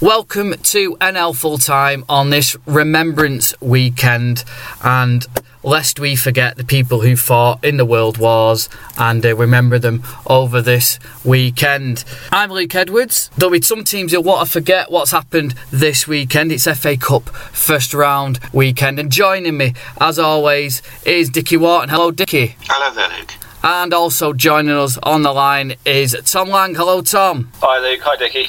Welcome 0.00 0.54
to 0.54 0.96
NL 0.96 1.36
Full 1.36 1.58
Time 1.58 2.06
on 2.08 2.30
this 2.30 2.56
Remembrance 2.64 3.52
Weekend. 3.60 4.44
And 4.82 5.26
lest 5.62 6.00
we 6.00 6.16
forget 6.16 6.56
the 6.56 6.64
people 6.64 7.02
who 7.02 7.16
fought 7.16 7.62
in 7.62 7.76
the 7.76 7.84
World 7.84 8.16
Wars 8.16 8.70
and 8.96 9.24
uh, 9.26 9.36
remember 9.36 9.78
them 9.78 10.02
over 10.26 10.62
this 10.62 10.98
weekend. 11.22 12.06
I'm 12.32 12.50
Luke 12.50 12.74
Edwards. 12.74 13.30
There'll 13.36 13.52
be 13.52 13.60
some 13.60 13.84
teams 13.84 14.10
you'll 14.10 14.22
want 14.22 14.46
to 14.46 14.50
forget 14.50 14.90
what's 14.90 15.10
happened 15.10 15.54
this 15.70 16.08
weekend. 16.08 16.50
It's 16.50 16.64
FA 16.64 16.96
Cup 16.96 17.28
first 17.28 17.92
round 17.92 18.40
weekend. 18.54 18.98
And 18.98 19.12
joining 19.12 19.58
me, 19.58 19.74
as 20.00 20.18
always, 20.18 20.80
is 21.04 21.28
Dickie 21.28 21.58
Wharton. 21.58 21.90
Hello, 21.90 22.10
Dickie. 22.10 22.56
Hello 22.62 22.94
there, 22.94 23.18
Luke. 23.18 23.34
And 23.62 23.92
also 23.92 24.32
joining 24.32 24.74
us 24.74 24.96
on 25.02 25.20
the 25.24 25.32
line 25.34 25.74
is 25.84 26.16
Tom 26.24 26.48
Lang. 26.48 26.74
Hello, 26.74 27.02
Tom. 27.02 27.52
Hi, 27.60 27.78
Luke. 27.80 28.00
Hi, 28.00 28.16
Dickie. 28.16 28.48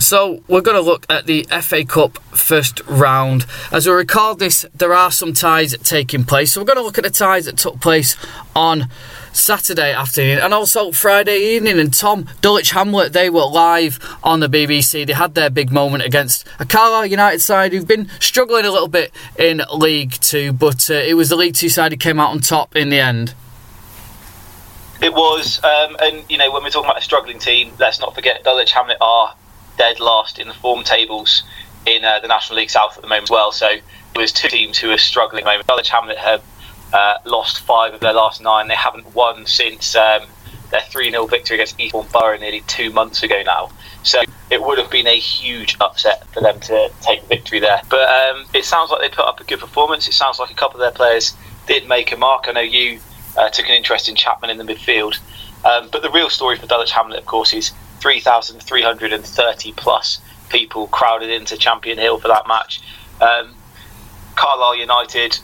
So 0.00 0.42
we're 0.48 0.60
going 0.60 0.76
to 0.76 0.80
look 0.80 1.06
at 1.08 1.26
the 1.26 1.44
FA 1.62 1.84
Cup 1.84 2.18
first 2.32 2.80
round. 2.88 3.46
As 3.70 3.86
we 3.86 3.92
record 3.92 4.40
this, 4.40 4.66
there 4.74 4.92
are 4.92 5.12
some 5.12 5.34
ties 5.34 5.76
taking 5.78 6.24
place. 6.24 6.52
So 6.52 6.60
we're 6.60 6.66
going 6.66 6.78
to 6.78 6.82
look 6.82 6.98
at 6.98 7.04
the 7.04 7.10
ties 7.10 7.44
that 7.44 7.56
took 7.56 7.80
place 7.80 8.16
on 8.56 8.88
Saturday 9.32 9.92
afternoon 9.92 10.40
and 10.40 10.52
also 10.52 10.90
Friday 10.90 11.54
evening. 11.54 11.78
And 11.78 11.94
Tom 11.94 12.28
Dulwich 12.40 12.72
Hamlet, 12.72 13.12
they 13.12 13.30
were 13.30 13.46
live 13.46 14.00
on 14.24 14.40
the 14.40 14.48
BBC. 14.48 15.06
They 15.06 15.12
had 15.12 15.36
their 15.36 15.48
big 15.48 15.70
moment 15.70 16.02
against 16.02 16.44
a 16.58 16.64
Carlisle 16.64 17.06
United 17.06 17.40
side 17.40 17.72
who've 17.72 17.86
been 17.86 18.08
struggling 18.18 18.64
a 18.64 18.72
little 18.72 18.88
bit 18.88 19.12
in 19.38 19.62
League 19.72 20.10
Two, 20.14 20.52
but 20.54 20.90
uh, 20.90 20.94
it 20.94 21.14
was 21.14 21.28
the 21.28 21.36
League 21.36 21.54
Two 21.54 21.68
side 21.68 21.92
who 21.92 21.98
came 21.98 22.18
out 22.18 22.30
on 22.30 22.40
top 22.40 22.74
in 22.74 22.88
the 22.88 22.98
end. 22.98 23.32
It 25.00 25.12
was, 25.12 25.62
um, 25.62 25.96
and 26.00 26.24
you 26.30 26.38
know, 26.38 26.50
when 26.50 26.62
we're 26.62 26.70
talking 26.70 26.88
about 26.88 26.98
a 26.98 27.04
struggling 27.04 27.38
team, 27.38 27.72
let's 27.78 28.00
not 28.00 28.14
forget 28.14 28.44
Dulwich 28.44 28.72
Hamlet 28.72 28.96
are 29.00 29.34
dead 29.76 30.00
last 30.00 30.38
in 30.38 30.48
the 30.48 30.54
form 30.54 30.84
tables 30.84 31.42
in 31.86 32.04
uh, 32.04 32.18
the 32.20 32.28
National 32.28 32.58
League 32.58 32.70
South 32.70 32.96
at 32.96 33.02
the 33.02 33.08
moment 33.08 33.24
as 33.24 33.30
well. 33.30 33.52
So 33.52 33.68
it 33.68 34.18
was 34.18 34.32
two 34.32 34.48
teams 34.48 34.78
who 34.78 34.90
are 34.90 34.98
struggling 34.98 35.42
at 35.42 35.44
the 35.44 35.50
moment. 35.50 35.66
Dulwich 35.66 35.90
Hamlet 35.90 36.18
have 36.18 36.42
uh, 36.92 37.18
lost 37.24 37.60
five 37.60 37.94
of 37.94 38.00
their 38.00 38.14
last 38.14 38.40
nine. 38.40 38.68
They 38.68 38.74
haven't 38.74 39.14
won 39.14 39.46
since 39.46 39.94
um, 39.94 40.22
their 40.70 40.80
3 40.80 41.10
0 41.10 41.26
victory 41.26 41.56
against 41.56 41.78
Eastbourne 41.78 42.06
Borough 42.12 42.38
nearly 42.38 42.62
two 42.62 42.90
months 42.90 43.22
ago 43.22 43.42
now. 43.44 43.70
So 44.02 44.22
it 44.50 44.62
would 44.62 44.78
have 44.78 44.90
been 44.90 45.06
a 45.06 45.18
huge 45.18 45.76
upset 45.80 46.26
for 46.28 46.40
them 46.40 46.58
to 46.60 46.90
take 47.02 47.22
victory 47.24 47.60
there. 47.60 47.80
But 47.88 48.08
um, 48.08 48.46
it 48.54 48.64
sounds 48.64 48.90
like 48.90 49.00
they 49.00 49.08
put 49.08 49.26
up 49.26 49.40
a 49.40 49.44
good 49.44 49.60
performance. 49.60 50.08
It 50.08 50.14
sounds 50.14 50.38
like 50.38 50.50
a 50.50 50.54
couple 50.54 50.80
of 50.80 50.84
their 50.86 50.96
players 50.96 51.34
did 51.66 51.88
make 51.88 52.12
a 52.12 52.16
mark. 52.16 52.46
I 52.48 52.52
know 52.52 52.60
you 52.60 53.00
uh, 53.36 53.48
took 53.50 53.66
an 53.66 53.74
interest 53.74 54.08
in 54.08 54.14
Chapman 54.14 54.50
in 54.50 54.58
the 54.58 54.64
midfield. 54.64 55.18
Um, 55.64 55.88
but 55.90 56.02
the 56.02 56.10
real 56.10 56.30
story 56.30 56.56
for 56.56 56.66
Dulwich 56.66 56.92
Hamlet, 56.92 57.18
of 57.18 57.26
course, 57.26 57.52
is 57.52 57.72
3,330 58.00 59.72
plus 59.72 60.20
people 60.48 60.86
crowded 60.88 61.30
into 61.30 61.56
Champion 61.56 61.98
Hill 61.98 62.18
for 62.18 62.28
that 62.28 62.46
match. 62.46 62.80
Um, 63.20 63.54
Carlisle 64.36 64.76
United, 64.76 65.38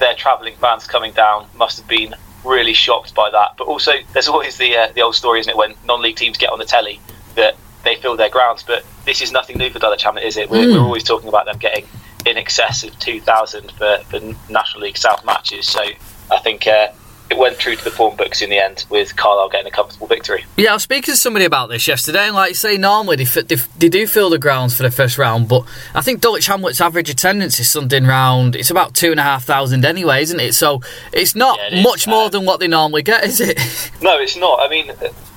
their 0.00 0.14
travelling 0.14 0.56
fans 0.56 0.86
coming 0.86 1.12
down 1.12 1.46
must 1.56 1.78
have 1.78 1.86
been 1.86 2.14
really 2.44 2.72
shocked 2.72 3.14
by 3.14 3.30
that. 3.30 3.54
But 3.56 3.66
also, 3.66 3.92
there's 4.12 4.28
always 4.28 4.56
the 4.56 4.76
uh, 4.76 4.92
the 4.94 5.02
old 5.02 5.14
story, 5.14 5.40
isn't 5.40 5.50
it, 5.50 5.56
when 5.56 5.74
non-league 5.84 6.16
teams 6.16 6.38
get 6.38 6.50
on 6.50 6.58
the 6.58 6.64
telly 6.64 7.00
that 7.34 7.56
they 7.84 7.96
fill 7.96 8.16
their 8.16 8.30
grounds. 8.30 8.62
But 8.62 8.84
this 9.04 9.20
is 9.20 9.32
nothing 9.32 9.58
new 9.58 9.70
for 9.70 9.78
Dulwich 9.78 10.02
Hamlet, 10.02 10.24
is 10.24 10.36
it? 10.36 10.50
We're, 10.50 10.66
mm. 10.66 10.74
we're 10.74 10.82
always 10.82 11.04
talking 11.04 11.28
about 11.28 11.46
them 11.46 11.58
getting 11.58 11.86
in 12.26 12.36
excess 12.36 12.82
of 12.84 12.98
2,000 12.98 13.70
for, 13.72 13.98
for 14.08 14.20
National 14.50 14.82
League 14.82 14.96
South 14.96 15.24
matches. 15.24 15.66
So 15.66 15.82
I 16.30 16.38
think 16.40 16.66
uh, 16.66 16.88
it 17.30 17.36
went 17.36 17.56
through 17.56 17.76
to 17.76 17.84
the 17.84 17.90
form 17.90 18.16
books 18.16 18.40
in 18.40 18.50
the 18.50 18.58
end 18.58 18.86
with 18.88 19.14
Carlisle 19.16 19.50
getting 19.50 19.66
a 19.66 19.70
comfortable 19.70 20.06
victory. 20.06 20.44
Yeah, 20.56 20.70
I 20.70 20.74
was 20.74 20.82
speaking 20.82 21.12
to 21.12 21.16
somebody 21.16 21.44
about 21.44 21.68
this 21.68 21.86
yesterday, 21.86 22.26
and 22.26 22.34
like 22.34 22.50
you 22.50 22.54
say, 22.54 22.76
normally 22.78 23.16
they, 23.16 23.24
they, 23.24 23.56
they 23.78 23.88
do 23.88 24.06
fill 24.06 24.30
the 24.30 24.38
grounds 24.38 24.76
for 24.76 24.82
the 24.82 24.90
first 24.90 25.18
round, 25.18 25.48
but 25.48 25.64
I 25.94 26.00
think 26.00 26.20
Dulwich 26.20 26.46
Hamlet's 26.46 26.80
average 26.80 27.10
attendance 27.10 27.60
is 27.60 27.70
something 27.70 28.04
round, 28.04 28.56
it's 28.56 28.70
about 28.70 28.94
two 28.94 29.10
and 29.10 29.20
a 29.20 29.22
half 29.22 29.44
thousand 29.44 29.84
anyway, 29.84 30.22
isn't 30.22 30.40
it? 30.40 30.54
So 30.54 30.80
it's 31.12 31.34
not 31.34 31.58
yeah, 31.58 31.80
it 31.80 31.82
much 31.82 32.06
more 32.06 32.26
uh, 32.26 32.28
than 32.28 32.46
what 32.46 32.60
they 32.60 32.68
normally 32.68 33.02
get, 33.02 33.24
is 33.24 33.40
it? 33.40 33.58
No, 34.00 34.18
it's 34.18 34.36
not. 34.36 34.60
I 34.60 34.68
mean, 34.68 34.92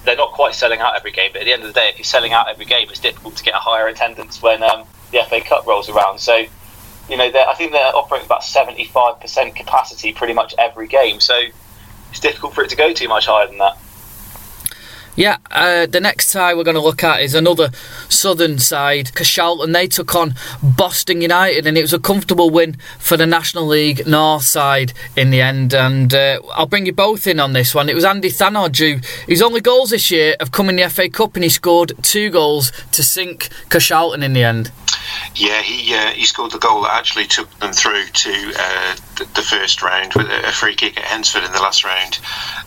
they're 0.06 0.16
not 0.16 0.31
quite 0.31 0.53
selling 0.53 0.79
out 0.79 0.96
every 0.96 1.12
game, 1.12 1.31
but 1.34 1.41
at 1.41 1.46
the 1.46 1.53
end 1.53 1.63
of 1.63 1.73
the 1.73 1.79
day, 1.79 1.90
if 1.90 1.97
you're 1.97 2.06
selling 2.06 2.31
out 2.31 2.47
every 2.47 2.66
game, 2.66 2.88
it's 2.90 3.00
difficult 3.00 3.35
to 3.38 3.44
get 3.44 3.53
a 3.53 3.58
higher 3.58 3.88
attendance 3.88 4.41
when 4.41 4.62
um, 4.63 4.85
the 5.12 5.23
FA 5.28 5.41
Cup 5.41 5.66
rolls 5.66 5.90
around. 5.90 6.19
So, 6.19 6.46
you 7.09 7.18
know, 7.18 7.25
I 7.25 7.53
think 7.56 7.72
they're 7.72 7.96
operating 7.96 8.28
about 8.28 8.41
75% 8.41 9.56
capacity 9.56 10.13
pretty 10.13 10.34
much 10.34 10.53
every 10.58 10.88
game. 10.88 11.19
So, 11.19 11.41
it's 12.11 12.19
difficult 12.19 12.53
for 12.53 12.63
it 12.63 12.69
to 12.69 12.75
go 12.75 12.94
too 12.94 13.07
much 13.07 13.25
higher 13.25 13.47
than 13.47 13.57
that. 13.57 13.77
Yeah, 15.16 15.38
uh, 15.51 15.88
the 15.88 15.99
next 15.99 16.29
side 16.29 16.55
we're 16.55 16.63
going 16.63 16.75
to 16.75 16.81
look 16.81 17.03
at 17.03 17.22
is 17.22 17.35
another 17.35 17.72
southern 18.07 18.59
side, 18.59 19.07
Carshalton. 19.07 19.73
They 19.73 19.88
took 19.88 20.16
on 20.16 20.35
Boston 20.63 21.22
United, 21.22 21.67
and 21.67 21.77
it 21.77 21.81
was 21.81 21.94
a 21.94 21.99
comfortable 21.99 22.49
win 22.49 22.77
for 22.97 23.17
the 23.17 23.27
National 23.27 23.66
League 23.66 24.07
North 24.07 24.44
side 24.44 24.94
in 25.17 25.29
the 25.29 25.41
end. 25.41 25.73
And 25.73 26.13
uh, 26.13 26.39
I'll 26.53 26.66
bring 26.66 26.85
you 26.85 26.94
both 26.94 27.27
in 27.27 27.41
on 27.41 27.51
this 27.51 27.75
one. 27.75 27.89
It 27.89 27.95
was 27.95 28.05
Andy 28.05 28.29
Thanoj 28.29 28.77
who 28.77 29.01
his 29.27 29.41
only 29.41 29.59
goals 29.59 29.89
this 29.89 30.11
year 30.11 30.35
have 30.39 30.51
come 30.51 30.69
in 30.69 30.77
the 30.77 30.89
FA 30.89 31.09
Cup, 31.09 31.35
and 31.35 31.43
he 31.43 31.49
scored 31.49 31.93
two 32.01 32.29
goals 32.29 32.72
to 32.93 33.03
sink 33.03 33.49
Carshalton 33.69 34.23
in 34.23 34.31
the 34.31 34.43
end. 34.43 34.72
Yeah, 35.35 35.61
he 35.61 35.93
uh, 35.93 36.11
he 36.11 36.25
scored 36.25 36.51
the 36.51 36.59
goal 36.59 36.83
that 36.83 36.93
actually 36.93 37.25
took 37.25 37.49
them 37.59 37.73
through 37.73 38.05
to 38.05 38.53
uh, 38.57 38.95
the, 39.17 39.28
the, 39.35 39.41
first 39.41 39.81
round 39.81 40.13
with 40.13 40.28
a 40.28 40.51
free 40.51 40.75
kick 40.75 40.97
at 40.97 41.03
Hednesford 41.03 41.45
in 41.45 41.51
the 41.51 41.59
last 41.59 41.83
round, 41.83 42.19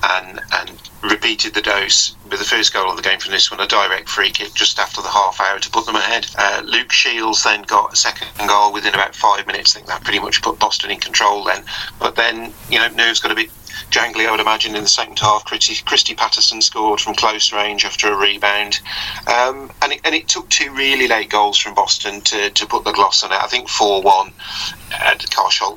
and 0.02 0.40
and 0.52 0.90
repeated 1.10 1.54
the 1.54 1.62
dose 1.62 2.14
with 2.30 2.38
the 2.38 2.44
first 2.44 2.72
goal 2.72 2.90
of 2.90 2.96
the 2.96 3.02
game 3.02 3.18
from 3.18 3.32
this 3.32 3.50
one, 3.50 3.60
a 3.60 3.66
direct 3.66 4.08
free 4.08 4.30
kick 4.30 4.54
just 4.54 4.78
after 4.78 5.02
the 5.02 5.08
half 5.08 5.40
hour 5.40 5.58
to 5.58 5.70
put 5.70 5.86
them 5.86 5.96
ahead. 5.96 6.26
Uh, 6.36 6.62
Luke 6.64 6.92
Shields 6.92 7.44
then 7.44 7.62
got 7.62 7.92
a 7.92 7.96
second 7.96 8.28
goal 8.48 8.72
within 8.72 8.94
about 8.94 9.14
five 9.14 9.46
minutes. 9.46 9.74
I 9.74 9.78
think 9.78 9.88
that 9.88 10.04
pretty 10.04 10.20
much 10.20 10.42
put 10.42 10.58
Boston 10.58 10.90
in 10.90 11.00
control 11.00 11.44
then. 11.44 11.64
But 11.98 12.16
then, 12.16 12.52
you 12.70 12.78
know, 12.78 12.88
nerves 12.88 13.20
got 13.20 13.32
a 13.32 13.34
bit 13.34 13.50
jangly, 13.90 14.26
I 14.26 14.30
would 14.30 14.40
imagine, 14.40 14.74
in 14.74 14.82
the 14.82 14.88
second 14.88 15.18
half. 15.18 15.44
Christy, 15.44 15.82
Christy 15.84 16.14
Patterson 16.14 16.60
scored 16.60 17.00
from 17.00 17.14
close 17.14 17.52
range 17.52 17.84
after 17.84 18.12
a 18.12 18.16
rebound. 18.16 18.80
Um, 19.26 19.70
and, 19.82 19.92
it, 19.92 20.00
and 20.04 20.14
it 20.14 20.28
took 20.28 20.48
two 20.48 20.72
really 20.72 21.08
late 21.08 21.30
goals 21.30 21.58
from 21.58 21.74
Boston 21.74 22.20
to, 22.22 22.50
to 22.50 22.66
put 22.66 22.84
the 22.84 22.92
gloss 22.92 23.22
on 23.22 23.32
it. 23.32 23.38
I 23.38 23.46
think 23.46 23.68
4 23.68 24.02
1. 24.02 24.32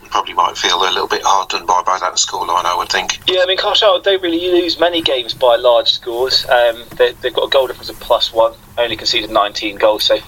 Probably 0.09 0.33
might 0.33 0.57
feel 0.57 0.81
a 0.81 0.89
little 0.91 1.07
bit 1.07 1.21
hard 1.23 1.49
done 1.49 1.65
by 1.65 1.81
by 1.83 1.97
that 1.99 2.13
scoreline, 2.13 2.65
I 2.65 2.75
would 2.77 2.89
think. 2.89 3.19
Yeah, 3.27 3.41
I 3.41 3.45
mean, 3.45 3.57
Carshalton 3.57 4.03
don't 4.03 4.21
really 4.21 4.39
lose 4.51 4.79
many 4.79 5.01
games 5.01 5.33
by 5.33 5.55
large 5.55 5.89
scores. 5.89 6.45
Um, 6.49 6.83
they, 6.97 7.13
have 7.13 7.33
got 7.33 7.43
a 7.43 7.49
goal 7.49 7.67
difference 7.67 7.89
of 7.89 7.99
plus 7.99 8.33
one, 8.33 8.53
only 8.77 8.95
conceded 8.95 9.29
19 9.29 9.77
goals 9.77 10.03
so 10.03 10.19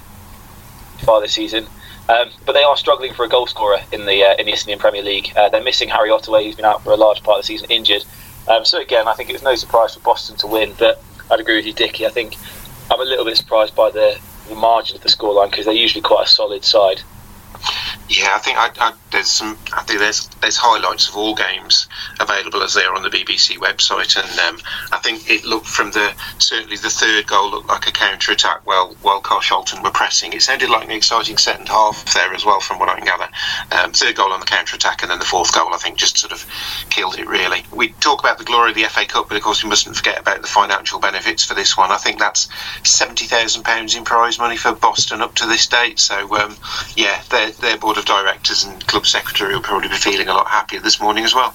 far 0.99 1.21
this 1.21 1.33
season. 1.33 1.67
Um, 2.09 2.31
but 2.45 2.53
they 2.53 2.63
are 2.63 2.75
struggling 2.75 3.13
for 3.13 3.23
a 3.23 3.29
goal 3.29 3.45
scorer 3.45 3.79
in 3.91 4.05
the 4.05 4.23
uh, 4.23 4.35
in 4.39 4.47
the 4.47 4.53
Isthmian 4.53 4.79
Premier 4.79 5.03
League. 5.03 5.31
Uh, 5.35 5.49
they're 5.49 5.63
missing 5.63 5.89
Harry 5.89 6.09
Ottaway, 6.09 6.43
who's 6.43 6.55
been 6.55 6.65
out 6.65 6.83
for 6.83 6.91
a 6.91 6.95
large 6.95 7.21
part 7.21 7.37
of 7.37 7.43
the 7.43 7.47
season 7.47 7.69
injured. 7.69 8.03
Um, 8.47 8.65
so 8.65 8.79
again, 8.79 9.07
I 9.07 9.13
think 9.13 9.29
it 9.29 9.33
was 9.33 9.43
no 9.43 9.55
surprise 9.55 9.93
for 9.93 9.99
Boston 9.99 10.35
to 10.37 10.47
win. 10.47 10.73
But 10.77 11.01
I'd 11.29 11.39
agree 11.39 11.57
with 11.57 11.67
you, 11.67 11.73
Dicky. 11.73 12.05
I 12.05 12.09
think 12.09 12.35
I'm 12.89 12.99
a 12.99 13.03
little 13.03 13.25
bit 13.25 13.37
surprised 13.37 13.75
by 13.75 13.91
the, 13.91 14.19
the 14.47 14.55
margin 14.55 14.95
of 14.95 15.03
the 15.03 15.09
scoreline 15.09 15.51
because 15.51 15.65
they're 15.65 15.75
usually 15.75 16.01
quite 16.01 16.25
a 16.25 16.29
solid 16.29 16.63
side. 16.63 17.01
Yeah, 18.09 18.33
I 18.33 18.39
think 18.39 18.57
I, 18.57 18.71
I, 18.79 18.93
there's 19.11 19.29
some. 19.29 19.55
I 19.71 19.83
think 19.83 19.99
there's 19.99 20.27
there's 20.41 20.57
highlights 20.57 21.07
of 21.07 21.15
all 21.15 21.35
games 21.35 21.87
available 22.19 22.63
as 22.63 22.73
they 22.73 22.83
are 22.83 22.95
on 22.95 23.03
the 23.03 23.09
BBC 23.09 23.57
website, 23.57 24.17
and 24.17 24.39
um, 24.39 24.59
I 24.91 24.97
think 24.97 25.29
it 25.29 25.45
looked 25.45 25.67
from 25.67 25.91
the 25.91 26.11
certainly 26.39 26.77
the 26.77 26.89
third 26.89 27.27
goal 27.27 27.51
looked 27.51 27.69
like 27.69 27.87
a 27.87 27.91
counter 27.91 28.31
attack. 28.31 28.65
While 28.65 28.95
while 29.03 29.21
Carshalton 29.21 29.83
were 29.83 29.91
pressing, 29.91 30.33
it 30.33 30.41
sounded 30.41 30.71
like 30.71 30.85
an 30.85 30.91
exciting 30.91 31.37
second 31.37 31.67
half 31.69 32.11
there 32.15 32.33
as 32.33 32.43
well, 32.43 32.59
from 32.61 32.79
what 32.79 32.89
I 32.89 32.95
can 32.95 33.05
gather. 33.05 33.29
Um, 33.71 33.91
third 33.91 34.15
goal 34.15 34.33
on 34.33 34.39
the 34.39 34.45
counter 34.47 34.75
attack, 34.75 35.03
and 35.03 35.11
then 35.11 35.19
the 35.19 35.25
fourth 35.25 35.53
goal, 35.53 35.71
I 35.71 35.77
think, 35.77 35.97
just 35.97 36.17
sort 36.17 36.33
of 36.33 36.43
killed 36.89 37.19
it 37.19 37.27
really. 37.27 37.63
We 37.71 37.89
talk 37.89 38.21
about 38.21 38.39
the 38.39 38.43
glory 38.43 38.71
of 38.71 38.75
the 38.75 38.85
FA 38.85 39.05
Cup, 39.05 39.29
but 39.29 39.37
of 39.37 39.43
course 39.43 39.63
we 39.63 39.69
mustn't 39.69 39.95
forget 39.95 40.19
about 40.19 40.41
the 40.41 40.47
financial 40.47 40.99
benefits 40.99 41.45
for 41.45 41.53
this 41.53 41.77
one. 41.77 41.91
I 41.91 41.97
think 41.97 42.17
that's 42.17 42.49
seventy 42.83 43.25
thousand 43.25 43.63
pounds 43.65 43.93
in 43.95 44.03
prize 44.03 44.39
money 44.39 44.57
for 44.57 44.73
Boston 44.73 45.21
up 45.21 45.35
to 45.35 45.45
this 45.45 45.67
date. 45.67 45.99
So 45.99 46.35
um, 46.37 46.55
yeah, 46.95 47.21
their 47.29 47.51
their 47.51 47.77
board 47.77 47.98
of 47.99 48.05
directors 48.05 48.63
and 48.63 48.85
club 48.87 49.05
secretary 49.05 49.53
will 49.53 49.61
probably 49.61 49.89
be 49.89 49.95
feeling 49.95 50.27
a 50.27 50.33
lot 50.33 50.47
happier 50.47 50.79
this 50.79 50.99
morning 50.99 51.23
as 51.23 51.35
well. 51.35 51.53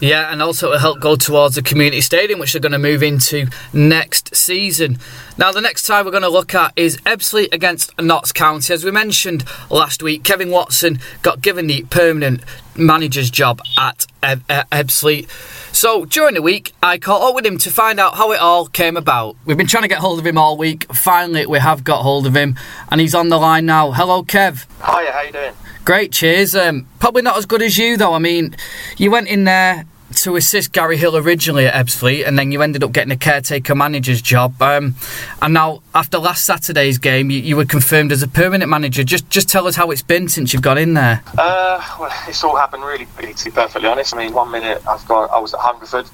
Yeah, 0.00 0.32
and 0.32 0.40
also 0.40 0.72
to 0.72 0.78
help 0.78 0.98
go 0.98 1.14
towards 1.14 1.56
the 1.56 1.62
community 1.62 2.00
stadium, 2.00 2.40
which 2.40 2.52
they're 2.52 2.60
going 2.60 2.72
to 2.72 2.78
move 2.78 3.02
into 3.02 3.48
next 3.74 4.34
season. 4.34 4.98
Now, 5.40 5.52
the 5.52 5.62
next 5.62 5.86
tie 5.86 6.02
we're 6.02 6.10
going 6.10 6.22
to 6.22 6.28
look 6.28 6.54
at 6.54 6.74
is 6.76 6.98
Ebbsfleet 6.98 7.54
against 7.54 7.98
Notts 7.98 8.30
County. 8.30 8.74
As 8.74 8.84
we 8.84 8.90
mentioned 8.90 9.42
last 9.70 10.02
week, 10.02 10.22
Kevin 10.22 10.50
Watson 10.50 10.98
got 11.22 11.40
given 11.40 11.66
the 11.66 11.82
permanent 11.84 12.42
manager's 12.76 13.30
job 13.30 13.62
at 13.78 14.04
Eb- 14.22 14.46
Ebbsfleet. 14.46 15.30
So 15.74 16.04
during 16.04 16.34
the 16.34 16.42
week, 16.42 16.74
I 16.82 16.98
caught 16.98 17.26
up 17.26 17.34
with 17.34 17.46
him 17.46 17.56
to 17.56 17.70
find 17.70 17.98
out 17.98 18.16
how 18.16 18.32
it 18.32 18.38
all 18.38 18.66
came 18.66 18.98
about. 18.98 19.34
We've 19.46 19.56
been 19.56 19.66
trying 19.66 19.84
to 19.84 19.88
get 19.88 20.00
hold 20.00 20.18
of 20.18 20.26
him 20.26 20.36
all 20.36 20.58
week. 20.58 20.92
Finally, 20.92 21.46
we 21.46 21.58
have 21.58 21.84
got 21.84 22.02
hold 22.02 22.26
of 22.26 22.36
him, 22.36 22.56
and 22.90 23.00
he's 23.00 23.14
on 23.14 23.30
the 23.30 23.38
line 23.38 23.64
now. 23.64 23.92
Hello, 23.92 24.22
Kev. 24.22 24.66
Hiya, 24.84 25.10
how 25.10 25.22
you 25.22 25.32
doing? 25.32 25.54
Great, 25.86 26.12
cheers. 26.12 26.54
Um, 26.54 26.86
probably 26.98 27.22
not 27.22 27.38
as 27.38 27.46
good 27.46 27.62
as 27.62 27.78
you 27.78 27.96
though. 27.96 28.12
I 28.12 28.18
mean, 28.18 28.54
you 28.98 29.10
went 29.10 29.28
in 29.28 29.44
there 29.44 29.86
to 30.16 30.36
assist 30.36 30.72
Gary 30.72 30.96
Hill 30.96 31.16
originally 31.16 31.66
at 31.66 31.74
Ebbsfleet, 31.74 32.26
and 32.26 32.38
then 32.38 32.52
you 32.52 32.62
ended 32.62 32.82
up 32.82 32.92
getting 32.92 33.12
a 33.12 33.16
caretaker 33.16 33.74
manager's 33.74 34.20
job. 34.20 34.60
Um, 34.60 34.94
and 35.40 35.54
now, 35.54 35.82
after 35.94 36.18
last 36.18 36.44
Saturday's 36.44 36.98
game, 36.98 37.30
you, 37.30 37.40
you, 37.40 37.56
were 37.56 37.64
confirmed 37.64 38.12
as 38.12 38.22
a 38.22 38.28
permanent 38.28 38.70
manager. 38.70 39.04
Just 39.04 39.28
just 39.30 39.48
tell 39.48 39.66
us 39.66 39.76
how 39.76 39.90
it's 39.90 40.02
been 40.02 40.28
since 40.28 40.52
you've 40.52 40.62
got 40.62 40.78
in 40.78 40.94
there. 40.94 41.22
Uh, 41.38 41.82
well, 41.98 42.12
it's 42.28 42.42
all 42.44 42.56
happened 42.56 42.84
really 42.84 43.06
quickly, 43.06 43.34
to 43.34 43.44
be 43.44 43.50
perfectly 43.50 43.88
honest. 43.88 44.14
I 44.14 44.18
mean, 44.18 44.32
one 44.32 44.50
minute 44.50 44.82
I've 44.88 45.06
got 45.06 45.30
I 45.30 45.38
was 45.38 45.54
at 45.54 45.60
Hungerford 45.60 46.06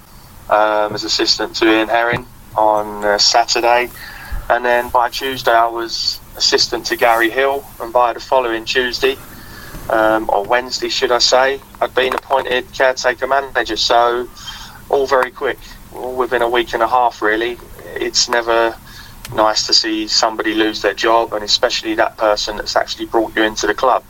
um, 0.50 0.94
as 0.94 1.04
assistant 1.04 1.56
to 1.56 1.70
Ian 1.70 1.88
Herring 1.88 2.26
on 2.56 3.04
uh, 3.04 3.18
Saturday, 3.18 3.90
and 4.48 4.64
then 4.64 4.88
by 4.90 5.10
Tuesday 5.10 5.52
I 5.52 5.68
was 5.68 6.20
assistant 6.36 6.86
to 6.86 6.96
Gary 6.96 7.30
Hill, 7.30 7.64
and 7.80 7.92
by 7.92 8.12
the 8.12 8.20
following 8.20 8.64
Tuesday 8.64 9.16
um, 9.90 10.28
or 10.32 10.44
Wednesday, 10.44 10.88
should 10.88 11.12
I 11.12 11.18
say, 11.18 11.60
I'd 11.80 11.94
been 11.94 12.14
appointed 12.14 12.72
caretaker 12.72 13.26
manager. 13.26 13.76
So 13.76 14.28
all 14.88 15.06
very 15.06 15.30
quick, 15.30 15.58
all 15.94 16.16
within 16.16 16.42
a 16.42 16.48
week 16.48 16.74
and 16.74 16.82
a 16.82 16.88
half, 16.88 17.22
really. 17.22 17.58
It's 17.94 18.28
never 18.28 18.76
nice 19.34 19.66
to 19.66 19.74
see 19.74 20.06
somebody 20.06 20.54
lose 20.54 20.82
their 20.82 20.94
job, 20.94 21.32
and 21.32 21.44
especially 21.44 21.94
that 21.94 22.16
person 22.16 22.56
that's 22.56 22.76
actually 22.76 23.06
brought 23.06 23.34
you 23.36 23.42
into 23.42 23.66
the 23.66 23.74
club. 23.74 24.04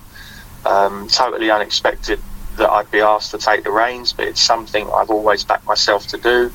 Um, 0.65 1.09
totally 1.09 1.51
unexpected 1.51 2.21
that 2.57 2.71
I'd 2.71 2.91
be 2.91 3.01
asked 3.01 3.31
to 3.33 3.39
take 3.39 3.65
the 3.65 3.71
reins, 3.71 4.13
but 4.13 4.27
it's 4.27 4.41
something 4.41 4.89
I've 4.95 5.11
always 5.11 5.45
backed 5.45 5.67
myself 5.67 6.07
to 6.09 6.19
do, 6.19 6.53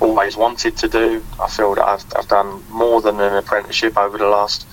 always 0.00 0.36
wanted 0.36 0.76
to 0.78 0.88
do. 0.88 1.24
I 1.40 1.48
feel 1.48 1.74
that 1.74 1.86
I've, 1.86 2.04
I've 2.16 2.28
done 2.28 2.62
more 2.68 3.00
than 3.00 3.20
an 3.20 3.34
apprenticeship 3.34 3.96
over 3.96 4.18
the 4.18 4.28
last 4.28 4.66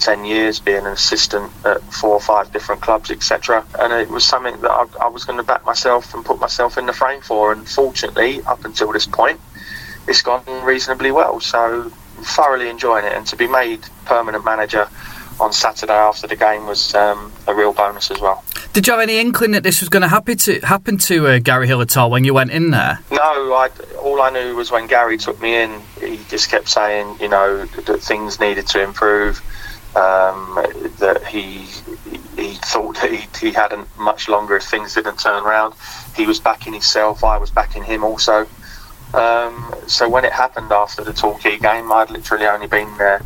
10 0.00 0.24
years 0.24 0.60
being 0.60 0.78
an 0.78 0.86
assistant 0.86 1.50
at 1.64 1.80
four 1.92 2.10
or 2.10 2.20
five 2.20 2.52
different 2.52 2.82
clubs, 2.82 3.10
etc. 3.10 3.64
And 3.78 3.92
it 3.92 4.10
was 4.10 4.24
something 4.24 4.60
that 4.60 4.70
I, 4.70 4.86
I 5.02 5.08
was 5.08 5.24
going 5.24 5.38
to 5.38 5.42
back 5.42 5.64
myself 5.64 6.14
and 6.14 6.24
put 6.24 6.38
myself 6.40 6.78
in 6.78 6.86
the 6.86 6.92
frame 6.92 7.20
for. 7.20 7.52
And 7.52 7.68
fortunately, 7.68 8.42
up 8.42 8.64
until 8.64 8.92
this 8.92 9.06
point, 9.06 9.40
it's 10.08 10.22
gone 10.22 10.44
reasonably 10.64 11.10
well. 11.10 11.40
So, 11.40 11.90
thoroughly 12.18 12.68
enjoying 12.68 13.04
it. 13.04 13.12
And 13.12 13.26
to 13.28 13.36
be 13.36 13.46
made 13.46 13.80
permanent 14.04 14.44
manager 14.44 14.88
on 15.38 15.52
Saturday 15.52 15.92
after 15.92 16.26
the 16.26 16.36
game 16.36 16.66
was 16.66 16.94
um, 16.94 17.32
a 17.46 17.54
real 17.54 17.72
bonus 17.72 18.10
as 18.10 18.20
well. 18.20 18.42
Did 18.72 18.86
you 18.86 18.92
have 18.92 19.00
any 19.00 19.18
inkling 19.18 19.52
that 19.52 19.62
this 19.62 19.80
was 19.80 19.88
going 19.88 20.02
to 20.02 20.08
happen 20.08 20.36
to 20.38 20.60
happen 20.60 20.98
to 20.98 21.26
uh, 21.26 21.38
Gary 21.38 21.66
Hill 21.66 21.80
at 21.80 21.96
all 21.96 22.10
when 22.10 22.24
you 22.24 22.34
went 22.34 22.50
in 22.50 22.70
there? 22.70 22.98
No, 23.10 23.18
I, 23.54 23.70
all 23.98 24.20
I 24.20 24.30
knew 24.30 24.54
was 24.54 24.70
when 24.70 24.86
Gary 24.86 25.18
took 25.18 25.40
me 25.40 25.56
in, 25.56 25.80
he 26.00 26.20
just 26.28 26.50
kept 26.50 26.68
saying, 26.68 27.16
you 27.20 27.28
know, 27.28 27.64
that 27.64 28.02
things 28.02 28.38
needed 28.38 28.66
to 28.68 28.82
improve 28.82 29.42
um, 29.96 30.54
that 30.98 31.24
he 31.26 31.66
he 32.36 32.54
thought 32.56 32.96
that 32.96 33.10
he, 33.10 33.26
he 33.40 33.52
hadn't 33.52 33.88
much 33.98 34.28
longer 34.28 34.56
if 34.56 34.64
things 34.64 34.94
didn't 34.94 35.18
turn 35.18 35.42
around. 35.42 35.74
He 36.14 36.26
was 36.26 36.38
backing 36.38 36.74
himself. 36.74 37.24
I 37.24 37.38
was 37.38 37.50
backing 37.50 37.82
him 37.82 38.04
also. 38.04 38.46
Um, 39.14 39.74
so 39.86 40.08
when 40.08 40.24
it 40.24 40.32
happened 40.32 40.70
after 40.70 41.02
the 41.02 41.14
Torquay 41.14 41.58
game, 41.58 41.90
I'd 41.90 42.10
literally 42.10 42.46
only 42.46 42.66
been 42.66 42.94
there 42.98 43.22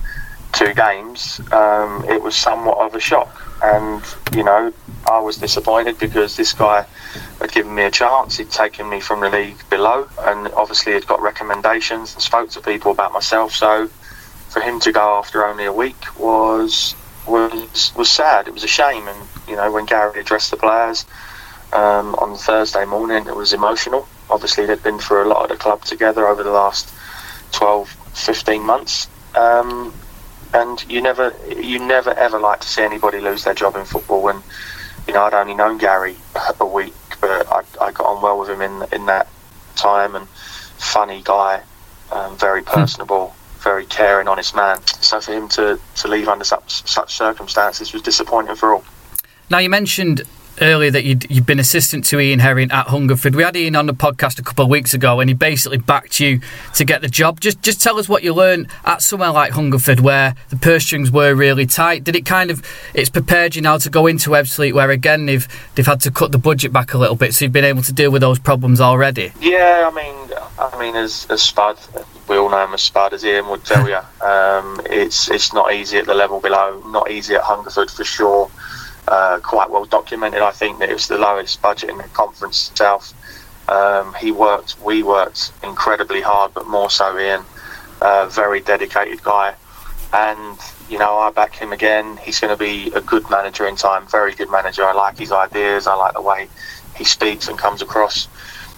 two 0.52 0.72
games. 0.74 1.40
Um, 1.52 2.04
it 2.08 2.22
was 2.22 2.36
somewhat 2.36 2.78
of 2.78 2.94
a 2.94 3.00
shock, 3.00 3.30
and 3.62 4.02
you 4.36 4.44
know 4.44 4.72
I 5.10 5.18
was 5.18 5.38
disappointed 5.38 5.98
because 5.98 6.36
this 6.36 6.52
guy 6.52 6.86
had 7.40 7.50
given 7.50 7.74
me 7.74 7.82
a 7.82 7.90
chance. 7.90 8.36
He'd 8.36 8.50
taken 8.50 8.88
me 8.88 9.00
from 9.00 9.20
the 9.20 9.30
league 9.30 9.58
below, 9.70 10.08
and 10.20 10.48
obviously 10.52 10.92
had 10.92 11.06
got 11.06 11.20
recommendations 11.20 12.14
and 12.14 12.22
spoke 12.22 12.50
to 12.50 12.60
people 12.60 12.92
about 12.92 13.12
myself. 13.12 13.52
So 13.54 13.90
for 14.50 14.60
him 14.60 14.80
to 14.80 14.92
go 14.92 15.16
after 15.16 15.46
only 15.46 15.64
a 15.64 15.72
week 15.72 16.18
was 16.18 16.94
was 17.26 17.92
was 17.96 18.10
sad. 18.10 18.48
It 18.48 18.54
was 18.54 18.64
a 18.64 18.68
shame, 18.68 19.06
and 19.06 19.28
you 19.48 19.56
know 19.56 19.70
when 19.72 19.86
Gary 19.86 20.20
addressed 20.20 20.50
the 20.50 20.56
players 20.56 21.06
um, 21.72 22.14
on 22.16 22.36
Thursday 22.36 22.84
morning, 22.84 23.26
it 23.26 23.36
was 23.36 23.52
emotional. 23.52 24.06
Obviously, 24.28 24.66
they'd 24.66 24.82
been 24.82 24.98
through 24.98 25.24
a 25.24 25.28
lot 25.28 25.42
of 25.42 25.48
the 25.48 25.56
club 25.56 25.84
together 25.84 26.26
over 26.26 26.42
the 26.42 26.50
last 26.50 26.92
12, 27.52 27.88
15 28.14 28.62
months, 28.62 29.08
um, 29.34 29.94
and 30.52 30.84
you 30.90 31.00
never 31.00 31.32
you 31.56 31.78
never 31.78 32.12
ever 32.14 32.38
like 32.38 32.60
to 32.60 32.68
see 32.68 32.82
anybody 32.82 33.20
lose 33.20 33.44
their 33.44 33.54
job 33.54 33.76
in 33.76 33.84
football. 33.84 34.28
And 34.28 34.42
you 35.06 35.14
know 35.14 35.22
I'd 35.22 35.34
only 35.34 35.54
known 35.54 35.78
Gary 35.78 36.16
a 36.60 36.66
week, 36.66 36.94
but 37.20 37.46
I, 37.48 37.62
I 37.80 37.92
got 37.92 38.06
on 38.06 38.20
well 38.20 38.38
with 38.40 38.50
him 38.50 38.62
in 38.62 38.84
in 38.92 39.06
that 39.06 39.28
time, 39.76 40.16
and 40.16 40.28
funny 40.28 41.22
guy, 41.22 41.62
um, 42.10 42.36
very 42.36 42.62
hmm. 42.62 42.70
personable 42.70 43.34
very 43.70 43.86
caring, 43.86 44.26
honest 44.26 44.56
man. 44.56 44.84
So 45.00 45.20
for 45.20 45.32
him 45.32 45.48
to, 45.50 45.78
to 45.96 46.08
leave 46.08 46.28
under 46.28 46.44
such, 46.44 46.88
such 46.88 47.14
circumstances 47.14 47.92
was 47.92 48.02
disappointing 48.02 48.56
for 48.56 48.74
all. 48.74 48.84
Now, 49.48 49.58
you 49.58 49.70
mentioned 49.70 50.22
earlier 50.60 50.90
that 50.90 51.04
you'd, 51.04 51.30
you'd 51.30 51.46
been 51.46 51.60
assistant 51.60 52.04
to 52.06 52.18
Ian 52.18 52.40
Herring 52.40 52.72
at 52.72 52.88
Hungerford. 52.88 53.36
We 53.36 53.44
had 53.44 53.56
Ian 53.56 53.76
on 53.76 53.86
the 53.86 53.94
podcast 53.94 54.40
a 54.40 54.42
couple 54.42 54.64
of 54.64 54.70
weeks 54.70 54.92
ago, 54.92 55.20
and 55.20 55.30
he 55.30 55.34
basically 55.34 55.78
backed 55.78 56.18
you 56.18 56.40
to 56.74 56.84
get 56.84 57.00
the 57.00 57.08
job. 57.08 57.40
Just 57.40 57.62
just 57.62 57.80
tell 57.80 57.98
us 57.98 58.08
what 58.08 58.24
you 58.24 58.34
learned 58.34 58.66
at 58.84 59.02
somewhere 59.02 59.30
like 59.30 59.52
Hungerford, 59.52 60.00
where 60.00 60.34
the 60.48 60.56
purse 60.56 60.84
strings 60.84 61.12
were 61.12 61.32
really 61.32 61.66
tight. 61.66 62.02
Did 62.02 62.16
it 62.16 62.26
kind 62.26 62.50
of 62.50 62.62
it's 62.92 63.08
prepared 63.08 63.54
you 63.54 63.62
now 63.62 63.78
to 63.78 63.88
go 63.88 64.06
into 64.08 64.30
Ebbsfleet, 64.30 64.74
where 64.74 64.90
again 64.90 65.26
they've 65.26 65.46
they've 65.74 65.86
had 65.86 66.00
to 66.00 66.10
cut 66.10 66.32
the 66.32 66.38
budget 66.38 66.72
back 66.72 66.92
a 66.92 66.98
little 66.98 67.16
bit, 67.16 67.34
so 67.34 67.44
you've 67.44 67.52
been 67.52 67.64
able 67.64 67.82
to 67.82 67.92
deal 67.92 68.10
with 68.10 68.20
those 68.20 68.38
problems 68.40 68.80
already. 68.80 69.32
Yeah, 69.40 69.90
I 69.90 69.94
mean, 69.94 70.38
I 70.58 70.78
mean, 70.78 70.96
as 70.96 71.26
as 71.30 71.42
Spud, 71.42 71.78
we 72.30 72.38
all 72.38 72.48
know 72.48 72.64
him 72.64 72.72
as 72.72 72.82
Spud, 72.82 73.12
as 73.12 73.24
Ian 73.24 73.48
would 73.48 73.64
tell 73.64 73.88
you. 73.88 74.00
Um, 74.20 74.80
it's 74.84 75.30
it's 75.30 75.54
not 75.54 75.72
easy 75.72 75.96
at 75.96 76.04
the 76.04 76.14
level 76.14 76.40
below, 76.40 76.82
not 76.86 77.10
easy 77.10 77.34
at 77.34 77.40
Hungerford 77.40 77.90
for 77.90 78.04
sure 78.04 78.50
uh, 79.08 79.40
quite 79.40 79.70
well 79.70 79.84
documented. 79.84 80.40
I 80.40 80.52
think 80.52 80.78
that 80.78 80.88
it 80.88 80.94
was 80.94 81.08
the 81.08 81.18
lowest 81.18 81.60
budget 81.60 81.90
in 81.90 81.98
the 81.98 82.04
conference 82.04 82.70
itself. 82.70 83.12
Um, 83.68 84.14
he 84.14 84.32
worked, 84.32 84.80
we 84.80 85.02
worked 85.02 85.52
incredibly 85.62 86.20
hard, 86.20 86.54
but 86.54 86.66
more 86.66 86.90
so 86.90 87.18
Ian, 87.18 87.42
uh, 88.00 88.26
very 88.26 88.60
dedicated 88.60 89.22
guy. 89.22 89.54
And, 90.12 90.58
you 90.88 90.98
know, 90.98 91.18
I 91.18 91.30
back 91.30 91.54
him 91.54 91.72
again. 91.72 92.18
He's 92.18 92.40
going 92.40 92.56
to 92.56 92.58
be 92.58 92.90
a 92.94 93.00
good 93.00 93.28
manager 93.30 93.66
in 93.66 93.76
time, 93.76 94.06
very 94.06 94.34
good 94.34 94.50
manager. 94.50 94.84
I 94.84 94.92
like 94.92 95.18
his 95.18 95.32
ideas, 95.32 95.86
I 95.86 95.94
like 95.94 96.14
the 96.14 96.22
way 96.22 96.48
he 96.96 97.04
speaks 97.04 97.48
and 97.48 97.58
comes 97.58 97.82
across. 97.82 98.28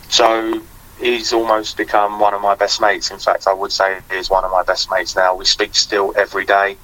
So 0.09 0.62
he's 0.99 1.32
almost 1.32 1.76
become 1.76 2.20
one 2.20 2.34
of 2.34 2.40
my 2.40 2.54
best 2.54 2.80
mates. 2.80 3.11
In 3.11 3.18
fact, 3.18 3.46
I 3.46 3.52
would 3.52 3.72
say 3.72 3.99
he's 4.11 4.30
one 4.30 4.44
of 4.44 4.50
my 4.50 4.62
best 4.62 4.90
mates 4.90 5.16
now. 5.16 5.34
We 5.34 5.44
speak 5.44 5.75
still 5.75 6.12
every 6.16 6.44
day. 6.44 6.76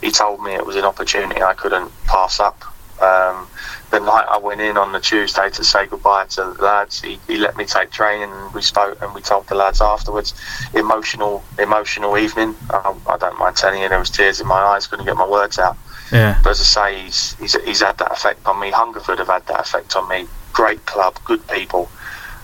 He 0.00 0.10
told 0.10 0.42
me 0.42 0.52
it 0.52 0.66
was 0.66 0.76
an 0.76 0.84
opportunity 0.84 1.42
I 1.42 1.54
couldn't 1.54 1.90
pass 2.04 2.40
up. 2.40 2.62
Um, 3.00 3.48
the 3.90 4.00
night 4.00 4.26
I 4.28 4.38
went 4.38 4.60
in 4.60 4.76
on 4.76 4.92
the 4.92 5.00
Tuesday 5.00 5.50
to 5.50 5.64
say 5.64 5.86
goodbye 5.86 6.26
to 6.26 6.54
the 6.56 6.62
lads, 6.62 7.00
he, 7.00 7.18
he 7.26 7.36
let 7.36 7.56
me 7.56 7.64
take 7.64 7.90
training 7.90 8.30
and 8.30 8.52
we 8.54 8.62
spoke 8.62 9.00
and 9.02 9.14
we 9.14 9.20
told 9.20 9.46
the 9.46 9.54
lads 9.54 9.80
afterwards. 9.80 10.34
Emotional, 10.74 11.44
emotional 11.58 12.18
evening. 12.18 12.56
I, 12.70 12.94
I 13.08 13.16
don't 13.18 13.38
mind 13.38 13.56
telling 13.56 13.82
you, 13.82 13.88
there 13.88 13.98
was 13.98 14.10
tears 14.10 14.40
in 14.40 14.46
my 14.46 14.56
eyes, 14.56 14.86
couldn't 14.86 15.06
get 15.06 15.16
my 15.16 15.28
words 15.28 15.58
out. 15.58 15.76
Yeah. 16.12 16.40
But 16.42 16.50
as 16.50 16.60
I 16.60 16.64
say, 16.64 17.02
he's, 17.02 17.34
he's, 17.34 17.62
he's 17.64 17.80
had 17.82 17.98
that 17.98 18.12
effect 18.12 18.44
on 18.46 18.60
me. 18.60 18.70
Hungerford 18.70 19.18
have 19.18 19.28
had 19.28 19.46
that 19.46 19.60
effect 19.60 19.96
on 19.96 20.08
me. 20.08 20.26
Great 20.52 20.84
club, 20.86 21.18
good 21.24 21.46
people. 21.48 21.88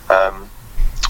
Um, 0.09 0.51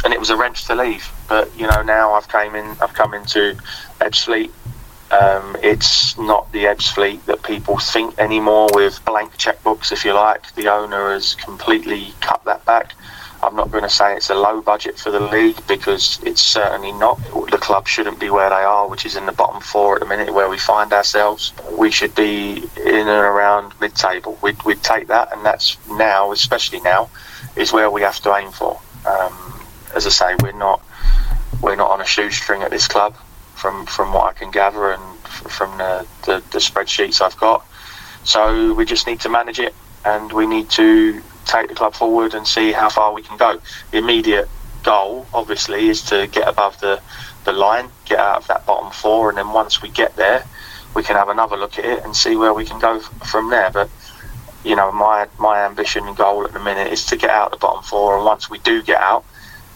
and 0.04 0.12
it 0.12 0.21
was 0.21 0.30
a 0.30 0.37
wrench 0.37 0.64
to 0.66 0.75
leave. 0.75 1.09
But 1.28 1.54
you 1.59 1.66
know, 1.66 1.83
now 1.83 2.14
I've 2.14 2.28
came 2.28 2.54
in, 2.54 2.76
I've 2.80 2.95
come 2.95 3.14
into 3.14 3.57
Ebbsfleet 4.00 4.50
um, 5.11 5.57
it's 5.62 6.16
not 6.19 6.50
the 6.52 6.64
Ebbsfleet 6.64 7.25
that 7.25 7.42
people 7.42 7.78
think 7.78 8.19
anymore 8.19 8.69
with 8.73 9.04
blank 9.04 9.37
checkbooks, 9.37 9.90
if 9.90 10.04
you 10.04 10.12
like. 10.14 10.54
The 10.54 10.69
owner 10.69 11.12
has 11.12 11.35
completely 11.35 12.14
cut 12.21 12.45
that 12.45 12.64
back. 12.64 12.95
I'm 13.42 13.57
not 13.57 13.71
going 13.71 13.83
to 13.83 13.90
say 13.90 14.14
it's 14.14 14.30
a 14.30 14.35
low 14.35 14.61
budget 14.61 14.99
for 14.99 15.11
the 15.11 15.19
league 15.19 15.57
because 15.66 16.21
it's 16.23 16.42
certainly 16.42 16.92
not. 16.92 17.19
The 17.50 17.59
club 17.59 17.88
shouldn't 17.88 18.21
be 18.21 18.30
where 18.30 18.50
they 18.50 18.57
are, 18.57 18.87
which 18.87 19.07
is 19.07 19.16
in 19.16 19.26
the 19.26 19.33
bottom 19.33 19.61
four 19.62 19.95
at 19.95 20.00
the 20.00 20.07
minute 20.07 20.33
where 20.33 20.49
we 20.49 20.59
find 20.59 20.92
ourselves. 20.92 21.52
We 21.73 21.90
should 21.90 22.14
be 22.14 22.69
in 22.76 22.97
and 22.97 23.09
around 23.09 23.73
mid 23.80 23.95
table. 23.97 24.38
We'd, 24.42 24.62
we'd 24.64 24.83
take 24.83 25.09
that, 25.09 25.33
and 25.33 25.45
that's 25.45 25.76
now, 25.88 26.33
especially 26.33 26.80
now, 26.80 27.09
is 27.57 27.73
where 27.73 27.90
we 27.90 28.02
have 28.02 28.21
to 28.21 28.35
aim 28.37 28.52
for. 28.52 28.79
As 30.00 30.07
I 30.07 30.30
say, 30.30 30.35
we're 30.42 30.52
not 30.52 30.83
we're 31.61 31.76
not 31.76 31.90
on 31.90 32.00
a 32.00 32.07
shoestring 32.07 32.62
at 32.62 32.71
this 32.71 32.88
club 32.88 33.14
from 33.54 33.85
from 33.85 34.14
what 34.14 34.25
I 34.30 34.33
can 34.33 34.50
gather 34.50 34.92
and 34.92 35.19
from 35.28 35.76
the, 35.76 36.07
the, 36.25 36.42
the 36.52 36.59
spreadsheets 36.59 37.21
I've 37.21 37.37
got. 37.37 37.66
So 38.25 38.73
we 38.73 38.87
just 38.87 39.07
need 39.07 39.21
to 39.21 39.28
manage 39.28 39.61
it, 39.61 39.75
and 40.07 40.33
we 40.33 40.47
need 40.47 40.71
to 40.71 41.21
take 41.45 41.69
the 41.69 41.75
club 41.75 41.92
forward 41.92 42.33
and 42.33 42.47
see 42.47 42.73
how 42.73 42.88
far 42.88 43.12
we 43.12 43.21
can 43.21 43.37
go. 43.37 43.61
The 43.90 43.99
immediate 43.99 44.49
goal, 44.85 45.26
obviously, 45.35 45.90
is 45.90 46.00
to 46.04 46.26
get 46.28 46.49
above 46.49 46.80
the 46.80 47.02
the 47.45 47.52
line, 47.52 47.90
get 48.07 48.21
out 48.21 48.38
of 48.38 48.47
that 48.47 48.64
bottom 48.64 48.90
four, 48.92 49.28
and 49.28 49.37
then 49.37 49.52
once 49.52 49.83
we 49.83 49.90
get 49.90 50.16
there, 50.16 50.47
we 50.95 51.02
can 51.02 51.16
have 51.16 51.28
another 51.28 51.59
look 51.59 51.78
at 51.78 51.85
it 51.85 52.02
and 52.04 52.16
see 52.16 52.37
where 52.37 52.54
we 52.54 52.64
can 52.64 52.80
go 52.80 53.00
from 53.00 53.50
there. 53.50 53.71
But 53.71 53.90
you 54.64 54.76
know, 54.76 54.90
my 54.92 55.28
my 55.38 55.66
ambition 55.66 56.07
and 56.07 56.16
goal 56.16 56.47
at 56.47 56.54
the 56.54 56.61
minute 56.61 56.90
is 56.90 57.04
to 57.07 57.19
get 57.19 57.28
out 57.28 57.52
of 57.52 57.61
the 57.61 57.66
bottom 57.66 57.83
four, 57.83 58.16
and 58.16 58.25
once 58.25 58.49
we 58.49 58.57
do 58.61 58.83
get 58.83 58.99
out, 58.99 59.26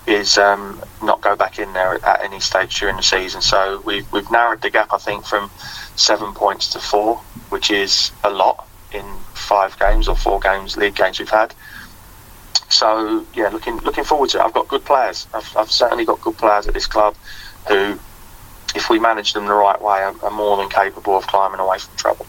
is 0.06 0.36
um, 0.36 0.82
not 1.02 1.20
go 1.22 1.34
back 1.34 1.58
in 1.58 1.72
there 1.72 2.04
at 2.04 2.22
any 2.22 2.40
stage 2.40 2.78
during 2.78 2.96
the 2.96 3.02
season. 3.02 3.40
So 3.40 3.82
we've, 3.84 4.10
we've 4.12 4.30
narrowed 4.30 4.60
the 4.60 4.70
gap, 4.70 4.88
I 4.92 4.98
think, 4.98 5.24
from 5.24 5.50
seven 5.96 6.34
points 6.34 6.68
to 6.70 6.78
four, 6.78 7.16
which 7.48 7.70
is 7.70 8.12
a 8.22 8.30
lot 8.30 8.66
in 8.92 9.04
five 9.34 9.78
games 9.78 10.08
or 10.08 10.16
four 10.16 10.40
games, 10.40 10.76
league 10.76 10.94
games 10.94 11.18
we've 11.18 11.28
had. 11.30 11.54
So 12.68 13.24
yeah, 13.34 13.48
looking 13.48 13.78
looking 13.78 14.04
forward 14.04 14.30
to 14.30 14.38
it. 14.38 14.42
I've 14.42 14.52
got 14.52 14.68
good 14.68 14.84
players. 14.84 15.26
I've, 15.32 15.56
I've 15.56 15.70
certainly 15.70 16.04
got 16.04 16.20
good 16.20 16.36
players 16.36 16.66
at 16.66 16.74
this 16.74 16.86
club 16.86 17.14
who, 17.68 17.98
if 18.74 18.90
we 18.90 18.98
manage 18.98 19.32
them 19.32 19.46
the 19.46 19.54
right 19.54 19.80
way, 19.80 20.00
are, 20.00 20.14
are 20.22 20.30
more 20.30 20.56
than 20.56 20.68
capable 20.68 21.16
of 21.16 21.26
climbing 21.26 21.60
away 21.60 21.78
from 21.78 21.96
trouble. 21.96 22.26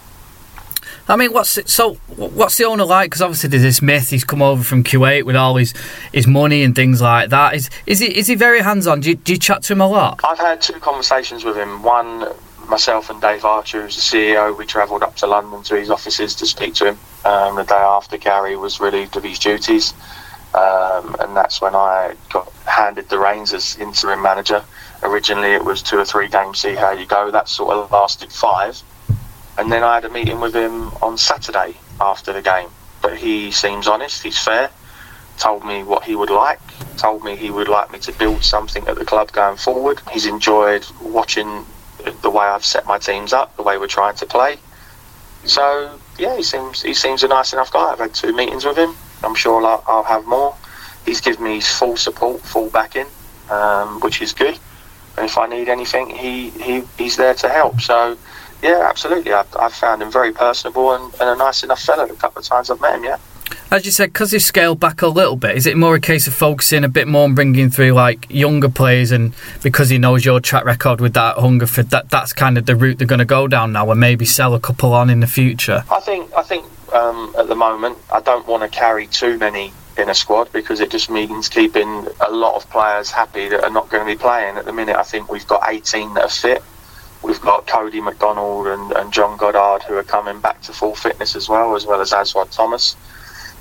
I 1.07 1.15
mean, 1.15 1.33
what's 1.33 1.57
it, 1.57 1.69
so? 1.69 1.95
What's 2.15 2.57
the 2.57 2.65
owner 2.65 2.83
like? 2.83 3.11
Because 3.11 3.21
obviously 3.21 3.49
there's 3.49 3.61
this 3.61 3.81
myth 3.81 4.09
he's 4.09 4.23
come 4.23 4.41
over 4.41 4.63
from 4.63 4.83
Kuwait 4.83 5.23
with 5.23 5.35
all 5.35 5.55
his 5.55 5.73
his 6.11 6.25
money 6.25 6.63
and 6.63 6.75
things 6.75 6.99
like 7.01 7.29
that. 7.29 7.53
Is 7.53 7.69
is 7.85 7.99
he 7.99 8.17
is 8.17 8.27
he 8.27 8.35
very 8.35 8.61
hands 8.61 8.87
on? 8.87 9.01
Do 9.01 9.09
you, 9.09 9.15
do 9.15 9.33
you 9.33 9.39
chat 9.39 9.61
to 9.63 9.73
him 9.73 9.81
a 9.81 9.87
lot? 9.87 10.19
I've 10.23 10.39
had 10.39 10.61
two 10.61 10.79
conversations 10.79 11.43
with 11.43 11.57
him. 11.57 11.83
One, 11.83 12.33
myself 12.67 13.11
and 13.11 13.21
Dave 13.21 13.45
Archer, 13.45 13.83
who's 13.83 13.95
the 13.95 14.17
CEO, 14.17 14.57
we 14.57 14.65
travelled 14.65 15.03
up 15.03 15.15
to 15.17 15.27
London 15.27 15.61
to 15.63 15.75
his 15.75 15.91
offices 15.91 16.33
to 16.35 16.47
speak 16.47 16.73
to 16.75 16.87
him 16.87 16.99
um, 17.23 17.55
the 17.55 17.63
day 17.63 17.75
after 17.75 18.17
Gary 18.17 18.55
was 18.55 18.79
relieved 18.79 19.15
of 19.15 19.23
his 19.23 19.37
duties, 19.37 19.93
um, 20.55 21.15
and 21.19 21.37
that's 21.37 21.61
when 21.61 21.75
I 21.75 22.15
got 22.31 22.51
handed 22.65 23.09
the 23.09 23.19
reins 23.19 23.53
as 23.53 23.77
interim 23.77 24.23
manager. 24.23 24.63
Originally, 25.03 25.49
it 25.49 25.63
was 25.63 25.83
two 25.83 25.99
or 25.99 26.05
three 26.05 26.29
games, 26.29 26.61
see 26.61 26.73
how 26.73 26.89
you 26.89 27.05
go. 27.05 27.29
That 27.29 27.47
sort 27.47 27.75
of 27.75 27.91
lasted 27.91 28.31
five 28.31 28.81
and 29.57 29.71
then 29.71 29.83
I 29.83 29.95
had 29.95 30.05
a 30.05 30.09
meeting 30.09 30.39
with 30.39 30.55
him 30.55 30.89
on 31.01 31.17
Saturday 31.17 31.75
after 31.99 32.33
the 32.33 32.41
game. 32.41 32.69
But 33.01 33.17
he 33.17 33.51
seems 33.51 33.87
honest, 33.87 34.23
he's 34.23 34.37
fair, 34.37 34.69
told 35.37 35.65
me 35.65 35.83
what 35.83 36.03
he 36.03 36.15
would 36.15 36.29
like, 36.29 36.59
told 36.97 37.23
me 37.23 37.35
he 37.35 37.51
would 37.51 37.67
like 37.67 37.91
me 37.91 37.99
to 37.99 38.11
build 38.13 38.43
something 38.43 38.87
at 38.87 38.97
the 38.97 39.05
club 39.05 39.31
going 39.31 39.57
forward. 39.57 40.01
He's 40.11 40.25
enjoyed 40.25 40.85
watching 41.01 41.65
the 42.21 42.29
way 42.29 42.45
I've 42.45 42.65
set 42.65 42.85
my 42.85 42.97
teams 42.97 43.33
up, 43.33 43.55
the 43.55 43.63
way 43.63 43.77
we're 43.77 43.87
trying 43.87 44.15
to 44.15 44.25
play. 44.25 44.57
So 45.43 45.99
yeah, 46.17 46.35
he 46.35 46.43
seems 46.43 46.81
he 46.81 46.93
seems 46.93 47.23
a 47.23 47.27
nice 47.27 47.53
enough 47.53 47.71
guy. 47.71 47.91
I've 47.91 47.99
had 47.99 48.13
two 48.13 48.35
meetings 48.35 48.65
with 48.65 48.77
him. 48.77 48.95
I'm 49.23 49.35
sure 49.35 49.63
I'll, 49.63 49.83
I'll 49.87 50.03
have 50.03 50.25
more. 50.25 50.55
He's 51.05 51.21
given 51.21 51.43
me 51.43 51.55
his 51.55 51.67
full 51.67 51.97
support, 51.97 52.41
full 52.41 52.69
backing, 52.69 53.05
um, 53.49 53.99
which 53.99 54.21
is 54.21 54.33
good. 54.33 54.57
And 55.17 55.25
if 55.27 55.37
I 55.37 55.47
need 55.47 55.69
anything, 55.69 56.09
he, 56.09 56.49
he 56.49 56.83
he's 56.97 57.15
there 57.15 57.35
to 57.35 57.49
help. 57.49 57.79
So 57.81 58.17
yeah, 58.61 58.87
absolutely. 58.89 59.33
I've, 59.33 59.55
I've 59.57 59.73
found 59.73 60.01
him 60.01 60.11
very 60.11 60.31
personable 60.31 60.93
and, 60.93 61.13
and, 61.15 61.29
a 61.29 61.35
nice 61.35 61.63
enough 61.63 61.81
fellow 61.81 62.07
the 62.07 62.15
couple 62.15 62.39
of 62.39 62.45
times 62.45 62.69
I've 62.69 62.81
met 62.81 62.95
him, 62.95 63.03
yeah. 63.03 63.17
As 63.71 63.85
you 63.85 63.91
said, 63.91 64.13
because 64.13 64.31
he's 64.31 64.45
scaled 64.45 64.79
back 64.79 65.01
a 65.01 65.07
little 65.07 65.35
bit, 65.35 65.57
is 65.57 65.65
it 65.65 65.75
more 65.75 65.95
a 65.95 65.99
case 65.99 66.27
of 66.27 66.33
focusing 66.33 66.83
a 66.83 66.89
bit 66.89 67.07
more 67.07 67.23
on 67.23 67.35
bringing 67.35 67.69
through 67.69 67.91
like 67.91 68.25
younger 68.29 68.69
players, 68.69 69.11
and 69.11 69.33
because 69.63 69.89
he 69.89 69.97
knows 69.97 70.23
your 70.23 70.39
track 70.39 70.65
record 70.65 71.01
with 71.01 71.13
that 71.13 71.37
Hungerford, 71.37 71.89
that 71.89 72.09
that's 72.09 72.31
kind 72.31 72.57
of 72.57 72.65
the 72.65 72.75
route 72.75 72.99
they're 72.99 73.07
going 73.07 73.19
to 73.19 73.25
go 73.25 73.47
down 73.47 73.73
now, 73.73 73.89
and 73.91 73.99
maybe 73.99 74.25
sell 74.25 74.53
a 74.53 74.59
couple 74.59 74.93
on 74.93 75.09
in 75.09 75.19
the 75.19 75.27
future. 75.27 75.83
I 75.91 75.99
think 75.99 76.31
I 76.35 76.43
think 76.43 76.65
um, 76.93 77.35
at 77.37 77.47
the 77.47 77.55
moment 77.55 77.97
I 78.11 78.21
don't 78.21 78.47
want 78.47 78.63
to 78.63 78.69
carry 78.69 79.07
too 79.07 79.37
many 79.37 79.73
in 79.97 80.09
a 80.09 80.15
squad 80.15 80.51
because 80.51 80.79
it 80.79 80.91
just 80.91 81.09
means 81.09 81.49
keeping 81.49 82.07
a 82.25 82.31
lot 82.31 82.55
of 82.55 82.69
players 82.69 83.11
happy 83.11 83.47
that 83.49 83.63
are 83.63 83.69
not 83.69 83.89
going 83.89 84.05
to 84.05 84.11
be 84.11 84.17
playing. 84.17 84.57
At 84.57 84.65
the 84.65 84.73
minute, 84.73 84.95
I 84.95 85.03
think 85.03 85.31
we've 85.31 85.47
got 85.47 85.63
18 85.67 86.13
that 86.15 86.23
are 86.23 86.29
fit 86.29 86.63
We've 87.21 87.41
got 87.41 87.67
Cody 87.67 88.01
McDonald 88.01 88.67
and, 88.67 88.91
and 88.93 89.11
John 89.11 89.37
Goddard 89.37 89.83
who 89.83 89.95
are 89.95 90.03
coming 90.03 90.39
back 90.39 90.61
to 90.63 90.73
full 90.73 90.95
fitness 90.95 91.35
as 91.35 91.49
well, 91.49 91.75
as 91.75 91.85
well 91.85 92.01
as 92.01 92.13
Aswad 92.13 92.51
Thomas. 92.51 92.95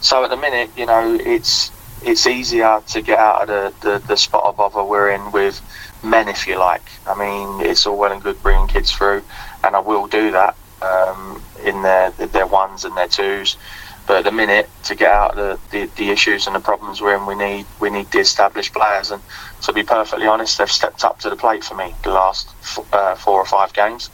So 0.00 0.22
at 0.24 0.30
the 0.30 0.36
minute, 0.36 0.70
you 0.76 0.86
know, 0.86 1.18
it's 1.20 1.70
it's 2.02 2.26
easier 2.26 2.82
to 2.88 3.00
get 3.00 3.18
out 3.18 3.48
of 3.48 3.80
the, 3.80 3.90
the, 3.90 4.06
the 4.06 4.16
spot 4.16 4.44
of 4.44 4.56
bother 4.58 4.84
we're 4.84 5.10
in 5.10 5.32
with 5.32 5.60
men, 6.02 6.28
if 6.28 6.46
you 6.46 6.58
like. 6.58 6.82
I 7.06 7.18
mean, 7.18 7.66
it's 7.66 7.86
all 7.86 7.96
well 7.96 8.12
and 8.12 8.22
good 8.22 8.40
bringing 8.42 8.68
kids 8.68 8.92
through, 8.92 9.22
and 9.62 9.74
I 9.74 9.80
will 9.80 10.06
do 10.06 10.30
that 10.32 10.56
um, 10.82 11.42
in 11.64 11.82
their 11.82 12.10
their 12.10 12.46
ones 12.46 12.84
and 12.84 12.96
their 12.96 13.08
twos. 13.08 13.56
But 14.06 14.18
at 14.18 14.24
the 14.24 14.32
minute, 14.32 14.68
to 14.84 14.94
get 14.94 15.10
out 15.10 15.34
the, 15.34 15.58
the, 15.70 15.86
the, 15.96 16.10
issues 16.10 16.46
and 16.46 16.54
the 16.54 16.60
problems 16.60 17.00
we're 17.00 17.16
in, 17.16 17.24
we 17.24 17.34
need 17.34 17.64
we 17.80 17.88
need 17.88 18.10
the 18.10 18.18
established 18.18 18.74
players. 18.74 19.10
And 19.10 19.22
to 19.64 19.74
be 19.74 19.84
perfectly 19.84 20.26
honest, 20.28 20.58
they've 20.58 20.70
stepped 20.70 21.04
up 21.04 21.20
to 21.20 21.30
the 21.30 21.36
plate 21.36 21.64
for 21.64 21.74
me 21.76 21.96
the 22.04 22.10
last 22.10 22.56
f- 22.62 22.86
uh, 22.92 23.16
four 23.16 23.40
or 23.40 23.46
five 23.46 23.72
games, 23.74 24.10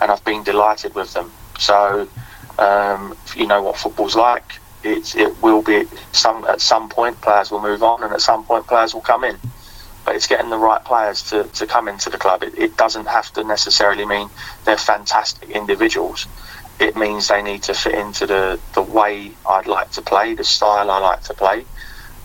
and 0.00 0.10
I've 0.12 0.24
been 0.24 0.44
delighted 0.44 0.94
with 0.94 1.12
them. 1.14 1.36
So, 1.58 2.10
um, 2.58 3.18
you 3.36 3.46
know 3.46 3.62
what 3.62 3.78
football's 3.78 4.16
like. 4.16 4.52
It's, 4.82 5.16
it 5.16 5.38
will 5.38 5.62
be 5.62 5.86
some 6.12 6.44
at 6.46 6.60
some 6.62 6.88
point 6.90 7.22
players 7.22 7.50
will 7.50 7.62
move 7.62 7.82
on, 7.82 8.04
and 8.04 8.12
at 8.14 8.22
some 8.22 8.46
point 8.46 8.68
players 8.68 8.94
will 8.94 9.02
come 9.02 9.24
in. 9.24 9.40
But 10.04 10.16
it's 10.16 10.28
getting 10.28 10.50
the 10.50 10.58
right 10.58 10.84
players 10.84 11.22
to, 11.24 11.48
to 11.54 11.66
come 11.66 11.88
into 11.88 12.10
the 12.10 12.18
club. 12.18 12.42
It, 12.42 12.54
it 12.58 12.76
doesn't 12.76 13.06
have 13.08 13.32
to 13.34 13.44
necessarily 13.44 14.06
mean 14.06 14.30
they're 14.64 14.78
fantastic 14.78 15.50
individuals 15.50 16.28
it 16.80 16.96
means 16.96 17.28
they 17.28 17.42
need 17.42 17.64
to 17.64 17.74
fit 17.74 17.94
into 17.94 18.26
the, 18.26 18.62
the 18.74 18.82
way 18.82 19.38
I'd 19.48 19.66
like 19.68 19.90
to 19.92 20.02
play, 20.02 20.34
the 20.34 20.44
style 20.44 20.90
I 20.90 20.98
like 21.00 21.22
to 21.22 21.34
play, 21.34 21.66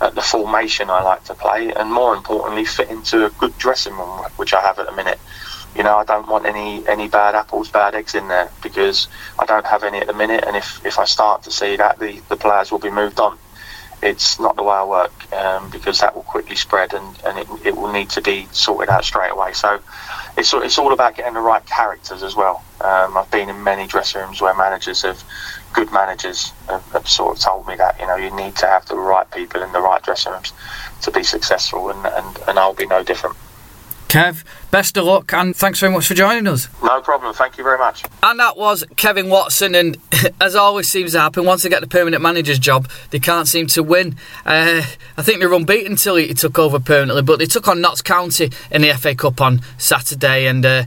uh, 0.04 0.10
the 0.10 0.22
formation 0.22 0.90
I 0.90 1.02
like 1.02 1.24
to 1.26 1.34
play, 1.34 1.72
and 1.74 1.90
more 1.90 2.14
importantly, 2.14 2.66
fit 2.66 2.90
into 2.90 3.26
a 3.26 3.30
good 3.30 3.58
dressing 3.58 3.94
room, 3.94 4.26
which 4.36 4.54
I 4.54 4.60
have 4.60 4.78
at 4.78 4.86
the 4.86 4.92
minute. 4.92 5.20
You 5.78 5.84
know, 5.84 5.96
I 5.96 6.04
don't 6.04 6.28
want 6.28 6.46
any, 6.46 6.86
any 6.90 7.08
bad 7.08 7.36
apples, 7.36 7.72
bad 7.72 7.96
eggs 7.96 8.14
in 8.14 8.28
there 8.28 8.52
because 8.62 9.08
I 9.40 9.46
don't 9.46 9.66
have 9.66 9.84
any 9.84 10.00
at 10.00 10.08
the 10.08 10.14
minute. 10.14 10.44
And 10.46 10.58
if, 10.58 10.86
if 10.86 11.00
I 11.00 11.06
start 11.06 11.44
to 11.44 11.52
see 11.52 11.78
that, 11.78 12.00
the, 12.00 12.22
the 12.28 12.36
players 12.36 12.70
will 12.70 12.80
be 12.80 12.92
moved 12.92 13.20
on. 13.20 13.38
It's 14.02 14.40
not 14.42 14.58
the 14.58 14.64
way 14.64 14.76
I 14.76 14.84
work 14.84 15.34
um, 15.34 15.70
because 15.70 16.00
that 16.02 16.14
will 16.14 16.24
quickly 16.24 16.58
spread 16.58 16.94
and, 16.94 17.18
and 17.26 17.40
it, 17.40 17.48
it 17.66 17.78
will 17.78 17.92
need 17.94 18.10
to 18.12 18.22
be 18.22 18.50
sorted 18.52 18.90
out 18.90 19.06
straight 19.06 19.32
away. 19.32 19.54
So 19.54 19.80
it's, 20.38 20.54
it's 20.54 20.78
all 20.78 20.92
about 20.92 21.16
getting 21.16 21.34
the 21.36 21.40
right 21.40 21.66
characters 21.66 22.22
as 22.22 22.36
well. 22.36 22.62
Um, 22.82 23.16
I've 23.16 23.32
been 23.32 23.48
in 23.48 23.64
many 23.64 23.88
dressing 23.88 24.20
rooms 24.20 24.42
where 24.42 24.54
managers 24.54 25.04
have, 25.04 25.24
good 25.74 25.92
managers 25.92 26.52
have, 26.68 26.86
have, 26.92 27.08
sort 27.08 27.38
of 27.38 27.44
told 27.44 27.68
me 27.68 27.76
that 27.76 28.00
you 28.00 28.08
know 28.08 28.16
you 28.16 28.32
need 28.36 28.56
to 28.58 28.68
have 28.68 28.88
the 28.88 28.96
right 28.96 29.30
people 29.32 29.62
in 29.62 29.72
the 29.72 29.82
right 29.82 30.02
dressing 30.04 30.32
rooms 30.32 30.54
to 31.02 31.12
be 31.12 31.24
successful, 31.24 31.90
and, 31.90 32.06
and, 32.06 32.40
and 32.48 32.60
I'll 32.60 32.74
be 32.74 32.86
no 32.86 33.04
different. 33.04 33.36
Kev, 34.14 34.44
best 34.70 34.96
of 34.96 35.06
luck 35.06 35.34
and 35.34 35.56
thanks 35.56 35.80
very 35.80 35.92
much 35.92 36.06
for 36.06 36.14
joining 36.14 36.46
us. 36.46 36.68
No 36.84 37.02
problem, 37.02 37.34
thank 37.34 37.58
you 37.58 37.64
very 37.64 37.80
much. 37.80 38.04
And 38.22 38.40
that 38.40 38.56
was 38.56 38.86
Kevin 38.96 39.28
Watson, 39.28 39.74
and 39.74 39.98
as 40.42 40.56
always 40.56 40.88
seems 40.88 41.14
to 41.14 41.20
happen, 41.20 41.46
once 41.46 41.64
they 41.64 41.70
get 41.70 41.82
the 41.82 41.88
permanent 41.88 42.22
manager's 42.22 42.60
job, 42.60 42.88
they 43.10 43.18
can't 43.18 43.48
seem 43.48 43.66
to 43.68 43.82
win. 43.82 44.16
Uh, 44.46 44.84
I 45.18 45.22
think 45.24 45.40
they 45.40 45.48
were 45.48 45.56
unbeaten 45.56 45.94
until 45.94 46.18
he 46.18 46.32
took 46.36 46.60
over 46.60 46.80
permanently, 46.80 47.24
but 47.24 47.40
they 47.40 47.48
took 47.48 47.68
on 47.68 47.82
Notts 47.82 48.04
County 48.04 48.52
in 48.70 48.84
the 48.84 48.94
FA 48.94 49.16
Cup 49.16 49.42
on 49.42 49.62
Saturday, 49.80 50.46
and 50.46 50.64
uh, 50.64 50.84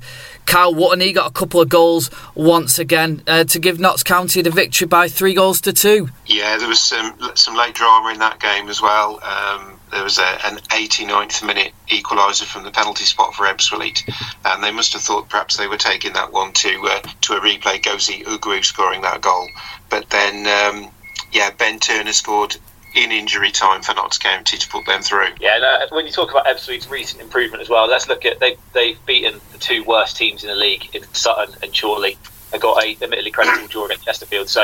Kyle 0.46 0.74
Wootton, 0.74 1.00
he 1.00 1.12
got 1.12 1.28
a 1.28 1.32
couple 1.32 1.60
of 1.60 1.68
goals 1.68 2.10
once 2.34 2.78
again 2.78 3.22
uh, 3.26 3.44
to 3.44 3.58
give 3.58 3.78
Notts 3.78 4.02
County 4.02 4.42
the 4.42 4.50
victory 4.50 4.86
by 4.86 5.08
three 5.08 5.34
goals 5.34 5.60
to 5.62 5.72
two. 5.72 6.08
Yeah, 6.26 6.56
there 6.56 6.68
was 6.68 6.80
some 6.80 7.18
some 7.34 7.54
late 7.54 7.74
drama 7.74 8.12
in 8.12 8.18
that 8.20 8.40
game 8.40 8.68
as 8.68 8.80
well. 8.80 9.20
Um, 9.22 9.78
there 9.90 10.02
was 10.02 10.18
a, 10.18 10.46
an 10.46 10.56
89th 10.68 11.46
minute 11.46 11.72
equaliser 11.88 12.44
from 12.44 12.64
the 12.64 12.70
penalty 12.70 13.04
spot 13.04 13.34
for 13.34 13.44
Ebbsfleet, 13.46 14.02
and 14.44 14.62
they 14.62 14.70
must 14.70 14.92
have 14.92 15.02
thought 15.02 15.28
perhaps 15.28 15.56
they 15.56 15.68
were 15.68 15.76
taking 15.76 16.12
that 16.14 16.32
one 16.32 16.52
to 16.52 16.80
uh, 16.90 17.00
to 17.22 17.34
a 17.34 17.40
replay. 17.40 17.82
Gozi 17.82 18.24
Ugwu 18.24 18.64
scoring 18.64 19.02
that 19.02 19.20
goal, 19.20 19.48
but 19.90 20.08
then 20.10 20.46
um, 20.46 20.90
yeah, 21.32 21.50
Ben 21.50 21.78
Turner 21.78 22.12
scored 22.12 22.56
in 22.96 23.12
injury 23.12 23.50
time 23.50 23.82
for 23.82 23.94
Notts 23.94 24.18
County 24.18 24.56
to 24.56 24.68
put 24.68 24.86
them 24.86 25.02
through. 25.02 25.28
Yeah, 25.38 25.58
no, 25.58 25.86
when 25.94 26.06
you 26.06 26.12
talk 26.12 26.30
about 26.30 26.46
Ebbsfleet's 26.46 26.90
recent 26.90 27.20
improvement 27.22 27.62
as 27.62 27.68
well, 27.68 27.86
let's 27.86 28.08
look 28.08 28.24
at 28.24 28.40
they 28.40 28.56
they've 28.72 28.98
beaten 29.06 29.40
the 29.52 29.58
two 29.58 29.84
worst 29.84 30.16
teams 30.16 30.42
in 30.42 30.48
the 30.48 30.56
league 30.56 30.94
in 30.94 31.02
Sutton 31.12 31.54
and 31.62 31.78
Chorley. 31.78 32.16
They 32.50 32.58
got 32.58 32.82
a 32.82 32.96
admittedly 33.02 33.30
creditable 33.30 33.68
draw 33.68 33.84
against 33.84 34.06
Chesterfield, 34.06 34.48
so 34.48 34.62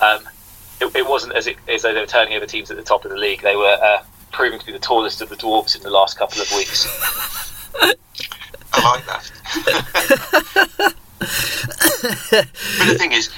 um, 0.00 0.20
it, 0.80 0.96
it, 0.96 1.06
wasn't 1.06 1.34
as, 1.34 1.46
it, 1.46 1.56
as 1.68 1.82
though 1.82 1.92
they 1.92 2.00
were 2.00 2.06
turning 2.06 2.34
over 2.34 2.46
teams 2.46 2.70
at 2.70 2.76
the 2.76 2.82
top 2.82 3.04
of 3.04 3.10
the 3.10 3.16
league. 3.16 3.42
They 3.42 3.56
were 3.56 3.76
uh, 3.82 4.02
proving 4.32 4.58
to 4.58 4.66
be 4.66 4.72
the 4.72 4.78
tallest 4.78 5.20
of 5.20 5.28
the 5.28 5.36
dwarfs 5.36 5.74
in 5.74 5.82
the 5.82 5.90
last 5.90 6.18
couple 6.18 6.40
of 6.40 6.50
weeks. 6.52 6.86
I 8.72 8.90
like 8.90 9.06
that. 9.06 9.32
but 11.18 12.86
the 12.86 12.98
thing 12.98 13.12
is, 13.12 13.30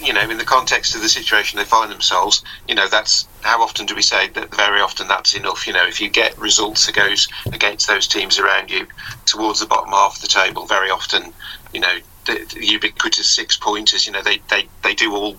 you 0.00 0.12
know, 0.12 0.28
in 0.28 0.38
the 0.38 0.44
context 0.44 0.94
of 0.94 1.02
the 1.02 1.08
situation 1.08 1.58
they 1.58 1.64
find 1.64 1.90
themselves, 1.90 2.44
you 2.68 2.74
know, 2.74 2.88
that's 2.88 3.26
how 3.42 3.62
often 3.62 3.86
do 3.86 3.94
we 3.94 4.02
say 4.02 4.28
that 4.30 4.54
very 4.54 4.80
often 4.80 5.08
that's 5.08 5.34
enough. 5.34 5.66
You 5.66 5.72
know, 5.72 5.86
if 5.86 6.00
you 6.00 6.08
get 6.08 6.38
results 6.38 6.86
that 6.86 6.94
goes 6.94 7.28
against 7.52 7.88
those 7.88 8.06
teams 8.06 8.38
around 8.38 8.70
you 8.70 8.86
towards 9.24 9.60
the 9.60 9.66
bottom 9.66 9.90
half 9.90 10.16
of 10.16 10.22
the 10.22 10.28
table, 10.28 10.66
very 10.66 10.90
often, 10.90 11.32
you 11.72 11.80
know, 11.80 11.98
the, 12.26 12.44
the 12.54 12.66
ubiquitous 12.66 13.28
six 13.28 13.56
pointers, 13.56 14.06
you 14.06 14.12
know, 14.12 14.22
they, 14.22 14.38
they, 14.50 14.68
they 14.82 14.94
do 14.94 15.14
all 15.14 15.36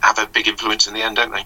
have 0.00 0.18
a 0.18 0.26
big 0.26 0.48
influence 0.48 0.86
in 0.86 0.94
the 0.94 1.02
end, 1.02 1.16
don't 1.16 1.32
they? 1.32 1.44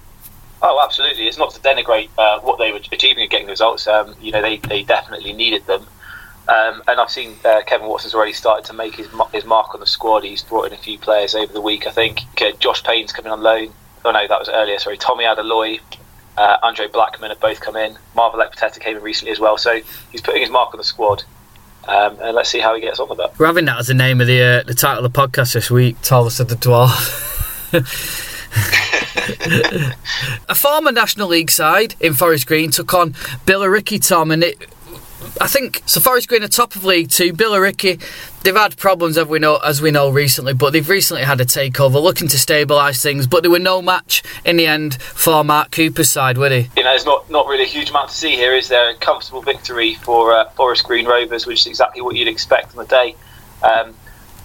Oh, 0.60 0.82
absolutely. 0.84 1.28
It's 1.28 1.38
not 1.38 1.50
to 1.52 1.60
denigrate 1.60 2.08
uh, 2.18 2.40
what 2.40 2.58
they 2.58 2.72
were 2.72 2.80
achieving 2.90 3.22
and 3.22 3.30
getting 3.30 3.46
results. 3.46 3.86
Um, 3.86 4.16
you 4.20 4.32
know, 4.32 4.42
they, 4.42 4.56
they 4.56 4.82
definitely 4.82 5.32
needed 5.32 5.66
them. 5.66 5.86
Um, 6.48 6.82
and 6.88 6.98
I've 6.98 7.10
seen 7.10 7.34
uh, 7.44 7.60
Kevin 7.66 7.88
Watson's 7.88 8.14
already 8.14 8.32
started 8.32 8.64
to 8.66 8.72
make 8.72 8.94
his 8.94 9.08
his 9.32 9.44
mark 9.44 9.74
on 9.74 9.80
the 9.80 9.86
squad. 9.86 10.24
He's 10.24 10.42
brought 10.42 10.66
in 10.66 10.72
a 10.72 10.78
few 10.78 10.98
players 10.98 11.34
over 11.34 11.52
the 11.52 11.60
week. 11.60 11.86
I 11.86 11.90
think 11.90 12.20
uh, 12.40 12.52
Josh 12.58 12.82
Payne's 12.82 13.12
coming 13.12 13.30
on 13.30 13.42
loan. 13.42 13.72
Oh 14.04 14.12
no, 14.12 14.26
that 14.26 14.38
was 14.38 14.48
earlier. 14.48 14.78
Sorry, 14.78 14.96
Tommy 14.96 15.24
Adaloy, 15.24 15.80
uh, 16.38 16.56
Andre 16.62 16.88
Blackman 16.88 17.30
have 17.30 17.40
both 17.40 17.60
come 17.60 17.76
in. 17.76 17.98
Marvel 18.14 18.40
Ekpiteta 18.40 18.80
came 18.80 18.96
in 18.96 19.02
recently 19.02 19.32
as 19.32 19.38
well. 19.38 19.58
So 19.58 19.80
he's 20.10 20.22
putting 20.22 20.40
his 20.40 20.50
mark 20.50 20.72
on 20.72 20.78
the 20.78 20.84
squad. 20.84 21.24
Um, 21.86 22.18
and 22.20 22.34
let's 22.34 22.50
see 22.50 22.60
how 22.60 22.74
he 22.74 22.80
gets 22.80 22.98
on 22.98 23.08
with 23.08 23.18
that. 23.18 23.38
We're 23.38 23.46
having 23.46 23.64
that 23.66 23.78
as 23.78 23.88
the 23.88 23.94
name 23.94 24.20
of 24.20 24.26
the 24.26 24.42
uh, 24.42 24.62
the 24.62 24.74
title 24.74 25.04
of 25.04 25.12
the 25.12 25.20
podcast 25.20 25.52
this 25.52 25.70
week. 25.70 26.00
Tallest 26.00 26.40
of 26.40 26.48
the 26.48 26.54
dwarf. 26.54 27.34
a 30.48 30.54
former 30.54 30.92
National 30.92 31.28
League 31.28 31.50
side 31.50 31.94
in 32.00 32.14
Forest 32.14 32.46
Green 32.46 32.70
took 32.70 32.94
on 32.94 33.12
Billericay 33.46 34.06
Tom, 34.06 34.30
and 34.30 34.42
it 34.42 34.58
I 35.40 35.46
think 35.46 35.82
so. 35.86 36.00
Forest 36.00 36.28
Green 36.28 36.42
are 36.42 36.48
top 36.48 36.74
of 36.74 36.84
League 36.84 37.10
Two. 37.10 37.32
Billericay, 37.32 38.02
they've 38.42 38.54
had 38.54 38.76
problems 38.76 39.16
as 39.16 39.26
we 39.26 39.38
know 39.38 39.56
as 39.58 39.80
we 39.80 39.90
know 39.90 40.08
recently, 40.10 40.54
but 40.54 40.72
they've 40.72 40.88
recently 40.88 41.22
had 41.22 41.40
a 41.40 41.44
takeover, 41.44 42.02
looking 42.02 42.28
to 42.28 42.36
stabilise 42.36 43.02
things. 43.02 43.26
But 43.26 43.42
there 43.42 43.50
were 43.50 43.58
no 43.58 43.80
match 43.80 44.22
in 44.44 44.56
the 44.56 44.66
end 44.66 45.00
for 45.00 45.44
Mark 45.44 45.70
Cooper's 45.70 46.10
side, 46.10 46.38
were 46.38 46.48
they? 46.48 46.68
You 46.76 46.82
know, 46.82 46.90
there's 46.90 47.04
not 47.04 47.30
not 47.30 47.46
really 47.46 47.64
a 47.64 47.68
huge 47.68 47.90
amount 47.90 48.10
to 48.10 48.16
see 48.16 48.34
here. 48.34 48.54
Is 48.54 48.68
there 48.68 48.90
a 48.90 48.94
comfortable 48.94 49.42
victory 49.42 49.94
for 49.94 50.34
uh, 50.34 50.48
Forest 50.50 50.84
Green 50.84 51.06
Rovers, 51.06 51.46
which 51.46 51.60
is 51.60 51.66
exactly 51.66 52.02
what 52.02 52.16
you'd 52.16 52.28
expect 52.28 52.76
on 52.76 52.84
the 52.84 52.88
day. 52.88 53.14
Um, 53.62 53.94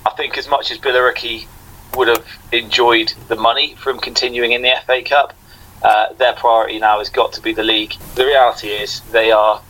I 0.05 0.11
think 0.11 0.37
as 0.37 0.47
much 0.47 0.71
as 0.71 0.77
Billericay 0.77 1.47
would 1.95 2.07
have 2.07 2.25
enjoyed 2.51 3.13
the 3.27 3.35
money 3.35 3.75
from 3.75 3.99
continuing 3.99 4.51
in 4.51 4.61
the 4.61 4.73
FA 4.85 5.01
Cup, 5.03 5.33
uh, 5.81 6.13
their 6.13 6.33
priority 6.33 6.79
now 6.79 6.99
has 6.99 7.09
got 7.09 7.33
to 7.33 7.41
be 7.41 7.53
the 7.53 7.63
league. 7.63 7.93
The 8.15 8.25
reality 8.25 8.69
is 8.69 9.01
they 9.11 9.31
are 9.31 9.61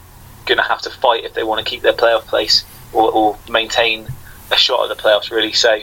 going 0.45 0.57
to 0.57 0.63
have 0.63 0.81
to 0.81 0.89
fight 0.89 1.23
if 1.23 1.33
they 1.33 1.43
want 1.43 1.65
to 1.65 1.69
keep 1.69 1.81
their 1.81 1.93
playoff 1.93 2.21
place 2.21 2.65
or, 2.93 3.11
or 3.11 3.37
maintain 3.49 4.07
a 4.51 4.57
shot 4.57 4.89
at 4.89 4.95
the 4.95 5.01
playoffs, 5.01 5.31
really. 5.31 5.53
So 5.53 5.79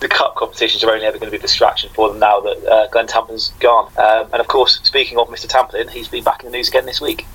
the 0.00 0.08
cup 0.08 0.34
competitions 0.34 0.82
are 0.84 0.90
only 0.92 1.06
ever 1.06 1.18
going 1.18 1.28
to 1.28 1.30
be 1.30 1.38
a 1.38 1.40
distraction 1.40 1.90
for 1.94 2.08
them 2.08 2.18
now 2.18 2.40
that 2.40 2.64
uh, 2.66 2.88
Glenn 2.88 3.06
Tamplin's 3.06 3.52
gone. 3.60 3.86
Um, 3.96 4.28
and 4.32 4.40
of 4.40 4.48
course, 4.48 4.80
speaking 4.82 5.18
of 5.18 5.28
Mr. 5.28 5.46
Tamplin, 5.46 5.88
he's 5.88 6.08
been 6.08 6.24
back 6.24 6.42
in 6.42 6.50
the 6.50 6.56
news 6.56 6.68
again 6.68 6.86
this 6.86 7.00
week. 7.00 7.26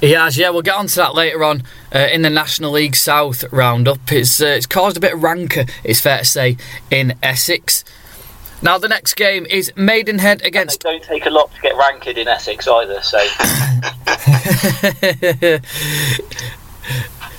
He 0.00 0.10
has, 0.12 0.36
yeah. 0.36 0.50
We'll 0.50 0.62
get 0.62 0.74
on 0.74 0.88
to 0.88 0.96
that 0.96 1.14
later 1.14 1.44
on 1.44 1.62
uh, 1.94 2.08
in 2.12 2.22
the 2.22 2.30
National 2.30 2.72
League 2.72 2.96
South 2.96 3.44
roundup. 3.52 4.10
It's 4.10 4.42
uh, 4.42 4.46
it's 4.46 4.66
caused 4.66 4.96
a 4.96 5.00
bit 5.00 5.14
of 5.14 5.22
rancour, 5.22 5.64
it's 5.84 6.00
fair 6.00 6.18
to 6.18 6.24
say, 6.24 6.56
in 6.90 7.14
Essex. 7.22 7.84
Now 8.62 8.78
the 8.78 8.88
next 8.88 9.14
game 9.14 9.44
is 9.46 9.72
Maidenhead 9.74 10.42
against. 10.42 10.84
They 10.84 10.90
don't 10.90 11.02
take 11.02 11.26
a 11.26 11.30
lot 11.30 11.52
to 11.52 11.60
get 11.60 11.76
ranked 11.76 12.06
in 12.06 12.28
Essex 12.28 12.68
either, 12.68 13.02
so. 13.02 13.18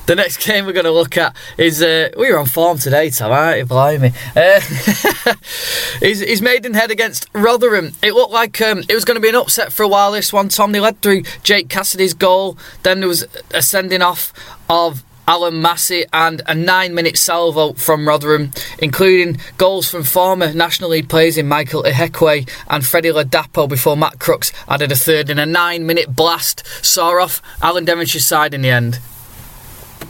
the 0.05 0.15
next 0.15 0.45
game 0.45 0.65
we're 0.65 0.73
going 0.73 0.83
to 0.83 0.91
look 0.91 1.17
at 1.17 1.33
is 1.57 1.81
uh, 1.81 2.09
we're 2.17 2.37
on 2.37 2.45
form 2.45 2.77
today, 2.77 3.09
Tom. 3.09 3.31
Aren't 3.31 3.59
you? 3.59 3.65
Blimey. 3.65 4.11
Uh, 4.35 4.59
is, 6.01 6.21
is 6.21 6.41
Maidenhead 6.41 6.91
against 6.91 7.29
Rotherham? 7.33 7.93
It 8.01 8.13
looked 8.13 8.33
like 8.33 8.59
um, 8.59 8.79
it 8.89 8.93
was 8.93 9.05
going 9.05 9.15
to 9.15 9.21
be 9.21 9.29
an 9.29 9.35
upset 9.35 9.71
for 9.71 9.83
a 9.83 9.87
while. 9.87 10.11
This 10.11 10.33
one, 10.33 10.49
Tom. 10.49 10.73
They 10.73 10.81
led 10.81 11.01
through 11.01 11.23
Jake 11.41 11.69
Cassidy's 11.69 12.13
goal. 12.13 12.57
Then 12.83 12.99
there 12.99 13.07
was 13.07 13.25
a 13.53 13.61
sending 13.61 14.01
off 14.01 14.33
of 14.69 15.05
Alan 15.27 15.61
Massey 15.61 16.05
and 16.11 16.41
a 16.47 16.53
nine 16.53 16.93
minute 16.93 17.17
salvo 17.17 17.73
from 17.73 18.07
Rotherham, 18.07 18.51
including 18.79 19.37
goals 19.57 19.89
from 19.89 20.03
former 20.03 20.53
National 20.53 20.89
League 20.89 21.07
players 21.07 21.37
in 21.37 21.47
Michael 21.47 21.83
Ihekwe 21.83 22.49
and 22.69 22.85
Freddie 22.85 23.09
Ladapo 23.09 23.69
before 23.69 23.95
Matt 23.95 24.19
Crooks 24.19 24.51
added 24.67 24.91
a 24.91 24.95
third 24.95 25.29
in 25.29 25.39
a 25.39 25.45
nine 25.45 25.85
minute 25.85 26.13
blast. 26.13 26.65
Saw 26.83 27.21
off 27.21 27.41
Alan 27.61 27.85
Devonshire's 27.85 28.27
side 28.27 28.53
in 28.53 28.61
the 28.61 28.69
end. 28.69 28.99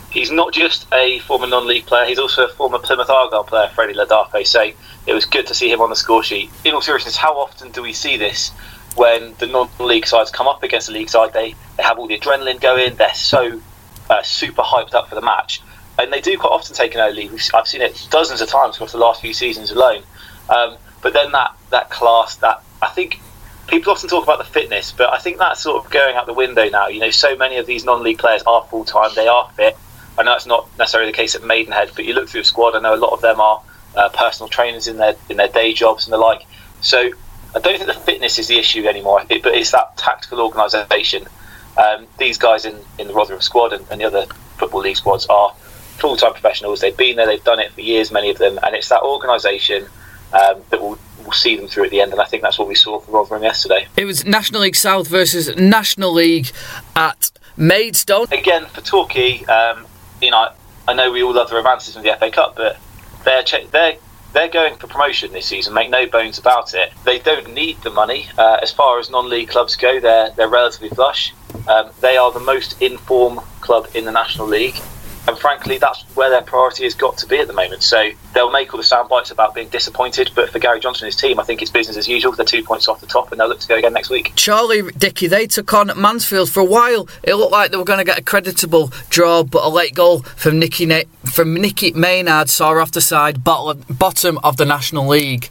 He's 0.09 0.31
not 0.31 0.53
just 0.53 0.87
a 0.93 1.19
former 1.19 1.47
non 1.47 1.67
league 1.67 1.85
player, 1.85 2.05
he's 2.05 2.19
also 2.19 2.45
a 2.45 2.49
former 2.49 2.79
Plymouth 2.79 3.09
Argyle 3.09 3.43
player, 3.43 3.69
Freddie 3.69 3.93
Ladapo. 3.93 4.45
So 4.45 4.71
it 5.05 5.13
was 5.13 5.25
good 5.25 5.45
to 5.47 5.53
see 5.53 5.71
him 5.71 5.81
on 5.81 5.89
the 5.89 5.95
score 5.95 6.23
sheet. 6.23 6.49
In 6.65 6.73
all 6.73 6.81
seriousness, 6.81 7.15
how 7.15 7.37
often 7.37 7.71
do 7.71 7.81
we 7.81 7.93
see 7.93 8.17
this? 8.17 8.51
When 8.95 9.33
the 9.39 9.47
non-league 9.47 10.05
sides 10.05 10.29
come 10.29 10.47
up 10.47 10.61
against 10.61 10.87
the 10.87 10.93
league 10.93 11.09
side, 11.09 11.33
they, 11.33 11.55
they 11.77 11.83
have 11.83 11.97
all 11.97 12.07
the 12.07 12.17
adrenaline 12.17 12.61
going. 12.61 12.95
They're 12.95 13.13
so 13.15 13.59
uh, 14.13 14.21
super 14.23 14.61
hyped 14.61 14.93
up 14.93 15.09
for 15.09 15.15
the 15.15 15.21
match, 15.21 15.61
and 15.97 16.13
they 16.13 16.21
do 16.21 16.37
quite 16.37 16.51
often 16.51 16.75
take 16.75 16.93
an 16.95 17.01
early 17.01 17.27
lead. 17.27 17.41
I've 17.53 17.67
seen 17.67 17.81
it 17.81 18.07
dozens 18.11 18.41
of 18.41 18.49
times 18.49 18.75
across 18.75 18.91
the 18.91 18.97
last 18.99 19.21
few 19.21 19.33
seasons 19.33 19.71
alone. 19.71 20.03
Um, 20.49 20.77
but 21.01 21.13
then 21.13 21.31
that 21.31 21.55
that 21.71 21.89
class, 21.89 22.35
that 22.37 22.61
I 22.81 22.89
think 22.89 23.19
people 23.67 23.91
often 23.91 24.09
talk 24.09 24.23
about 24.23 24.37
the 24.37 24.51
fitness, 24.59 24.91
but 24.91 25.11
I 25.11 25.17
think 25.17 25.37
that's 25.37 25.61
sort 25.61 25.83
of 25.83 25.91
going 25.91 26.15
out 26.15 26.27
the 26.27 26.33
window 26.33 26.69
now. 26.69 26.87
You 26.87 26.99
know, 26.99 27.09
so 27.09 27.35
many 27.35 27.57
of 27.57 27.65
these 27.65 27.83
non-league 27.85 28.19
players 28.19 28.43
are 28.43 28.63
full 28.69 28.85
time, 28.85 29.11
they 29.15 29.27
are 29.27 29.49
fit. 29.55 29.75
I 30.17 30.23
know 30.23 30.35
it's 30.35 30.45
not 30.45 30.67
necessarily 30.77 31.11
the 31.11 31.17
case 31.17 31.33
at 31.33 31.43
Maidenhead, 31.43 31.91
but 31.95 32.05
you 32.05 32.13
look 32.13 32.29
through 32.29 32.41
the 32.41 32.45
squad. 32.45 32.75
I 32.75 32.79
know 32.79 32.93
a 32.93 33.03
lot 33.05 33.13
of 33.13 33.21
them 33.21 33.41
are 33.41 33.61
uh, 33.95 34.09
personal 34.09 34.47
trainers 34.47 34.87
in 34.87 34.97
their 34.97 35.15
in 35.29 35.37
their 35.37 35.47
day 35.47 35.73
jobs 35.73 36.05
and 36.05 36.13
the 36.13 36.17
like. 36.17 36.43
So 36.81 36.99
I 37.55 37.59
don't 37.59 37.77
think 37.77 37.87
the 37.87 37.93
fitness 37.93 38.37
is 38.37 38.47
the 38.47 38.59
issue 38.59 38.85
anymore, 38.87 39.23
but 39.27 39.53
it's 39.59 39.71
that 39.71 39.97
tactical 39.97 40.41
organisation 40.41 41.25
um, 41.77 42.07
these 42.19 42.37
guys 42.37 42.65
in, 42.65 42.79
in 42.99 43.07
the 43.07 43.13
Rotherham 43.13 43.41
squad 43.41 43.73
and, 43.73 43.85
and 43.89 44.01
the 44.01 44.05
other 44.05 44.25
Football 44.57 44.81
League 44.81 44.97
squads 44.97 45.25
are 45.27 45.53
full 45.97 46.15
time 46.15 46.33
professionals. 46.33 46.81
They've 46.81 46.95
been 46.95 47.15
there, 47.15 47.25
they've 47.25 47.43
done 47.43 47.59
it 47.59 47.71
for 47.71 47.81
years, 47.81 48.11
many 48.11 48.29
of 48.29 48.37
them, 48.37 48.59
and 48.63 48.75
it's 48.75 48.89
that 48.89 49.03
organisation 49.03 49.85
um, 50.33 50.61
that 50.69 50.81
will 50.81 50.97
will 51.23 51.31
see 51.31 51.55
them 51.55 51.67
through 51.67 51.85
at 51.85 51.91
the 51.91 52.01
end. 52.01 52.11
And 52.11 52.19
I 52.19 52.25
think 52.25 52.43
that's 52.43 52.59
what 52.59 52.67
we 52.67 52.75
saw 52.75 52.99
for 52.99 53.11
Rotherham 53.11 53.43
yesterday. 53.43 53.87
It 53.95 54.05
was 54.05 54.25
National 54.25 54.61
League 54.61 54.75
South 54.75 55.07
versus 55.07 55.55
National 55.55 56.11
League 56.11 56.51
at 56.95 57.31
Maidstone. 57.55 58.27
Again, 58.31 58.65
for 58.65 58.81
Torquay, 58.81 59.43
um, 59.45 59.85
you 60.21 60.31
know, 60.31 60.49
I 60.87 60.93
know 60.93 61.11
we 61.11 61.23
all 61.23 61.33
love 61.33 61.49
the 61.49 61.55
romanticism 61.55 61.99
of 61.99 62.03
the 62.03 62.17
FA 62.17 62.31
Cup, 62.31 62.55
but 62.55 62.77
they're 63.23 63.43
they're 63.71 63.95
they're 64.33 64.49
going 64.49 64.75
for 64.75 64.87
promotion 64.87 65.31
this 65.31 65.45
season. 65.45 65.73
Make 65.73 65.89
no 65.89 66.05
bones 66.07 66.37
about 66.37 66.73
it. 66.73 66.91
They 67.05 67.19
don't 67.19 67.53
need 67.53 67.77
the 67.81 67.91
money. 67.91 68.27
Uh, 68.37 68.59
as 68.61 68.71
far 68.71 68.99
as 68.99 69.09
non-league 69.09 69.49
clubs 69.49 69.75
go, 69.75 69.99
they're 69.99 70.31
they're 70.31 70.49
relatively 70.49 70.89
flush. 70.89 71.33
Um, 71.67 71.91
they 72.01 72.17
are 72.17 72.31
the 72.31 72.39
most 72.39 72.81
informed 72.81 73.39
club 73.61 73.87
in 73.93 74.05
the 74.05 74.11
National 74.11 74.47
League. 74.47 74.75
And 75.25 75.37
frankly, 75.37 75.77
that's 75.77 76.01
where 76.15 76.29
their 76.29 76.41
priority 76.41 76.83
has 76.83 76.93
got 76.93 77.17
to 77.19 77.27
be 77.27 77.37
at 77.37 77.47
the 77.47 77.53
moment. 77.53 77.81
So 77.81 78.11
they'll 78.33 78.51
make 78.51 78.73
all 78.73 78.77
the 78.77 78.83
sound 78.83 79.07
bites 79.07 79.31
about 79.31 79.55
being 79.55 79.69
disappointed, 79.69 80.31
but 80.35 80.49
for 80.49 80.59
Gary 80.59 80.81
Johnson 80.81 81.05
and 81.05 81.13
his 81.13 81.19
team, 81.19 81.39
I 81.39 81.43
think 81.43 81.61
it's 81.61 81.71
business 81.71 81.95
as 81.95 82.07
usual. 82.07 82.33
They're 82.33 82.45
two 82.45 82.63
points 82.63 82.87
off 82.89 82.99
the 82.99 83.07
top, 83.07 83.31
and 83.31 83.39
they'll 83.39 83.47
look 83.47 83.61
to 83.61 83.67
go 83.67 83.75
again 83.75 83.93
next 83.93 84.09
week. 84.09 84.33
Chorley 84.35 84.81
Dickey, 84.97 85.27
they 85.27 85.47
took 85.47 85.73
on 85.73 85.91
Mansfield 85.95 86.49
for 86.49 86.59
a 86.59 86.65
while. 86.65 87.07
It 87.23 87.35
looked 87.35 87.53
like 87.53 87.71
they 87.71 87.77
were 87.77 87.85
going 87.85 87.99
to 87.99 88.05
get 88.05 88.19
a 88.19 88.23
creditable 88.23 88.91
draw, 89.09 89.43
but 89.43 89.63
a 89.63 89.69
late 89.69 89.95
goal 89.95 90.19
from 90.19 90.59
Nicky 90.59 90.85
Na- 90.85 91.03
from 91.23 91.53
Nicky 91.53 91.93
Maynard 91.93 92.49
saw 92.49 92.77
off 92.77 92.91
the 92.91 93.01
side, 93.01 93.43
bottom 93.43 94.39
of 94.43 94.57
the 94.57 94.65
National 94.65 95.07
League. 95.07 95.49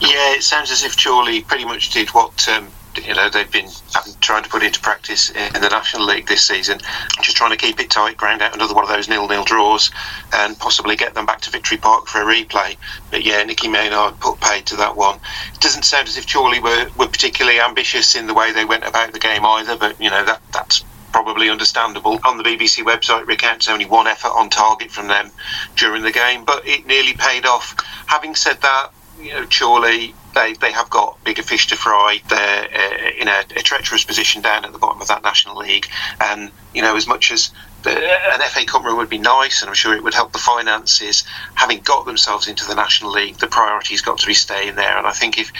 Yeah, 0.00 0.34
it 0.34 0.42
sounds 0.42 0.70
as 0.70 0.84
if 0.84 0.96
Chorley 1.02 1.42
pretty 1.42 1.64
much 1.64 1.90
did 1.90 2.08
what 2.10 2.48
um, 2.48 2.68
you 2.96 3.14
know 3.14 3.28
they've 3.28 3.50
been 3.50 3.66
um, 3.66 4.12
trying 4.20 4.42
to 4.42 4.48
put 4.48 4.62
into 4.62 4.80
practice 4.80 5.30
in 5.30 5.52
the 5.54 5.68
National 5.68 6.06
League 6.06 6.26
this 6.26 6.46
season, 6.46 6.78
just 7.22 7.36
trying 7.36 7.50
to 7.50 7.56
keep 7.56 7.80
it 7.80 7.90
tight, 7.90 8.16
ground 8.16 8.42
out 8.42 8.54
another 8.54 8.74
one 8.74 8.84
of 8.84 8.90
those 8.90 9.08
nil-nil 9.08 9.44
draws, 9.44 9.90
and 10.32 10.58
possibly 10.58 10.96
get 10.96 11.14
them 11.14 11.26
back 11.26 11.40
to 11.42 11.50
Victory 11.50 11.76
Park 11.76 12.06
for 12.06 12.20
a 12.20 12.24
replay. 12.24 12.76
But 13.10 13.24
yeah, 13.24 13.42
Nicky 13.44 13.68
Maynard 13.68 14.18
put 14.20 14.40
paid 14.40 14.66
to 14.66 14.76
that 14.76 14.96
one. 14.96 15.18
It 15.54 15.60
doesn't 15.60 15.84
sound 15.84 16.08
as 16.08 16.16
if 16.16 16.30
Chorley 16.32 16.60
were, 16.60 16.88
were 16.96 17.08
particularly 17.08 17.60
ambitious 17.60 18.14
in 18.14 18.26
the 18.26 18.34
way 18.34 18.52
they 18.52 18.64
went 18.64 18.84
about 18.84 19.12
the 19.12 19.18
game 19.18 19.44
either, 19.44 19.76
but 19.76 20.00
you 20.00 20.10
know 20.10 20.24
that 20.24 20.40
that's 20.52 20.84
probably 21.12 21.50
understandable. 21.50 22.18
On 22.24 22.36
the 22.36 22.44
BBC 22.44 22.84
website, 22.84 23.26
recounts 23.26 23.68
only 23.68 23.84
one 23.84 24.06
effort 24.06 24.30
on 24.30 24.48
target 24.48 24.90
from 24.90 25.08
them 25.08 25.30
during 25.76 26.02
the 26.02 26.12
game, 26.12 26.44
but 26.44 26.66
it 26.66 26.86
nearly 26.86 27.14
paid 27.14 27.46
off. 27.46 27.76
Having 28.06 28.36
said 28.36 28.60
that, 28.62 28.90
you 29.20 29.32
know, 29.32 29.46
Chorley 29.46 30.14
they, 30.34 30.54
they 30.54 30.72
have 30.72 30.90
got 30.90 31.22
bigger 31.24 31.42
fish 31.42 31.66
to 31.68 31.76
fry. 31.76 32.20
They're 32.28 32.64
uh, 32.64 33.10
in 33.20 33.28
a, 33.28 33.40
a, 33.56 33.62
treacherous 33.62 34.04
position 34.04 34.42
down 34.42 34.64
at 34.64 34.72
the 34.72 34.78
bottom 34.78 35.00
of 35.00 35.08
that 35.08 35.22
National 35.22 35.56
League. 35.56 35.86
And, 36.20 36.50
you 36.74 36.82
know, 36.82 36.96
as 36.96 37.06
much 37.06 37.30
as 37.30 37.50
an 37.86 38.40
FA 38.50 38.64
Cup 38.64 38.84
run 38.84 38.96
would 38.96 39.08
be 39.08 39.18
nice, 39.18 39.62
and 39.62 39.68
I'm 39.68 39.74
sure 39.74 39.94
it 39.94 40.02
would 40.02 40.14
help 40.14 40.32
the 40.32 40.38
finances, 40.38 41.24
having 41.54 41.80
got 41.80 42.06
themselves 42.06 42.48
into 42.48 42.66
the 42.66 42.74
National 42.74 43.10
League, 43.10 43.38
the 43.38 43.46
priority's 43.46 44.02
got 44.02 44.18
to 44.18 44.26
be 44.26 44.34
staying 44.34 44.74
there. 44.76 44.96
And 44.96 45.06
I 45.06 45.12
think 45.12 45.38
if, 45.38 45.52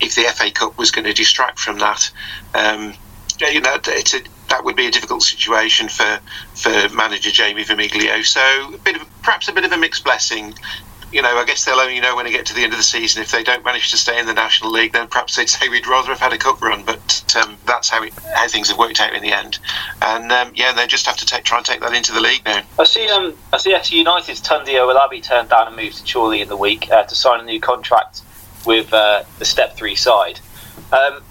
if 0.00 0.14
the 0.14 0.22
FA 0.22 0.50
Cup 0.50 0.78
was 0.78 0.90
going 0.90 1.04
to 1.04 1.12
distract 1.12 1.58
from 1.58 1.78
that, 1.78 2.10
um, 2.54 2.94
you 3.40 3.60
know, 3.60 3.76
it's 3.86 4.14
a, 4.14 4.20
that 4.48 4.64
would 4.64 4.76
be 4.76 4.86
a 4.86 4.90
difficult 4.90 5.22
situation 5.22 5.88
for 5.88 6.18
for 6.54 6.88
manager 6.94 7.30
Jamie 7.30 7.64
Vermiglio. 7.64 8.24
So 8.24 8.40
a 8.74 8.78
bit 8.78 8.96
of 8.96 9.22
perhaps 9.22 9.48
a 9.48 9.52
bit 9.52 9.64
of 9.64 9.72
a 9.72 9.76
mixed 9.76 10.02
blessing 10.02 10.54
you 11.12 11.22
know, 11.22 11.36
I 11.36 11.44
guess 11.44 11.64
they'll 11.64 11.78
only 11.78 12.00
know 12.00 12.14
when 12.16 12.26
they 12.26 12.32
get 12.32 12.44
to 12.46 12.54
the 12.54 12.62
end 12.62 12.72
of 12.72 12.78
the 12.78 12.84
season. 12.84 13.22
If 13.22 13.30
they 13.30 13.42
don't 13.42 13.64
manage 13.64 13.90
to 13.92 13.96
stay 13.96 14.18
in 14.18 14.26
the 14.26 14.34
National 14.34 14.70
League, 14.70 14.92
then 14.92 15.08
perhaps 15.08 15.36
they'd 15.36 15.48
say 15.48 15.68
we'd 15.68 15.86
rather 15.86 16.08
have 16.08 16.20
had 16.20 16.32
a 16.32 16.38
cup 16.38 16.60
run. 16.60 16.84
But 16.84 17.36
um, 17.42 17.56
that's 17.66 17.88
how, 17.88 18.02
it, 18.02 18.12
how 18.34 18.46
things 18.48 18.68
have 18.68 18.78
worked 18.78 19.00
out 19.00 19.14
in 19.14 19.22
the 19.22 19.32
end. 19.32 19.58
And 20.02 20.30
um, 20.30 20.52
yeah, 20.54 20.72
they 20.72 20.86
just 20.86 21.06
have 21.06 21.16
to 21.18 21.26
take, 21.26 21.44
try 21.44 21.58
and 21.58 21.66
take 21.66 21.80
that 21.80 21.94
into 21.94 22.12
the 22.12 22.20
league 22.20 22.42
now. 22.44 22.62
I 22.78 22.84
see. 22.84 23.08
Um, 23.08 23.34
I 23.52 23.58
see. 23.58 23.72
FC 23.72 23.92
United's 23.92 24.42
Tunde 24.42 24.66
Owolabi 24.66 25.22
turned 25.22 25.48
down 25.48 25.72
a 25.72 25.76
move 25.76 25.94
to 25.94 26.12
Chorley 26.12 26.42
in 26.42 26.48
the 26.48 26.56
week 26.56 26.90
uh, 26.90 27.04
to 27.04 27.14
sign 27.14 27.40
a 27.40 27.44
new 27.44 27.60
contract 27.60 28.22
with 28.66 28.92
uh, 28.92 29.22
the 29.38 29.44
Step 29.44 29.76
Three 29.76 29.94
side. 29.94 30.40
Um, 30.92 31.22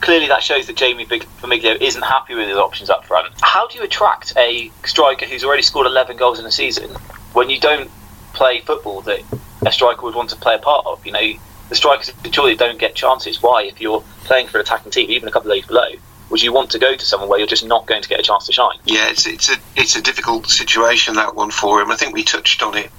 clearly, 0.00 0.28
that 0.28 0.42
shows 0.42 0.66
that 0.66 0.76
Jamie 0.76 1.06
Vermiglio 1.06 1.80
isn't 1.80 2.02
happy 2.02 2.34
with 2.34 2.48
his 2.48 2.58
options 2.58 2.90
up 2.90 3.06
front. 3.06 3.32
How 3.40 3.66
do 3.66 3.78
you 3.78 3.84
attract 3.84 4.36
a 4.36 4.70
striker 4.84 5.24
who's 5.24 5.44
already 5.44 5.62
scored 5.62 5.86
11 5.86 6.16
goals 6.18 6.38
in 6.38 6.44
a 6.44 6.52
season 6.52 6.90
when 7.32 7.48
you 7.48 7.58
don't 7.58 7.90
play 8.32 8.60
football 8.60 9.02
that 9.02 9.20
a 9.66 9.72
striker 9.72 10.02
would 10.02 10.14
want 10.14 10.30
to 10.30 10.36
play 10.36 10.54
a 10.54 10.58
part 10.58 10.86
of. 10.86 11.04
You 11.06 11.12
know, 11.12 11.32
the 11.68 11.74
strikers 11.74 12.12
surely 12.32 12.56
don't 12.56 12.78
get 12.78 12.94
chances. 12.94 13.42
Why, 13.42 13.64
if 13.64 13.80
you're 13.80 14.02
playing 14.24 14.48
for 14.48 14.58
an 14.58 14.62
attacking 14.62 14.92
team, 14.92 15.10
even 15.10 15.28
a 15.28 15.32
couple 15.32 15.50
of 15.50 15.56
leagues 15.56 15.68
below, 15.68 15.88
would 16.30 16.42
you 16.42 16.52
want 16.52 16.70
to 16.70 16.78
go 16.78 16.96
to 16.96 17.04
someone 17.04 17.28
where 17.28 17.38
you're 17.38 17.46
just 17.46 17.64
not 17.64 17.86
going 17.86 18.02
to 18.02 18.08
get 18.08 18.18
a 18.18 18.22
chance 18.22 18.46
to 18.46 18.52
shine? 18.52 18.78
Yeah, 18.84 19.10
it's, 19.10 19.26
it's 19.26 19.50
a 19.50 19.56
it's 19.76 19.96
a 19.96 20.02
difficult 20.02 20.46
situation 20.46 21.14
that 21.14 21.34
one 21.34 21.50
for 21.50 21.80
him. 21.80 21.90
I 21.90 21.96
think 21.96 22.14
we 22.14 22.24
touched 22.24 22.62
on 22.62 22.76
it 22.76 22.90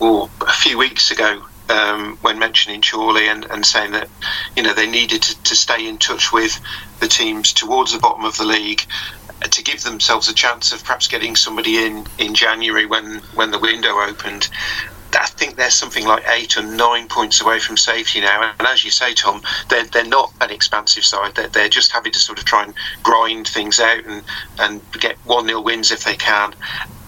well, 0.00 0.30
a 0.40 0.52
few 0.52 0.78
weeks 0.78 1.10
ago 1.10 1.42
um, 1.68 2.18
when 2.22 2.38
mentioning 2.38 2.82
Chorley 2.82 3.28
and, 3.28 3.44
and 3.46 3.64
saying 3.64 3.92
that 3.92 4.08
you 4.56 4.62
know 4.62 4.74
they 4.74 4.90
needed 4.90 5.22
to, 5.22 5.42
to 5.44 5.54
stay 5.54 5.86
in 5.86 5.98
touch 5.98 6.32
with 6.32 6.60
the 7.00 7.08
teams 7.08 7.52
towards 7.52 7.92
the 7.92 7.98
bottom 7.98 8.24
of 8.24 8.36
the 8.36 8.44
league 8.44 8.82
to 9.42 9.62
give 9.62 9.82
themselves 9.82 10.28
a 10.28 10.34
chance 10.34 10.72
of 10.72 10.82
perhaps 10.84 11.08
getting 11.08 11.36
somebody 11.36 11.84
in 11.84 12.06
in 12.18 12.34
January 12.34 12.86
when 12.86 13.18
when 13.34 13.50
the 13.50 13.58
window 13.58 13.98
opened. 14.00 14.48
I 15.14 15.26
think 15.26 15.56
they're 15.56 15.68
something 15.68 16.06
like 16.06 16.24
eight 16.28 16.56
or 16.56 16.62
nine 16.62 17.06
points 17.06 17.42
away 17.42 17.58
from 17.58 17.76
safety 17.76 18.22
now. 18.22 18.54
And 18.58 18.66
as 18.66 18.82
you 18.82 18.90
say, 18.90 19.12
Tom, 19.12 19.42
they're, 19.68 19.84
they're 19.84 20.06
not 20.06 20.32
an 20.40 20.50
expansive 20.50 21.04
side. 21.04 21.34
They're, 21.34 21.48
they're 21.48 21.68
just 21.68 21.92
having 21.92 22.12
to 22.12 22.18
sort 22.18 22.38
of 22.38 22.46
try 22.46 22.64
and 22.64 22.72
grind 23.02 23.46
things 23.46 23.78
out 23.78 24.06
and, 24.06 24.22
and 24.58 24.80
get 24.92 25.18
1 25.26 25.46
0 25.48 25.60
wins 25.60 25.90
if 25.90 26.04
they 26.04 26.16
can 26.16 26.54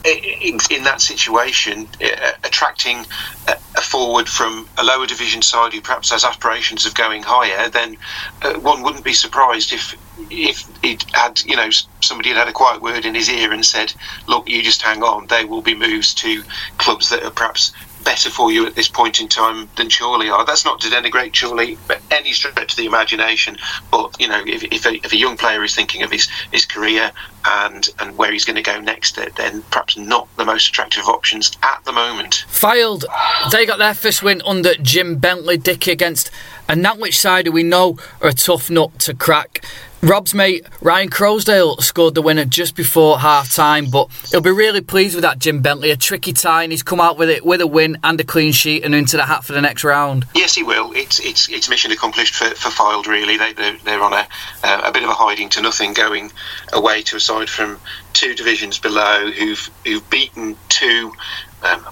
in, 0.05 0.85
that 0.85 1.01
situation, 1.01 1.89
uh, 2.03 2.33
attracting 2.45 3.05
a, 3.49 3.53
a, 3.77 3.81
forward 3.81 4.29
from 4.29 4.69
a 4.77 4.85
lower 4.85 5.07
division 5.07 5.41
side 5.41 5.73
who 5.73 5.81
perhaps 5.81 6.11
has 6.11 6.25
aspirations 6.25 6.85
of 6.85 6.95
going 6.95 7.23
higher, 7.23 7.69
then 7.71 7.97
uh, 8.43 8.55
one 8.61 8.83
wouldn't 8.83 9.05
be 9.05 9.15
surprised 9.15 9.73
if 9.73 9.97
if 10.31 10.65
it 10.85 11.05
had 11.13 11.43
you 11.45 11.57
know 11.57 11.69
somebody 12.05 12.31
had 12.31 12.39
had 12.39 12.49
a 12.49 12.53
quiet 12.53 12.83
word 12.83 13.05
in 13.05 13.15
his 13.15 13.29
ear 13.29 13.53
and 13.53 13.65
said, 13.65 13.93
"Look, 14.27 14.49
you 14.49 14.63
just 14.63 14.83
hang 14.83 15.03
on. 15.03 15.27
There 15.27 15.47
will 15.47 15.63
be 15.63 15.75
moves 15.75 16.15
to 16.15 16.43
clubs 16.79 17.11
that 17.11 17.23
are 17.23 17.31
perhaps 17.31 17.73
better 18.05 18.31
for 18.31 18.53
you 18.53 18.67
at 18.67 18.75
this 18.75 18.89
point 18.89 19.21
in 19.21 19.29
time 19.29 19.69
than 19.77 19.89
Chorley 19.89 20.29
are. 20.29 20.45
That's 20.45 20.65
not 20.65 20.81
to 20.83 20.89
denigrate 20.89 21.39
Chorley 21.39 21.79
but 21.89 22.01
any 22.11 22.33
stretch 22.33 22.73
of 22.73 22.77
the 22.77 22.87
imagination, 22.87 23.57
but 23.91 24.15
you 24.21 24.29
know, 24.29 24.43
if, 24.47 24.63
if, 24.65 24.87
a, 24.87 24.95
if 24.97 25.13
a 25.13 25.17
young 25.17 25.37
player 25.37 25.65
is 25.65 25.75
thinking 25.75 26.03
of 26.03 26.13
his, 26.13 26.29
his 26.53 26.65
career 26.65 27.11
and 27.47 27.89
and 27.99 28.17
where 28.17 28.33
he's 28.33 28.45
going 28.45 28.57
to 28.57 28.63
go 28.63 28.81
next, 28.81 29.17
then 29.17 29.63
perhaps 29.71 29.97
not 29.97 30.29
the 30.37 30.45
most 30.45 30.69
attractive 30.69 31.05
options 31.05 31.57
at 31.63 31.85
the 31.85 31.93
moment. 31.93 32.45
Fylde, 32.49 33.05
they 33.51 33.67
got 33.67 33.79
their 33.79 33.95
first 33.95 34.23
win 34.23 34.41
under 34.47 34.75
Jim 34.75 35.17
Bentley 35.17 35.57
Dicky 35.57 35.91
against 35.91 36.31
a 36.69 36.75
Nantwich 36.75 37.19
side 37.19 37.47
who 37.47 37.53
we 37.53 37.63
know 37.63 37.99
are 38.21 38.29
a 38.29 38.33
tough 38.33 38.71
nut 38.71 38.99
to 39.01 39.15
crack. 39.15 39.65
Rob's 40.05 40.35
mate 40.35 40.67
Ryan 40.83 41.09
Croasdale 41.09 41.81
scored 41.81 42.15
the 42.15 42.21
winner 42.21 42.45
just 42.45 42.77
before 42.77 43.19
half 43.19 43.51
time, 43.51 43.89
but 43.91 44.11
he'll 44.31 44.43
be 44.43 44.51
really 44.51 44.83
pleased 44.83 45.15
with 45.15 45.23
that. 45.23 45.39
Jim 45.39 45.63
Bentley, 45.63 45.91
a 45.91 45.97
tricky 45.97 46.35
tie, 46.35 46.63
and 46.63 46.71
he's 46.71 46.83
come 46.83 47.01
out 47.01 47.17
with 47.17 47.31
it 47.31 47.43
with 47.43 47.63
a 47.63 47.67
win 47.67 47.97
and 48.05 48.21
a 48.21 48.25
clean 48.25 48.53
sheet 48.53 48.85
and 48.85 48.95
into 48.95 49.17
the 49.17 49.25
hat 49.25 49.45
for 49.45 49.55
the 49.55 49.63
next 49.63 49.83
round. 49.83 50.27
Yes, 50.35 50.55
he 50.55 50.63
will. 50.63 50.93
It's 50.93 51.21
it's 51.21 51.49
it's 51.49 51.71
mission 51.71 51.91
accomplished 51.91 52.35
for 52.35 52.51
for 52.51 52.69
Fylde. 52.69 53.07
Really, 53.07 53.39
they 53.39 53.55
they're, 53.55 53.79
they're 53.79 54.03
on 54.03 54.13
a 54.13 54.27
a 54.63 54.93
bit 54.93 55.05
of 55.05 55.09
a 55.09 55.15
hiding 55.15 55.49
to 55.51 55.63
nothing, 55.63 55.95
going 55.95 56.31
away 56.75 57.01
to 57.05 57.17
a 57.17 57.21
side 57.21 57.49
from 57.49 57.81
two 58.13 58.35
divisions 58.35 58.79
below 58.79 59.31
who've 59.31 59.71
who've 59.87 60.11
beaten 60.11 60.55
two. 60.69 61.15
Um, 61.63 61.83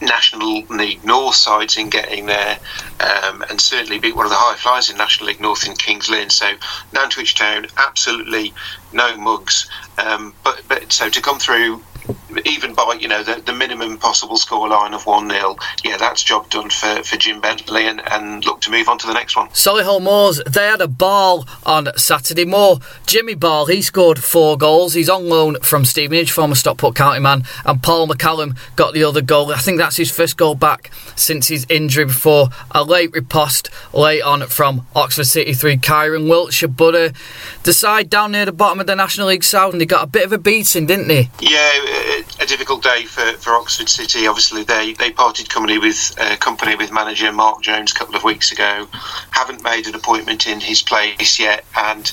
National 0.00 0.62
League 0.68 1.04
North 1.04 1.34
sides 1.34 1.76
in 1.76 1.90
getting 1.90 2.26
there, 2.26 2.58
um, 3.00 3.42
and 3.50 3.60
certainly 3.60 3.98
beat 3.98 4.16
one 4.16 4.26
of 4.26 4.30
the 4.30 4.36
high 4.36 4.56
flyers 4.56 4.90
in 4.90 4.96
National 4.96 5.28
League 5.28 5.40
North 5.40 5.66
in 5.66 5.74
Kings 5.74 6.08
Lynn. 6.08 6.30
So 6.30 6.54
Nantwich 6.92 7.34
Town, 7.34 7.66
absolutely 7.76 8.52
no 8.92 9.16
mugs. 9.16 9.68
Um, 9.98 10.34
but 10.44 10.62
but 10.68 10.92
so 10.92 11.08
to 11.08 11.20
come 11.20 11.38
through 11.38 11.82
even 12.44 12.74
by 12.74 12.96
you 12.98 13.08
know 13.08 13.22
the, 13.22 13.40
the 13.44 13.52
minimum 13.52 13.98
possible 13.98 14.36
score 14.36 14.68
line 14.68 14.94
of 14.94 15.06
1 15.06 15.30
0, 15.30 15.56
yeah, 15.84 15.96
that's 15.96 16.22
job 16.22 16.48
done 16.50 16.70
for, 16.70 17.02
for 17.02 17.16
Jim 17.16 17.40
Bentley 17.40 17.86
and, 17.86 18.00
and 18.10 18.44
look 18.44 18.60
to 18.62 18.70
move 18.70 18.88
on 18.88 18.98
to 18.98 19.06
the 19.06 19.14
next 19.14 19.36
one. 19.36 19.48
Solihull 19.48 20.02
Moors, 20.02 20.40
they 20.46 20.66
had 20.66 20.80
a 20.80 20.88
ball 20.88 21.46
on 21.64 21.88
Saturday. 21.96 22.44
More 22.44 22.78
Jimmy 23.06 23.34
Ball, 23.34 23.66
he 23.66 23.82
scored 23.82 24.22
four 24.22 24.56
goals. 24.56 24.94
He's 24.94 25.08
on 25.08 25.28
loan 25.28 25.60
from 25.60 25.84
Stevenage, 25.84 26.32
former 26.32 26.54
Stockport 26.54 26.94
County 26.94 27.20
man, 27.20 27.44
and 27.64 27.82
Paul 27.82 28.08
McCallum 28.08 28.56
got 28.76 28.94
the 28.94 29.04
other 29.04 29.22
goal. 29.22 29.52
I 29.52 29.58
think 29.58 29.78
that's 29.78 29.96
his 29.96 30.10
first 30.10 30.36
goal 30.36 30.54
back 30.54 30.90
since 31.16 31.48
his 31.48 31.66
injury 31.68 32.06
before 32.06 32.48
a 32.70 32.84
late 32.84 33.12
riposte 33.12 33.70
late 33.92 34.22
on 34.22 34.46
from 34.46 34.86
Oxford 34.94 35.24
City 35.24 35.54
through 35.54 35.76
Kyron 35.76 36.28
Wiltshire. 36.28 36.68
But 36.68 36.94
uh, 36.94 37.10
the 37.62 37.72
side 37.72 38.10
down 38.10 38.32
near 38.32 38.44
the 38.44 38.52
bottom 38.52 38.80
of 38.80 38.86
the 38.86 38.96
National 38.96 39.28
League 39.28 39.44
South, 39.44 39.72
and 39.72 39.80
they 39.80 39.86
got 39.86 40.04
a 40.04 40.08
bit 40.08 40.24
of 40.24 40.32
a 40.32 40.38
beating, 40.38 40.86
didn't 40.86 41.08
they? 41.08 41.30
Yeah, 41.40 41.93
a 42.40 42.46
difficult 42.46 42.82
day 42.82 43.04
for, 43.04 43.32
for 43.38 43.50
Oxford 43.54 43.88
City. 43.88 44.26
Obviously, 44.26 44.64
they, 44.64 44.92
they 44.94 45.10
parted 45.10 45.48
company 45.48 45.78
with 45.78 46.14
uh, 46.18 46.36
company 46.36 46.76
with 46.76 46.92
manager 46.92 47.32
Mark 47.32 47.62
Jones 47.62 47.92
a 47.92 47.94
couple 47.94 48.16
of 48.16 48.24
weeks 48.24 48.52
ago. 48.52 48.86
Haven't 49.30 49.62
made 49.62 49.86
an 49.86 49.94
appointment 49.94 50.46
in 50.46 50.60
his 50.60 50.82
place 50.82 51.38
yet, 51.38 51.64
and 51.76 52.12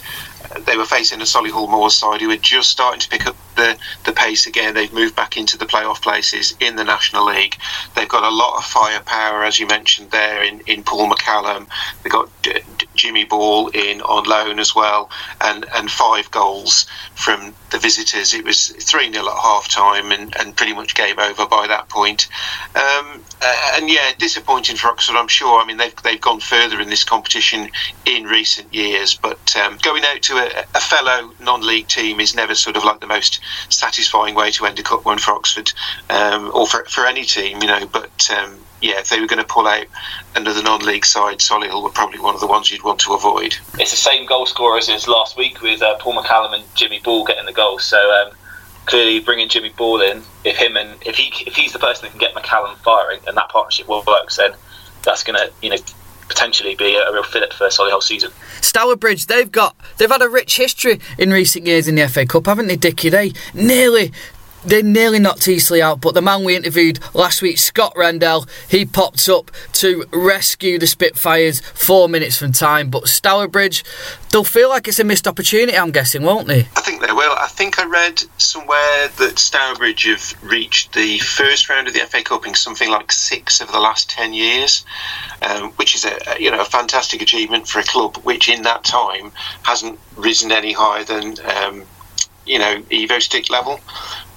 they 0.65 0.77
were 0.77 0.85
facing 0.85 1.21
a 1.21 1.25
Solihull 1.25 1.69
Moors 1.69 1.95
side 1.95 2.21
who 2.21 2.27
were 2.27 2.37
just 2.37 2.69
starting 2.69 2.99
to 2.99 3.09
pick 3.09 3.27
up 3.27 3.35
the, 3.55 3.77
the 4.05 4.11
pace 4.11 4.47
again. 4.47 4.73
They've 4.73 4.91
moved 4.93 5.15
back 5.15 5.37
into 5.37 5.57
the 5.57 5.65
playoff 5.65 6.01
places 6.01 6.55
in 6.59 6.75
the 6.75 6.83
National 6.83 7.25
League. 7.25 7.57
They've 7.95 8.07
got 8.07 8.23
a 8.23 8.35
lot 8.35 8.57
of 8.57 8.63
firepower, 8.65 9.43
as 9.43 9.59
you 9.59 9.67
mentioned 9.67 10.11
there, 10.11 10.43
in, 10.43 10.61
in 10.61 10.83
Paul 10.83 11.09
McCallum. 11.09 11.67
They've 12.01 12.11
got 12.11 12.29
D- 12.41 12.59
D- 12.77 12.87
Jimmy 12.95 13.25
Ball 13.25 13.69
in 13.69 14.01
on 14.01 14.25
loan 14.25 14.59
as 14.59 14.75
well, 14.75 15.09
and, 15.39 15.65
and 15.75 15.89
five 15.89 16.29
goals 16.31 16.85
from 17.15 17.53
the 17.71 17.77
visitors. 17.77 18.33
It 18.33 18.45
was 18.45 18.69
3 18.69 19.11
0 19.11 19.25
at 19.25 19.37
half 19.41 19.67
time 19.67 20.11
and, 20.11 20.35
and 20.37 20.55
pretty 20.55 20.73
much 20.73 20.95
game 20.95 21.19
over 21.19 21.45
by 21.47 21.67
that 21.67 21.89
point. 21.89 22.27
Um, 22.75 23.23
and 23.75 23.89
yeah, 23.89 24.11
disappointing 24.17 24.75
for 24.75 24.87
Oxford, 24.89 25.15
I'm 25.15 25.27
sure. 25.27 25.61
I 25.61 25.65
mean, 25.65 25.77
they've, 25.77 25.95
they've 26.03 26.21
gone 26.21 26.39
further 26.39 26.79
in 26.79 26.89
this 26.89 27.03
competition 27.03 27.69
in 28.05 28.25
recent 28.25 28.73
years, 28.73 29.15
but 29.15 29.55
um, 29.57 29.77
going 29.81 30.03
out 30.03 30.21
to 30.23 30.30
a, 30.37 30.65
a 30.75 30.79
fellow 30.79 31.31
non 31.39 31.65
league 31.65 31.87
team 31.87 32.19
is 32.19 32.35
never 32.35 32.55
sort 32.55 32.77
of 32.77 32.83
like 32.83 32.99
the 32.99 33.07
most 33.07 33.39
satisfying 33.69 34.35
way 34.35 34.51
to 34.51 34.65
end 34.65 34.79
a 34.79 34.83
cup 34.83 35.05
run 35.05 35.17
for 35.17 35.31
Oxford 35.31 35.71
um, 36.09 36.51
or 36.53 36.67
for, 36.67 36.83
for 36.85 37.05
any 37.05 37.23
team, 37.23 37.61
you 37.61 37.67
know. 37.67 37.85
But 37.87 38.29
um, 38.31 38.57
yeah, 38.81 38.99
if 38.99 39.09
they 39.09 39.19
were 39.19 39.27
going 39.27 39.41
to 39.41 39.47
pull 39.47 39.67
out 39.67 39.85
another 40.35 40.63
non-league 40.63 41.05
side, 41.05 41.39
Solihull 41.39 41.83
were 41.83 41.89
probably 41.89 42.19
one 42.19 42.33
of 42.35 42.41
the 42.41 42.47
ones 42.47 42.71
you'd 42.71 42.83
want 42.83 42.99
to 43.01 43.13
avoid. 43.13 43.55
It's 43.79 43.91
the 43.91 43.97
same 43.97 44.25
goal 44.25 44.45
scorers 44.45 44.89
as 44.89 45.07
last 45.07 45.37
week 45.37 45.61
with 45.61 45.81
uh, 45.81 45.97
Paul 45.99 46.21
McCallum 46.21 46.55
and 46.55 46.63
Jimmy 46.75 46.99
Ball 46.99 47.23
getting 47.23 47.45
the 47.45 47.53
goal. 47.53 47.79
So 47.79 47.97
um, 47.97 48.33
clearly, 48.85 49.19
bringing 49.19 49.49
Jimmy 49.49 49.69
Ball 49.69 50.01
in, 50.01 50.23
if 50.43 50.57
him 50.57 50.77
and 50.77 51.01
if 51.05 51.15
he 51.15 51.31
if 51.45 51.55
he's 51.55 51.73
the 51.73 51.79
person 51.79 52.05
that 52.05 52.11
can 52.11 52.19
get 52.19 52.33
McCallum 52.33 52.75
firing, 52.77 53.19
and 53.27 53.37
that 53.37 53.49
partnership 53.49 53.87
works, 53.87 54.37
then 54.37 54.51
that's 55.03 55.23
going 55.23 55.37
to 55.37 55.51
you 55.61 55.69
know 55.69 55.77
potentially 56.31 56.75
be 56.75 56.95
a, 56.95 57.11
real 57.11 57.23
fillip 57.23 57.51
for 57.51 57.67
Solihull 57.67 58.01
season. 58.01 58.31
Stourbridge, 58.61 59.25
they've 59.25 59.51
got 59.51 59.75
they've 59.97 60.09
had 60.09 60.21
a 60.21 60.29
rich 60.29 60.55
history 60.55 60.99
in 61.17 61.31
recent 61.31 61.65
years 61.65 61.87
in 61.87 61.95
the 61.95 62.07
FA 62.07 62.25
Cup, 62.25 62.45
haven't 62.45 62.67
they, 62.67 62.77
Dickie? 62.77 63.09
They 63.09 63.33
nearly 63.53 64.13
they 64.65 64.81
nearly 64.81 65.19
knocked 65.19 65.47
Eastleigh 65.47 65.81
out, 65.81 66.01
but 66.01 66.13
the 66.13 66.21
man 66.21 66.43
we 66.43 66.55
interviewed 66.55 66.99
last 67.13 67.41
week, 67.41 67.57
Scott 67.57 67.93
Rendell, 67.95 68.45
he 68.69 68.85
popped 68.85 69.27
up 69.27 69.51
to 69.73 70.05
rescue 70.11 70.77
the 70.77 70.87
Spitfires 70.87 71.61
four 71.61 72.07
minutes 72.07 72.37
from 72.37 72.51
time. 72.51 72.89
But 72.89 73.07
Stourbridge, 73.07 73.83
they'll 74.31 74.43
feel 74.43 74.69
like 74.69 74.87
it's 74.87 74.99
a 74.99 75.03
missed 75.03 75.27
opportunity, 75.27 75.77
I'm 75.77 75.91
guessing, 75.91 76.23
won't 76.23 76.47
they? 76.47 76.61
I 76.75 76.81
think 76.81 77.01
they 77.01 77.11
will. 77.11 77.33
I 77.33 77.47
think 77.47 77.79
I 77.79 77.85
read 77.85 78.23
somewhere 78.37 79.07
that 79.17 79.39
Stourbridge 79.39 80.05
have 80.05 80.43
reached 80.43 80.93
the 80.93 81.19
first 81.19 81.69
round 81.69 81.87
of 81.87 81.93
the 81.93 82.01
FA 82.01 82.23
Cup 82.23 82.45
in 82.45 82.53
something 82.53 82.89
like 82.89 83.11
six 83.11 83.61
of 83.61 83.71
the 83.71 83.79
last 83.79 84.09
ten 84.09 84.33
years, 84.33 84.85
um, 85.41 85.71
which 85.71 85.95
is 85.95 86.05
a 86.05 86.17
you 86.39 86.51
know 86.51 86.61
a 86.61 86.65
fantastic 86.65 87.21
achievement 87.21 87.67
for 87.67 87.79
a 87.79 87.83
club 87.83 88.17
which 88.17 88.47
in 88.49 88.61
that 88.63 88.83
time 88.83 89.31
hasn't 89.63 89.99
risen 90.15 90.51
any 90.51 90.73
higher 90.73 91.03
than. 91.03 91.35
Um, 91.45 91.85
you 92.45 92.59
know 92.59 92.81
Evo-Stik 92.89 93.49
level. 93.49 93.79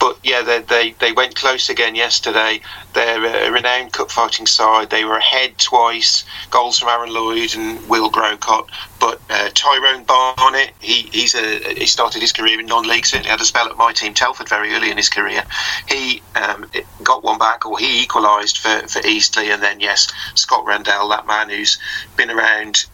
But 0.04 0.18
yeah, 0.22 0.42
they, 0.42 0.60
they, 0.60 0.90
they 1.00 1.12
went 1.12 1.34
close 1.34 1.70
again 1.70 1.94
yesterday. 1.94 2.60
They're 2.92 3.48
a 3.48 3.50
renowned 3.50 3.94
cup 3.94 4.10
fighting 4.10 4.46
side. 4.46 4.90
They 4.90 5.02
were 5.02 5.16
ahead 5.16 5.56
twice. 5.56 6.26
Goals 6.50 6.78
from 6.78 6.90
Aaron 6.90 7.10
Lloyd 7.10 7.54
and 7.56 7.88
Will 7.88 8.10
Grocott. 8.10 8.68
But 9.00 9.18
uh, 9.30 9.48
Tyrone 9.54 10.04
Barnett, 10.04 10.74
he 10.80 11.08
he's 11.10 11.34
a 11.34 11.58
he 11.72 11.86
started 11.86 12.20
his 12.20 12.32
career 12.32 12.60
in 12.60 12.66
non-league. 12.66 13.06
Certainly 13.06 13.30
had 13.30 13.40
a 13.40 13.46
spell 13.46 13.66
at 13.66 13.78
my 13.78 13.94
team 13.94 14.12
Telford 14.12 14.46
very 14.46 14.74
early 14.74 14.90
in 14.90 14.98
his 14.98 15.08
career. 15.08 15.42
He 15.88 16.20
um, 16.34 16.66
got 17.02 17.24
one 17.24 17.38
back, 17.38 17.64
or 17.64 17.78
he 17.78 18.02
equalised 18.02 18.58
for 18.58 18.86
for 18.86 19.00
Eastleigh, 19.06 19.52
and 19.52 19.62
then 19.62 19.80
yes, 19.80 20.08
Scott 20.34 20.66
Rendell, 20.66 21.08
that 21.08 21.26
man 21.26 21.48
who's 21.48 21.78
been 22.14 22.30
around 22.30 22.84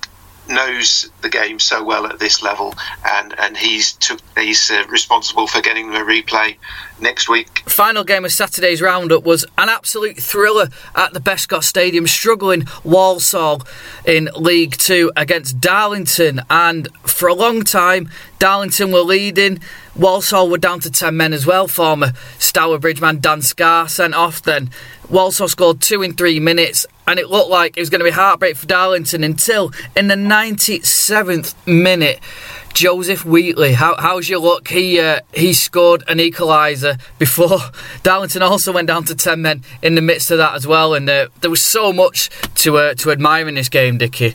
knows 0.49 1.11
the 1.21 1.29
game 1.29 1.59
so 1.59 1.83
well 1.83 2.07
at 2.07 2.19
this 2.19 2.43
level, 2.43 2.75
and 3.05 3.39
and 3.39 3.57
he's 3.57 3.93
took 3.93 4.21
he's 4.37 4.71
uh, 4.71 4.85
responsible 4.89 5.47
for 5.47 5.61
getting 5.61 5.91
the 5.91 5.99
replay 5.99 6.57
next 7.01 7.29
week. 7.29 7.63
Final 7.67 8.05
game 8.05 8.25
of 8.25 8.33
Saturday's 8.33 8.83
roundup 8.83 9.25
was 9.25 9.45
an 9.57 9.69
absolute 9.69 10.17
thriller 10.17 10.69
at 10.95 11.13
the 11.13 11.21
Bescot 11.21 11.65
Stadium, 11.65 12.07
struggling 12.07 12.67
Walsall 12.85 13.63
in 14.05 14.29
League 14.37 14.77
Two 14.77 15.13
against 15.17 15.61
Darlington, 15.61 16.43
and 16.51 16.89
for 17.03 17.29
a 17.29 17.35
long 17.35 17.63
time 17.63 18.09
Darlington 18.39 18.93
were 18.93 19.01
leading. 19.01 19.61
Walsall 19.97 20.49
were 20.49 20.59
down 20.59 20.81
to 20.81 20.91
10 20.91 21.17
men 21.17 21.33
as 21.33 21.45
well. 21.45 21.69
Former 21.69 22.13
Stourbridge 22.39 23.01
man 23.01 23.21
Dan 23.21 23.43
Scarr 23.43 23.89
sent 23.89 24.15
off 24.15 24.43
then. 24.43 24.71
Walsall 25.11 25.49
scored 25.49 25.81
two 25.81 26.03
in 26.03 26.15
three 26.15 26.41
minutes 26.41 26.87
and 27.11 27.19
it 27.19 27.29
looked 27.29 27.51
like 27.51 27.77
it 27.77 27.81
was 27.81 27.91
going 27.91 27.99
to 27.99 28.05
be 28.05 28.11
heartbreak 28.11 28.57
for 28.57 28.67
Darlington 28.67 29.25
until 29.25 29.73
in 29.97 30.07
the 30.07 30.15
97th 30.15 31.55
minute. 31.67 32.21
Joseph 32.73 33.25
Wheatley, 33.25 33.73
how, 33.73 33.97
how's 33.99 34.29
your 34.29 34.39
luck? 34.39 34.69
He 34.69 35.01
uh, 35.01 35.21
he 35.35 35.53
scored 35.53 36.05
an 36.07 36.19
equaliser 36.19 37.01
before 37.19 37.59
Darlington 38.05 38.43
also 38.43 38.73
went 38.73 38.87
down 38.87 39.05
to 39.07 39.17
ten 39.17 39.43
men 39.43 39.65
in 39.83 39.97
the 39.97 40.01
midst 40.01 40.31
of 40.31 40.39
that 40.39 40.55
as 40.55 40.69
well, 40.69 40.95
and 40.95 41.11
uh, 41.11 41.27
there 41.41 41.51
was 41.51 41.61
so 41.61 41.93
much 41.93 42.31
to 42.63 42.79
uh, 42.79 42.95
to 42.95 43.11
admire 43.11 43.49
in 43.49 43.57
this 43.57 43.69
game, 43.69 43.99
Dickie. 43.99 44.35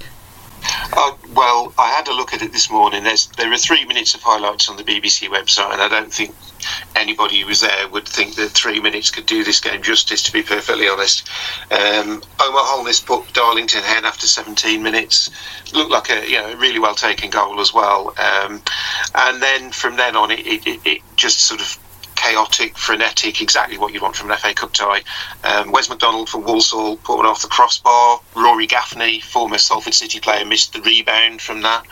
Uh, 0.93 1.15
well, 1.33 1.73
I 1.77 1.89
had 1.89 2.07
a 2.07 2.13
look 2.13 2.33
at 2.33 2.41
it 2.41 2.51
this 2.51 2.69
morning. 2.69 3.03
There's, 3.03 3.27
there 3.37 3.51
are 3.51 3.57
three 3.57 3.85
minutes 3.85 4.15
of 4.15 4.21
highlights 4.21 4.69
on 4.69 4.77
the 4.77 4.83
BBC 4.83 5.29
website, 5.29 5.73
and 5.73 5.81
I 5.81 5.87
don't 5.87 6.11
think 6.11 6.35
anybody 6.95 7.41
who 7.41 7.47
was 7.47 7.61
there 7.61 7.87
would 7.89 8.07
think 8.07 8.35
that 8.35 8.49
three 8.49 8.79
minutes 8.79 9.11
could 9.11 9.25
do 9.25 9.43
this 9.43 9.59
game 9.59 9.81
justice, 9.81 10.23
to 10.23 10.31
be 10.31 10.41
perfectly 10.41 10.87
honest. 10.87 11.27
Um, 11.71 12.23
Omar 12.39 12.63
Holness 12.63 13.01
put 13.01 13.31
Darlington 13.33 13.81
ahead 13.81 14.05
after 14.05 14.27
17 14.27 14.81
minutes. 14.81 15.29
Looked 15.73 15.91
like 15.91 16.09
a 16.09 16.29
you 16.29 16.37
know 16.37 16.55
really 16.55 16.79
well 16.79 16.95
taken 16.95 17.29
goal 17.29 17.59
as 17.59 17.73
well. 17.73 18.13
Um, 18.17 18.61
and 19.13 19.41
then 19.41 19.71
from 19.71 19.97
then 19.97 20.15
on, 20.15 20.31
it, 20.31 20.45
it, 20.45 20.79
it 20.85 21.01
just 21.15 21.41
sort 21.41 21.61
of 21.61 21.77
chaotic, 22.15 22.77
frenetic, 22.77 23.41
exactly 23.41 23.77
what 23.77 23.93
you'd 23.93 24.01
want 24.01 24.15
from 24.15 24.31
an 24.31 24.37
FA 24.37 24.53
Cup 24.53 24.73
tie. 24.73 25.03
Um, 25.43 25.71
Wes 25.71 25.89
McDonald 25.89 26.29
from 26.29 26.43
Walsall 26.43 26.97
put 26.97 27.17
one 27.17 27.25
off 27.25 27.41
the 27.41 27.47
crossbar. 27.47 28.19
Rory 28.35 28.67
Gaffney, 28.67 29.19
former 29.19 29.57
Salford 29.57 29.93
City 29.93 30.19
player, 30.19 30.45
missed 30.45 30.73
the 30.73 30.81
rebound 30.81 31.41
from 31.41 31.61
that. 31.61 31.85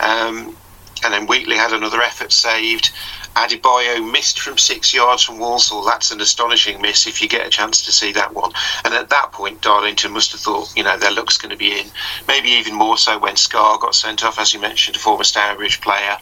Um, 0.00 0.56
and 1.04 1.12
then 1.12 1.26
Wheatley 1.26 1.56
had 1.56 1.72
another 1.72 2.00
effort 2.00 2.32
saved. 2.32 2.90
Adebayo 3.36 4.10
missed 4.12 4.40
from 4.40 4.58
six 4.58 4.94
yards 4.94 5.22
from 5.22 5.38
Walsall. 5.38 5.84
That's 5.84 6.10
an 6.12 6.20
astonishing 6.20 6.80
miss 6.80 7.06
if 7.06 7.20
you 7.20 7.28
get 7.28 7.46
a 7.46 7.50
chance 7.50 7.84
to 7.84 7.92
see 7.92 8.12
that 8.12 8.32
one. 8.32 8.52
And 8.84 8.94
at 8.94 9.10
that 9.10 9.32
point, 9.32 9.60
Darlington 9.60 10.12
must 10.12 10.32
have 10.32 10.40
thought, 10.40 10.72
you 10.76 10.82
know, 10.82 10.96
their 10.96 11.12
luck's 11.12 11.38
going 11.38 11.50
to 11.50 11.56
be 11.56 11.78
in. 11.78 11.86
Maybe 12.28 12.50
even 12.50 12.74
more 12.74 12.96
so 12.96 13.18
when 13.18 13.36
Scarr 13.36 13.78
got 13.78 13.94
sent 13.94 14.24
off, 14.24 14.38
as 14.38 14.54
you 14.54 14.60
mentioned, 14.60 14.96
a 14.96 15.00
former 15.00 15.24
Stourbridge 15.24 15.80
player. 15.80 16.16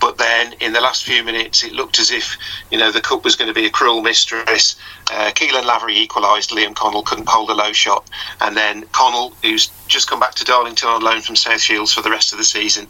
But 0.00 0.18
then 0.18 0.54
in 0.60 0.72
the 0.72 0.80
last 0.80 1.04
few 1.04 1.22
minutes, 1.22 1.62
it 1.64 1.72
looked 1.72 1.98
as 1.98 2.10
if, 2.10 2.36
you 2.70 2.78
know, 2.78 2.90
the 2.90 3.00
cup 3.00 3.24
was 3.24 3.36
going 3.36 3.48
to 3.48 3.54
be 3.54 3.66
a 3.66 3.70
cruel 3.70 4.02
mistress. 4.02 4.76
Uh, 5.12 5.30
Caolan 5.34 5.66
Lavery 5.66 5.96
equalised. 5.96 6.50
Liam 6.50 6.74
Connell 6.74 7.02
couldn't 7.02 7.28
hold 7.28 7.50
a 7.50 7.54
low 7.54 7.72
shot. 7.72 8.08
And 8.40 8.56
then 8.56 8.84
Connell, 8.92 9.34
who's 9.42 9.70
just 9.94 10.10
come 10.10 10.18
back 10.18 10.34
to 10.34 10.44
Darlington 10.44 10.88
on 10.88 11.02
loan 11.02 11.20
from 11.20 11.36
South 11.36 11.60
Shields 11.60 11.92
for 11.92 12.02
the 12.02 12.10
rest 12.10 12.32
of 12.32 12.38
the 12.38 12.44
season, 12.44 12.88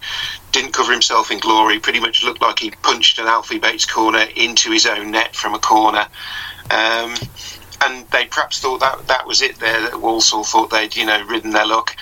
didn't 0.53 0.73
cover 0.73 0.91
himself 0.91 1.31
in 1.31 1.39
glory. 1.39 1.79
Pretty 1.79 2.01
much 2.01 2.25
looked 2.25 2.41
like 2.41 2.59
he 2.59 2.71
punched 2.71 3.19
an 3.19 3.27
Alfie 3.27 3.59
Bates 3.59 3.85
corner 3.85 4.25
into 4.35 4.71
his 4.71 4.87
own 4.87 5.11
net 5.11 5.37
from 5.37 5.55
a 5.55 5.59
corner. 5.59 6.07
Um, 6.71 7.15
and 7.83 8.09
they 8.09 8.25
perhaps 8.25 8.59
thought 8.61 8.81
that 8.81 9.07
that 9.09 9.27
was 9.27 9.43
it 9.43 9.57
there. 9.57 9.83
That 9.83 10.01
Walsall 10.01 10.45
thought 10.45 10.71
they'd 10.71 10.97
you 10.97 11.05
know 11.05 11.23
ridden 11.27 11.51
their 11.51 11.67
luck. 11.67 11.95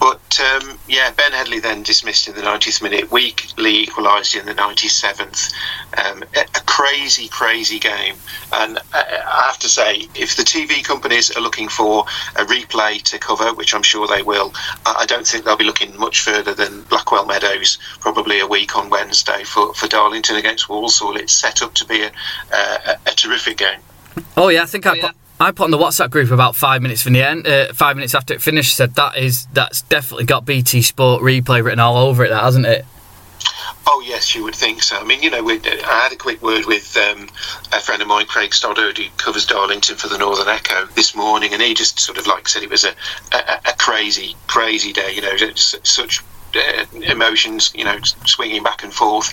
But 0.00 0.40
um, 0.40 0.78
yeah, 0.86 1.10
Ben 1.10 1.32
Headley 1.32 1.58
then 1.58 1.82
dismissed 1.82 2.28
in 2.28 2.34
the 2.34 2.42
90th 2.42 2.82
minute. 2.82 3.10
Wheatley 3.10 3.78
equalised 3.78 4.36
in 4.36 4.46
the 4.46 4.54
97th. 4.54 5.52
Um, 5.98 6.22
a, 6.36 6.40
a, 6.40 6.60
crazy, 6.66 7.26
crazy 7.28 7.78
game. 7.78 8.14
And 8.52 8.78
I 8.92 9.42
have 9.46 9.58
to 9.58 9.68
say, 9.68 10.06
if 10.14 10.36
the 10.36 10.44
TV 10.44 10.84
companies 10.84 11.36
are 11.36 11.40
looking 11.40 11.68
for 11.68 12.04
a 12.36 12.44
replay 12.44 13.02
to 13.02 13.18
cover, 13.18 13.52
which 13.54 13.74
I'm 13.74 13.82
sure 13.82 14.06
they 14.06 14.22
will, 14.22 14.54
I 14.86 15.04
don't 15.06 15.26
think 15.26 15.44
they'll 15.44 15.56
be 15.56 15.64
looking 15.64 15.98
much 15.98 16.20
further 16.20 16.54
than 16.54 16.82
Blackwell 16.82 17.26
Meadows, 17.26 17.78
probably 18.00 18.38
a 18.38 18.46
week 18.46 18.76
on 18.76 18.90
Wednesday 18.90 19.42
for, 19.44 19.74
for 19.74 19.88
Darlington 19.88 20.36
against 20.36 20.68
Walsall. 20.68 21.16
It's 21.16 21.32
set 21.32 21.62
up 21.62 21.74
to 21.74 21.84
be 21.84 22.02
a, 22.02 22.12
a, 22.52 22.96
a 23.06 23.10
terrific 23.10 23.58
game. 23.58 23.80
Oh 24.36 24.48
yeah, 24.48 24.62
I 24.62 24.66
think 24.66 24.86
oh, 24.86 24.92
I. 24.92 24.94
Yeah. 24.94 25.10
I 25.40 25.52
put 25.52 25.64
on 25.64 25.70
the 25.70 25.78
WhatsApp 25.78 26.10
group 26.10 26.30
about 26.30 26.56
five 26.56 26.82
minutes 26.82 27.02
from 27.02 27.12
the 27.12 27.22
end, 27.22 27.46
uh, 27.46 27.72
five 27.72 27.96
minutes 27.96 28.14
after 28.14 28.34
it 28.34 28.42
finished. 28.42 28.76
Said 28.76 28.94
that 28.94 29.16
is 29.16 29.46
that's 29.52 29.82
definitely 29.82 30.24
got 30.24 30.44
BT 30.44 30.82
Sport 30.82 31.22
replay 31.22 31.62
written 31.62 31.78
all 31.78 31.96
over 31.96 32.24
it, 32.24 32.30
that 32.30 32.42
hasn't 32.42 32.66
it? 32.66 32.84
Oh 33.86 34.02
yes, 34.04 34.34
you 34.34 34.42
would 34.44 34.54
think 34.54 34.82
so. 34.82 34.96
I 34.96 35.04
mean, 35.04 35.22
you 35.22 35.30
know, 35.30 35.48
I 35.48 36.00
had 36.02 36.12
a 36.12 36.16
quick 36.16 36.42
word 36.42 36.66
with 36.66 36.96
um, 36.96 37.28
a 37.72 37.80
friend 37.80 38.02
of 38.02 38.08
mine, 38.08 38.26
Craig 38.26 38.52
Stoddard, 38.52 38.98
who 38.98 39.04
covers 39.16 39.46
Darlington 39.46 39.96
for 39.96 40.08
the 40.08 40.18
Northern 40.18 40.48
Echo 40.48 40.86
this 40.94 41.14
morning, 41.14 41.52
and 41.52 41.62
he 41.62 41.72
just 41.72 42.00
sort 42.00 42.18
of 42.18 42.26
like 42.26 42.48
said 42.48 42.62
it 42.62 42.70
was 42.70 42.84
a, 42.84 42.94
a, 43.32 43.60
a 43.66 43.72
crazy, 43.78 44.36
crazy 44.46 44.92
day. 44.92 45.14
You 45.14 45.22
know, 45.22 45.36
such 45.54 46.22
Uh, 46.54 46.86
emotions, 47.02 47.72
you 47.74 47.84
know, 47.84 47.98
swinging 48.24 48.62
back 48.62 48.82
and 48.82 48.92
forth. 48.92 49.30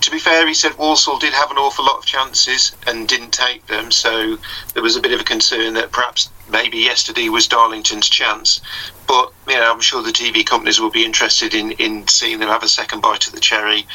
To 0.00 0.10
be 0.10 0.18
fair, 0.18 0.48
he 0.48 0.54
said 0.54 0.76
Walsall 0.76 1.18
did 1.18 1.32
have 1.32 1.50
an 1.52 1.58
awful 1.58 1.84
lot 1.84 1.98
of 1.98 2.04
chances 2.04 2.72
and 2.88 3.06
didn't 3.06 3.32
take 3.32 3.64
them, 3.68 3.92
so 3.92 4.36
there 4.74 4.82
was 4.82 4.96
a 4.96 5.00
bit 5.00 5.12
of 5.12 5.20
a 5.20 5.24
concern 5.24 5.74
that 5.74 5.92
perhaps 5.92 6.28
maybe 6.50 6.78
yesterday 6.78 7.28
was 7.28 7.46
Darlington's 7.46 8.08
chance. 8.08 8.60
But 9.06 9.32
you 9.46 9.54
know, 9.54 9.72
I'm 9.72 9.80
sure 9.80 10.02
the 10.02 10.10
TV 10.10 10.44
companies 10.44 10.80
will 10.80 10.90
be 10.90 11.04
interested 11.04 11.54
in, 11.54 11.70
in 11.72 12.08
seeing 12.08 12.40
them 12.40 12.48
have 12.48 12.64
a 12.64 12.68
second 12.68 13.00
bite 13.00 13.28
at 13.28 13.32
the 13.32 13.40
cherry 13.40 13.86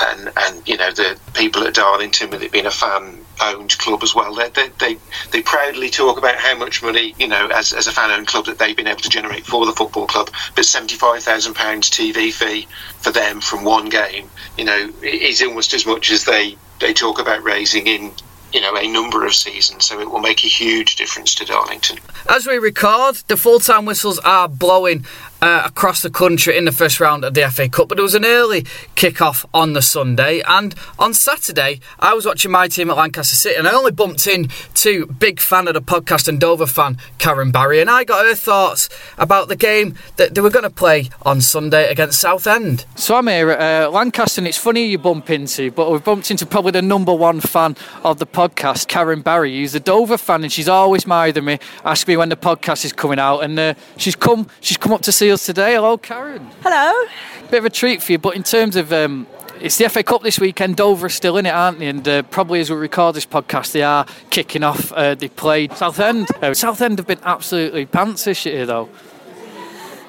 and 0.00 0.30
and 0.36 0.68
you 0.68 0.76
know 0.76 0.90
the 0.90 1.18
people 1.34 1.66
at 1.66 1.74
Darlington, 1.74 2.30
with 2.30 2.42
it 2.42 2.52
being 2.52 2.66
a 2.66 2.70
fan 2.70 3.23
owned 3.42 3.76
club 3.78 4.02
as 4.02 4.14
well, 4.14 4.34
they, 4.34 4.48
they, 4.50 4.68
they 4.78 4.96
they 5.30 5.42
proudly 5.42 5.90
talk 5.90 6.18
about 6.18 6.36
how 6.36 6.56
much 6.56 6.82
money 6.82 7.14
you 7.18 7.28
know 7.28 7.48
as, 7.48 7.72
as 7.72 7.86
a 7.86 7.92
fan 7.92 8.10
owned 8.10 8.26
club 8.26 8.46
that 8.46 8.58
they've 8.58 8.76
been 8.76 8.86
able 8.86 9.00
to 9.00 9.08
generate 9.08 9.46
for 9.46 9.66
the 9.66 9.72
football 9.72 10.06
club. 10.06 10.30
But 10.54 10.64
seventy 10.64 10.96
five 10.96 11.22
thousand 11.22 11.54
pounds 11.54 11.90
TV 11.90 12.32
fee 12.32 12.68
for 12.98 13.10
them 13.10 13.40
from 13.40 13.64
one 13.64 13.88
game, 13.88 14.28
you 14.58 14.64
know, 14.64 14.90
is 15.02 15.42
almost 15.42 15.74
as 15.74 15.86
much 15.86 16.10
as 16.10 16.24
they 16.24 16.56
they 16.80 16.92
talk 16.92 17.20
about 17.20 17.42
raising 17.42 17.86
in 17.86 18.12
you 18.52 18.60
know 18.60 18.76
a 18.76 18.86
number 18.86 19.26
of 19.26 19.34
seasons, 19.34 19.86
so 19.86 20.00
it 20.00 20.10
will 20.10 20.20
make 20.20 20.44
a 20.44 20.48
huge 20.48 20.96
difference 20.96 21.34
to 21.34 21.44
Darlington. 21.44 21.98
As 22.28 22.46
we 22.46 22.56
record, 22.58 23.16
the 23.26 23.36
full 23.36 23.58
time 23.58 23.84
whistles 23.84 24.18
are 24.20 24.48
blowing 24.48 25.04
uh, 25.44 25.62
across 25.66 26.00
the 26.00 26.08
country 26.08 26.56
in 26.56 26.64
the 26.64 26.72
first 26.72 27.00
round 27.00 27.22
of 27.22 27.34
the 27.34 27.48
FA 27.50 27.68
Cup. 27.68 27.88
But 27.88 27.98
it 27.98 28.02
was 28.02 28.14
an 28.14 28.24
early 28.24 28.64
kick-off 28.94 29.44
on 29.52 29.74
the 29.74 29.82
Sunday, 29.82 30.40
and 30.48 30.74
on 30.98 31.12
Saturday 31.12 31.80
I 32.00 32.14
was 32.14 32.24
watching 32.24 32.50
my 32.50 32.66
team 32.66 32.88
at 32.88 32.96
Lancaster 32.96 33.36
City, 33.36 33.56
and 33.56 33.68
I 33.68 33.72
only 33.72 33.92
bumped 33.92 34.26
into 34.26 35.06
big 35.06 35.40
fan 35.40 35.68
of 35.68 35.74
the 35.74 35.82
podcast 35.82 36.28
and 36.28 36.40
Dover 36.40 36.66
fan 36.66 36.96
Karen 37.18 37.50
Barry, 37.50 37.80
and 37.82 37.90
I 37.90 38.04
got 38.04 38.24
her 38.24 38.34
thoughts 38.34 38.88
about 39.18 39.48
the 39.48 39.56
game 39.56 39.96
that 40.16 40.34
they 40.34 40.40
were 40.40 40.48
going 40.48 40.62
to 40.62 40.70
play 40.70 41.10
on 41.22 41.42
Sunday 41.42 41.90
against 41.90 42.20
Southend. 42.20 42.86
So 42.96 43.14
I'm 43.14 43.26
here 43.26 43.50
at 43.50 43.84
uh, 43.84 43.90
Lancaster, 43.90 44.40
and 44.40 44.48
it's 44.48 44.56
funny 44.56 44.86
you 44.86 44.96
bump 44.96 45.28
into, 45.28 45.70
but 45.70 45.92
we've 45.92 46.02
bumped 46.02 46.30
into 46.30 46.46
probably 46.46 46.72
the 46.72 46.80
number 46.80 47.12
one 47.12 47.40
fan 47.40 47.76
of 48.02 48.18
the 48.18 48.26
podcast, 48.26 48.88
Karen 48.88 49.20
Barry, 49.20 49.54
who's 49.54 49.74
a 49.74 49.80
Dover 49.80 50.16
fan, 50.16 50.42
and 50.42 50.50
she's 50.50 50.70
always 50.70 51.06
mithering 51.06 51.44
me, 51.44 51.58
asking 51.84 52.12
me 52.12 52.16
when 52.16 52.30
the 52.30 52.36
podcast 52.36 52.86
is 52.86 52.94
coming 52.94 53.18
out, 53.18 53.40
and 53.40 53.58
uh, 53.58 53.74
she's 53.98 54.16
come, 54.16 54.48
she's 54.62 54.78
come 54.78 54.92
up 54.92 55.02
to 55.02 55.12
see 55.12 55.33
today. 55.42 55.74
Hello, 55.74 55.96
Karen. 55.98 56.48
Hello. 56.62 57.08
Bit 57.50 57.58
of 57.58 57.64
a 57.64 57.70
treat 57.70 58.02
for 58.02 58.12
you, 58.12 58.18
but 58.18 58.36
in 58.36 58.42
terms 58.42 58.76
of 58.76 58.92
um, 58.92 59.26
it's 59.60 59.78
the 59.78 59.88
FA 59.88 60.02
Cup 60.02 60.22
this 60.22 60.38
weekend. 60.38 60.76
Dover 60.76 61.06
are 61.06 61.08
still 61.08 61.38
in 61.38 61.46
it, 61.46 61.54
aren't 61.54 61.78
they? 61.78 61.86
And 61.86 62.06
uh, 62.06 62.22
probably 62.24 62.60
as 62.60 62.70
we 62.70 62.76
record 62.76 63.14
this 63.14 63.26
podcast, 63.26 63.72
they 63.72 63.82
are 63.82 64.06
kicking 64.30 64.62
off. 64.62 64.92
Uh, 64.92 65.14
they 65.14 65.28
played 65.28 65.72
Southend. 65.72 66.28
Uh, 66.42 66.52
Southend 66.54 66.98
have 66.98 67.06
been 67.06 67.20
absolutely 67.22 67.86
pants 67.86 68.24
this 68.24 68.44
year, 68.44 68.66
though. 68.66 68.88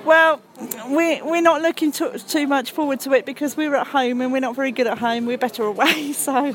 Well, 0.04 0.42
we, 0.90 1.22
we're 1.22 1.42
not 1.42 1.62
looking 1.62 1.92
to, 1.94 2.20
too 2.20 2.48
much 2.48 2.72
forward 2.72 3.00
to 3.02 3.14
it 3.14 3.26
because 3.26 3.58
we 3.58 3.68
were 3.68 3.78
at 3.78 3.88
home 3.88 4.22
and 4.22 4.32
we're 4.32 4.40
not 4.40 4.56
very 4.56 4.72
good 4.72 4.88
at 4.88 4.98
home. 5.00 5.26
We're 5.26 5.38
better 5.38 5.64
away, 5.64 6.12
so 6.14 6.54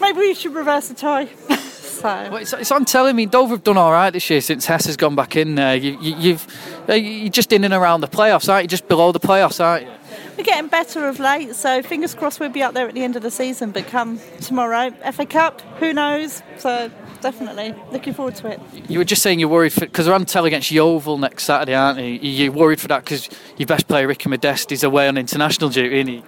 maybe 0.00 0.18
we 0.18 0.34
should 0.34 0.54
reverse 0.54 0.88
the 0.88 0.94
tie. 0.94 1.28
So. 2.00 2.08
Well, 2.08 2.36
it's, 2.36 2.54
it's, 2.54 2.72
I'm 2.72 2.86
telling 2.86 3.14
me, 3.14 3.26
Dover 3.26 3.54
have 3.54 3.62
done 3.62 3.76
all 3.76 3.92
right 3.92 4.10
this 4.10 4.30
year 4.30 4.40
since 4.40 4.64
Hess 4.64 4.86
has 4.86 4.96
gone 4.96 5.14
back 5.14 5.36
in 5.36 5.54
there. 5.54 5.76
You, 5.76 5.98
you, 6.00 6.16
you've 6.16 6.86
uh, 6.88 6.94
you're 6.94 7.28
just 7.28 7.52
in 7.52 7.62
and 7.62 7.74
around 7.74 8.00
the 8.00 8.08
playoffs, 8.08 8.50
aren't 8.50 8.64
you? 8.64 8.68
Just 8.68 8.88
below 8.88 9.12
the 9.12 9.20
playoffs, 9.20 9.62
aren't 9.62 9.84
you? 9.84 9.92
We're 10.38 10.44
getting 10.44 10.70
better 10.70 11.06
of 11.06 11.20
late, 11.20 11.54
so 11.54 11.82
fingers 11.82 12.14
crossed 12.14 12.40
we'll 12.40 12.48
be 12.48 12.62
up 12.62 12.72
there 12.72 12.88
at 12.88 12.94
the 12.94 13.04
end 13.04 13.16
of 13.16 13.22
the 13.22 13.30
season. 13.30 13.72
But 13.72 13.86
come 13.86 14.18
tomorrow, 14.40 14.90
FA 15.12 15.26
Cup, 15.26 15.60
who 15.78 15.92
knows? 15.92 16.42
So 16.56 16.90
definitely 17.20 17.74
looking 17.92 18.14
forward 18.14 18.36
to 18.36 18.48
it. 18.48 18.60
You 18.88 18.98
were 18.98 19.04
just 19.04 19.20
saying 19.20 19.38
you're 19.38 19.50
worried 19.50 19.74
because 19.78 20.06
they're 20.06 20.14
on 20.14 20.24
tell 20.24 20.46
against 20.46 20.70
Yeovil 20.70 21.18
next 21.18 21.44
Saturday, 21.44 21.74
aren't 21.74 21.98
you? 21.98 22.06
You're 22.06 22.52
worried 22.52 22.80
for 22.80 22.88
that 22.88 23.04
because 23.04 23.28
your 23.58 23.66
best 23.66 23.86
player 23.88 24.06
Ricky 24.06 24.30
Modeste 24.30 24.72
is 24.72 24.82
away 24.82 25.06
on 25.06 25.18
international 25.18 25.68
duty, 25.68 26.00
isn't 26.00 26.14
he? 26.14 26.24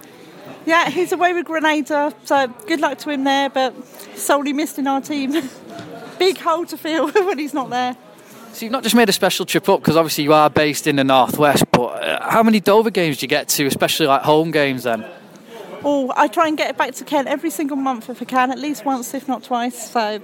Yeah, 0.65 0.89
he's 0.89 1.11
away 1.11 1.33
with 1.33 1.45
Grenada, 1.45 2.13
so 2.23 2.47
good 2.67 2.79
luck 2.79 2.97
to 2.99 3.09
him 3.09 3.23
there. 3.23 3.49
But 3.49 3.73
solely 4.17 4.53
missed 4.53 4.79
in 4.79 4.87
our 4.87 5.01
team. 5.01 5.33
big 6.19 6.37
hole 6.37 6.65
to 6.65 6.77
fill 6.77 7.11
when 7.11 7.37
he's 7.37 7.53
not 7.53 7.69
there. 7.69 7.97
So 8.53 8.65
you've 8.65 8.71
not 8.71 8.83
just 8.83 8.95
made 8.95 9.09
a 9.09 9.13
special 9.13 9.45
trip 9.45 9.67
up 9.67 9.79
because 9.81 9.97
obviously 9.97 10.25
you 10.25 10.33
are 10.33 10.49
based 10.49 10.85
in 10.85 10.97
the 10.97 11.03
northwest, 11.03 11.65
but 11.71 12.03
uh, 12.03 12.29
how 12.29 12.43
many 12.43 12.59
Dover 12.59 12.91
games 12.91 13.17
do 13.17 13.23
you 13.23 13.27
get 13.27 13.49
to, 13.49 13.65
especially 13.65 14.05
like 14.05 14.21
home 14.21 14.51
games 14.51 14.83
then? 14.83 15.03
Oh, 15.85 16.13
I 16.15 16.27
try 16.27 16.47
and 16.47 16.57
get 16.57 16.69
it 16.69 16.77
back 16.77 16.93
to 16.95 17.03
Kent 17.03 17.27
every 17.27 17.49
single 17.49 17.75
month 17.75 18.09
if 18.09 18.21
I 18.21 18.25
can, 18.25 18.51
at 18.51 18.59
least 18.59 18.85
once, 18.85 19.13
if 19.13 19.27
not 19.27 19.43
twice. 19.43 19.91
So, 19.91 20.21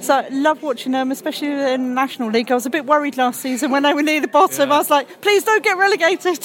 so 0.00 0.24
love 0.30 0.62
watching 0.62 0.92
them, 0.92 1.10
especially 1.10 1.48
in 1.48 1.88
the 1.88 1.94
National 1.94 2.30
League. 2.30 2.50
I 2.50 2.54
was 2.54 2.66
a 2.66 2.70
bit 2.70 2.86
worried 2.86 3.16
last 3.16 3.40
season 3.40 3.70
when 3.70 3.82
they 3.82 3.92
were 3.92 4.02
near 4.02 4.20
the 4.20 4.28
bottom. 4.28 4.68
Yeah. 4.68 4.74
I 4.76 4.78
was 4.78 4.90
like, 4.90 5.20
please 5.20 5.42
don't 5.42 5.64
get 5.64 5.76
relegated. 5.76 6.38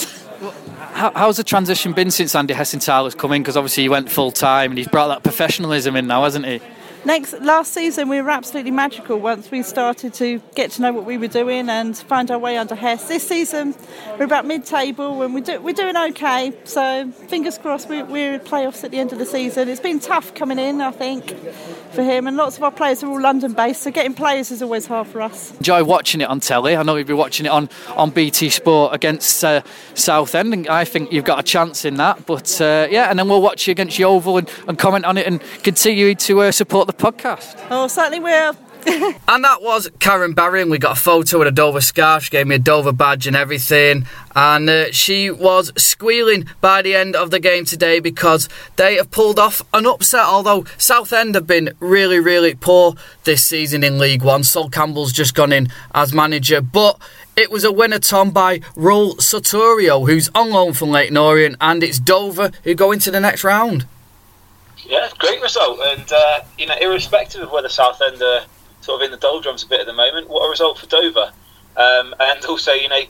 how, 0.93 1.11
how's 1.15 1.37
the 1.37 1.43
transition 1.43 1.93
been 1.93 2.09
since 2.09 2.33
Andy 2.33 2.53
Hessenthaler's 2.53 3.13
come 3.13 3.33
in? 3.33 3.43
Because 3.43 3.55
obviously 3.55 3.83
he 3.83 3.89
went 3.89 4.09
full 4.09 4.31
time 4.31 4.71
and 4.71 4.77
he's 4.77 4.87
brought 4.87 5.09
that 5.09 5.23
professionalism 5.23 5.95
in 5.95 6.07
now, 6.07 6.23
hasn't 6.23 6.45
he? 6.45 6.59
Next 7.05 7.33
last 7.41 7.73
season 7.73 8.09
we 8.09 8.21
were 8.21 8.29
absolutely 8.29 8.71
magical 8.71 9.19
once 9.19 9.51
we 9.51 9.63
started 9.63 10.13
to 10.13 10.41
get 10.55 10.71
to 10.71 10.81
know 10.81 10.91
what 10.91 11.05
we 11.05 11.17
were 11.17 11.27
doing 11.27 11.69
and 11.69 11.97
find 11.97 12.29
our 12.31 12.37
way 12.37 12.57
under 12.57 12.75
Hess. 12.75 13.07
This 13.07 13.27
season 13.27 13.75
we're 14.17 14.25
about 14.25 14.45
mid-table 14.45 15.21
and 15.21 15.33
we 15.33 15.41
do, 15.41 15.61
we're 15.61 15.73
doing 15.73 15.95
okay. 15.95 16.53
So 16.65 17.09
fingers 17.11 17.57
crossed 17.57 17.89
we, 17.89 18.03
we're 18.03 18.35
in 18.35 18.39
playoffs 18.41 18.83
at 18.83 18.91
the 18.91 18.99
end 18.99 19.13
of 19.13 19.19
the 19.19 19.25
season. 19.25 19.69
It's 19.69 19.79
been 19.79 19.99
tough 19.99 20.33
coming 20.35 20.59
in, 20.59 20.81
I 20.81 20.91
think, 20.91 21.35
for 21.91 22.03
him, 22.03 22.27
and 22.27 22.35
lots 22.37 22.57
of 22.57 22.63
our 22.63 22.71
players 22.71 23.03
are 23.03 23.07
all 23.07 23.21
London-based, 23.21 23.81
so 23.81 23.91
getting 23.91 24.13
players 24.13 24.51
is 24.51 24.61
always 24.61 24.85
hard 24.85 25.07
for 25.07 25.21
us. 25.21 25.51
Enjoy 25.57 25.83
watching 25.83 26.21
it 26.21 26.29
on 26.29 26.39
telly. 26.39 26.75
I 26.75 26.83
know 26.83 26.95
you'll 26.95 27.07
be 27.07 27.13
watching 27.13 27.45
it 27.45 27.49
on 27.49 27.69
on 27.95 28.09
BT 28.09 28.49
Sport 28.49 28.93
against 28.93 29.43
uh, 29.43 29.61
Southend, 29.93 30.53
and 30.53 30.67
I 30.67 30.85
think 30.85 31.11
you've 31.11 31.25
got 31.25 31.39
a 31.39 31.43
chance 31.43 31.85
in 31.85 31.95
that. 31.95 32.25
But 32.25 32.59
uh, 32.61 32.87
yeah, 32.89 33.09
and 33.09 33.17
then 33.17 33.29
we'll 33.29 33.41
watch 33.41 33.67
you 33.67 33.71
against 33.71 33.97
Yeovil 33.97 34.37
and, 34.37 34.49
and 34.67 34.77
comment 34.77 35.05
on 35.05 35.17
it 35.17 35.25
and 35.25 35.41
continue 35.63 36.15
to 36.15 36.41
uh, 36.41 36.51
support 36.51 36.88
the 36.89 37.03
podcast. 37.03 37.55
Oh, 37.69 37.87
certainly 37.87 38.19
will. 38.19 38.55
and 39.27 39.43
that 39.43 39.61
was 39.61 39.91
Karen 39.99 40.33
Barry, 40.33 40.61
and 40.61 40.71
we 40.71 40.79
got 40.79 40.97
a 40.97 40.99
photo 40.99 41.39
with 41.39 41.47
a 41.47 41.51
Dover 41.51 41.81
scarf. 41.81 42.23
She 42.23 42.29
gave 42.31 42.47
me 42.47 42.55
a 42.55 42.59
Dover 42.59 42.93
badge 42.93 43.27
and 43.27 43.35
everything. 43.35 44.07
And 44.35 44.69
uh, 44.69 44.91
she 44.91 45.29
was 45.29 45.71
squealing 45.75 46.45
by 46.61 46.81
the 46.81 46.95
end 46.95 47.15
of 47.15 47.29
the 47.29 47.39
game 47.39 47.65
today 47.65 47.99
because 47.99 48.49
they 48.77 48.95
have 48.95 49.11
pulled 49.11 49.37
off 49.37 49.61
an 49.73 49.85
upset. 49.85 50.25
Although 50.25 50.65
Southend 50.77 51.35
have 51.35 51.45
been 51.45 51.73
really, 51.79 52.19
really 52.19 52.55
poor 52.55 52.95
this 53.25 53.43
season 53.43 53.83
in 53.83 53.99
League 53.99 54.23
One. 54.23 54.43
Sol 54.43 54.69
Campbell's 54.69 55.13
just 55.13 55.35
gone 55.35 55.51
in 55.51 55.67
as 55.93 56.13
manager. 56.13 56.61
But 56.61 56.99
it 57.35 57.51
was 57.51 57.63
a 57.63 57.71
winner, 57.71 57.99
Tom, 57.99 58.31
by 58.31 58.61
Ruel 58.75 59.15
Sotiriou, 59.17 60.09
who's 60.09 60.29
on 60.33 60.49
loan 60.51 60.73
from 60.73 60.89
Leyton 60.89 61.17
Orient. 61.17 61.57
And 61.61 61.83
it's 61.83 61.99
Dover 61.99 62.49
who 62.63 62.73
go 62.73 62.91
into 62.91 63.11
the 63.11 63.19
next 63.19 63.43
round. 63.43 63.85
Yeah, 64.89 65.07
great 65.19 65.39
result. 65.41 65.79
And, 65.85 66.11
uh, 66.11 66.41
you 66.57 66.65
know, 66.65 66.75
irrespective 66.81 67.41
of 67.41 67.51
whether 67.51 67.69
Southend 67.69 68.21
are 68.23 68.41
sort 68.81 69.01
of 69.01 69.05
in 69.05 69.11
the 69.11 69.17
doldrums 69.17 69.63
a 69.63 69.67
bit 69.67 69.79
at 69.79 69.85
the 69.85 69.93
moment. 69.93 70.29
What 70.29 70.45
a 70.45 70.49
result 70.49 70.79
for 70.79 70.87
Dover. 70.87 71.31
Um, 71.77 72.15
and 72.19 72.43
also, 72.45 72.73
you 72.73 72.89
know, 72.89 73.01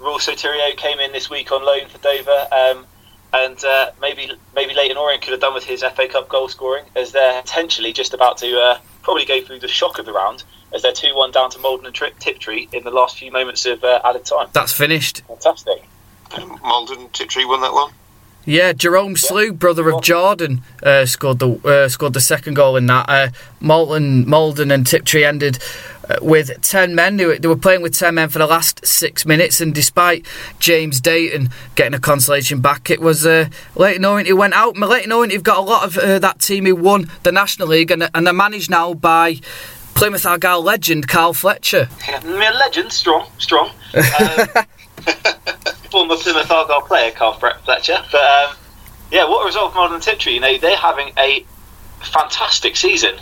Ruel 0.00 0.18
Sotiriou 0.18 0.76
came 0.76 0.98
in 0.98 1.12
this 1.12 1.30
week 1.30 1.52
on 1.52 1.64
loan 1.64 1.88
for 1.88 1.98
Dover. 1.98 2.48
Um, 2.52 2.86
and 3.32 3.62
uh, 3.64 3.90
maybe 4.00 4.32
maybe 4.54 4.74
Leyton 4.74 4.96
Orient 4.96 5.22
could 5.22 5.32
have 5.32 5.40
done 5.40 5.54
with 5.54 5.64
his 5.64 5.82
FA 5.82 6.08
Cup 6.08 6.28
goal 6.28 6.48
scoring, 6.48 6.86
as 6.96 7.12
they're 7.12 7.42
potentially 7.42 7.92
just 7.92 8.14
about 8.14 8.38
to 8.38 8.58
uh, 8.58 8.78
probably 9.02 9.26
go 9.26 9.40
through 9.42 9.60
the 9.60 9.68
shock 9.68 9.98
of 9.98 10.06
the 10.06 10.12
round, 10.12 10.44
as 10.74 10.82
they're 10.82 10.92
2 10.92 11.14
1 11.14 11.30
down 11.30 11.50
to 11.50 11.58
Maldon 11.58 11.86
and 11.86 11.94
Tiptree 11.94 12.68
in 12.72 12.84
the 12.84 12.90
last 12.90 13.18
few 13.18 13.30
moments 13.30 13.66
of 13.66 13.84
uh, 13.84 14.00
added 14.02 14.24
time. 14.24 14.48
That's 14.54 14.72
finished. 14.72 15.22
Fantastic. 15.28 15.84
Maldon, 16.62 17.10
Tiptree 17.10 17.44
won 17.44 17.60
that 17.60 17.72
one. 17.72 17.92
Yeah, 18.48 18.72
Jerome 18.72 19.14
Slew, 19.14 19.52
brother 19.52 19.90
of 19.90 20.02
Jordan, 20.02 20.62
uh, 20.82 21.04
scored 21.04 21.38
the 21.38 21.50
uh, 21.68 21.90
scored 21.90 22.14
the 22.14 22.20
second 22.22 22.54
goal 22.54 22.76
in 22.76 22.86
that. 22.86 23.06
Uh, 23.06 23.28
Malton, 23.60 24.26
Maldon, 24.26 24.70
and 24.70 24.86
Tiptree 24.86 25.22
ended 25.22 25.58
uh, 26.08 26.16
with 26.22 26.62
ten 26.62 26.94
men. 26.94 27.18
They 27.18 27.26
were, 27.26 27.38
they 27.38 27.46
were, 27.46 27.56
playing 27.56 27.82
with 27.82 27.92
ten 27.92 28.14
men 28.14 28.30
for 28.30 28.38
the 28.38 28.46
last 28.46 28.86
six 28.86 29.26
minutes, 29.26 29.60
and 29.60 29.74
despite 29.74 30.24
James 30.60 30.98
Dayton 30.98 31.50
getting 31.74 31.92
a 31.92 32.00
consolation 32.00 32.62
back, 32.62 32.88
it 32.88 33.02
was 33.02 33.26
uh, 33.26 33.50
Leyton 33.74 34.06
Orient 34.06 34.30
who 34.30 34.36
went 34.36 34.54
out. 34.54 34.78
Leyton 34.78 35.12
Orient 35.12 35.34
have 35.34 35.42
got 35.42 35.58
a 35.58 35.60
lot 35.60 35.84
of 35.84 35.98
uh, 35.98 36.18
that 36.18 36.40
team 36.40 36.64
who 36.64 36.74
won 36.74 37.10
the 37.24 37.32
National 37.32 37.68
League, 37.68 37.90
and, 37.90 38.08
and 38.14 38.26
they're 38.26 38.32
managed 38.32 38.70
now 38.70 38.94
by. 38.94 39.40
Plymouth 39.94 40.26
Argyle 40.26 40.62
legend 40.62 41.08
Carl 41.08 41.32
Fletcher. 41.32 41.88
Yeah, 42.08 42.20
legend, 42.52 42.92
strong, 42.92 43.28
strong. 43.38 43.72
Um, 43.94 44.46
former 45.90 46.16
Plymouth 46.16 46.50
Argyle 46.50 46.82
player, 46.82 47.10
Carl 47.10 47.34
Fletcher. 47.34 47.98
But 48.10 48.20
um, 48.20 48.56
yeah, 49.10 49.28
what 49.28 49.42
a 49.42 49.46
result 49.46 49.72
for 49.72 49.78
Maldon 49.78 50.00
Tiptree. 50.00 50.34
You 50.34 50.40
know, 50.40 50.58
they're 50.58 50.76
having 50.76 51.12
a 51.18 51.44
fantastic 52.00 52.76
season. 52.76 53.14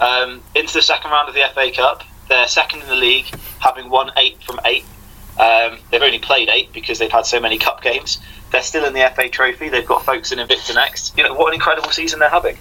Um, 0.00 0.42
into 0.54 0.74
the 0.74 0.82
second 0.82 1.12
round 1.12 1.28
of 1.28 1.34
the 1.34 1.44
FA 1.54 1.70
Cup. 1.70 2.02
They're 2.28 2.48
second 2.48 2.82
in 2.82 2.88
the 2.88 2.96
league, 2.96 3.26
having 3.60 3.90
won 3.90 4.10
eight 4.16 4.42
from 4.42 4.58
eight. 4.64 4.84
Um, 5.38 5.78
they've 5.90 6.02
only 6.02 6.18
played 6.18 6.48
eight 6.48 6.72
because 6.72 6.98
they've 6.98 7.10
had 7.10 7.26
so 7.26 7.40
many 7.40 7.58
cup 7.58 7.82
games. 7.82 8.20
They're 8.50 8.62
still 8.62 8.84
in 8.84 8.92
the 8.92 9.10
FA 9.14 9.28
Trophy. 9.28 9.68
They've 9.68 9.86
got 9.86 10.04
Folkestone 10.04 10.38
Invicta 10.38 10.74
next. 10.74 11.16
You 11.16 11.24
know 11.24 11.34
what 11.34 11.48
an 11.48 11.54
incredible 11.54 11.90
season 11.90 12.20
they're 12.20 12.28
having. 12.28 12.56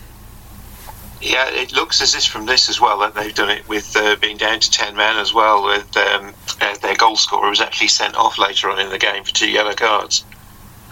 Yeah, 1.24 1.50
it 1.50 1.72
looks 1.72 2.02
as 2.02 2.16
if 2.16 2.26
from 2.26 2.46
this 2.46 2.68
as 2.68 2.82
well 2.82 3.00
that 3.00 3.16
they've 3.16 3.34
done 3.34 3.50
it 3.50 3.68
with 3.70 3.96
uh, 3.96 4.18
being 4.18 4.36
down 4.36 4.60
to 4.60 4.70
10 4.70 4.94
men 4.94 5.18
as 5.18 5.34
well. 5.34 5.64
With 5.64 5.96
um, 5.96 6.34
uh, 6.60 6.76
Their 6.82 6.96
goal 6.96 7.16
scorer 7.16 7.50
was 7.50 7.62
actually 7.62 7.88
sent 7.88 8.16
off 8.18 8.38
later 8.38 8.70
on 8.70 8.78
in 8.78 8.90
the 8.90 8.98
game 8.98 9.24
for 9.24 9.34
two 9.34 9.50
yellow 9.50 9.74
cards. 9.74 10.26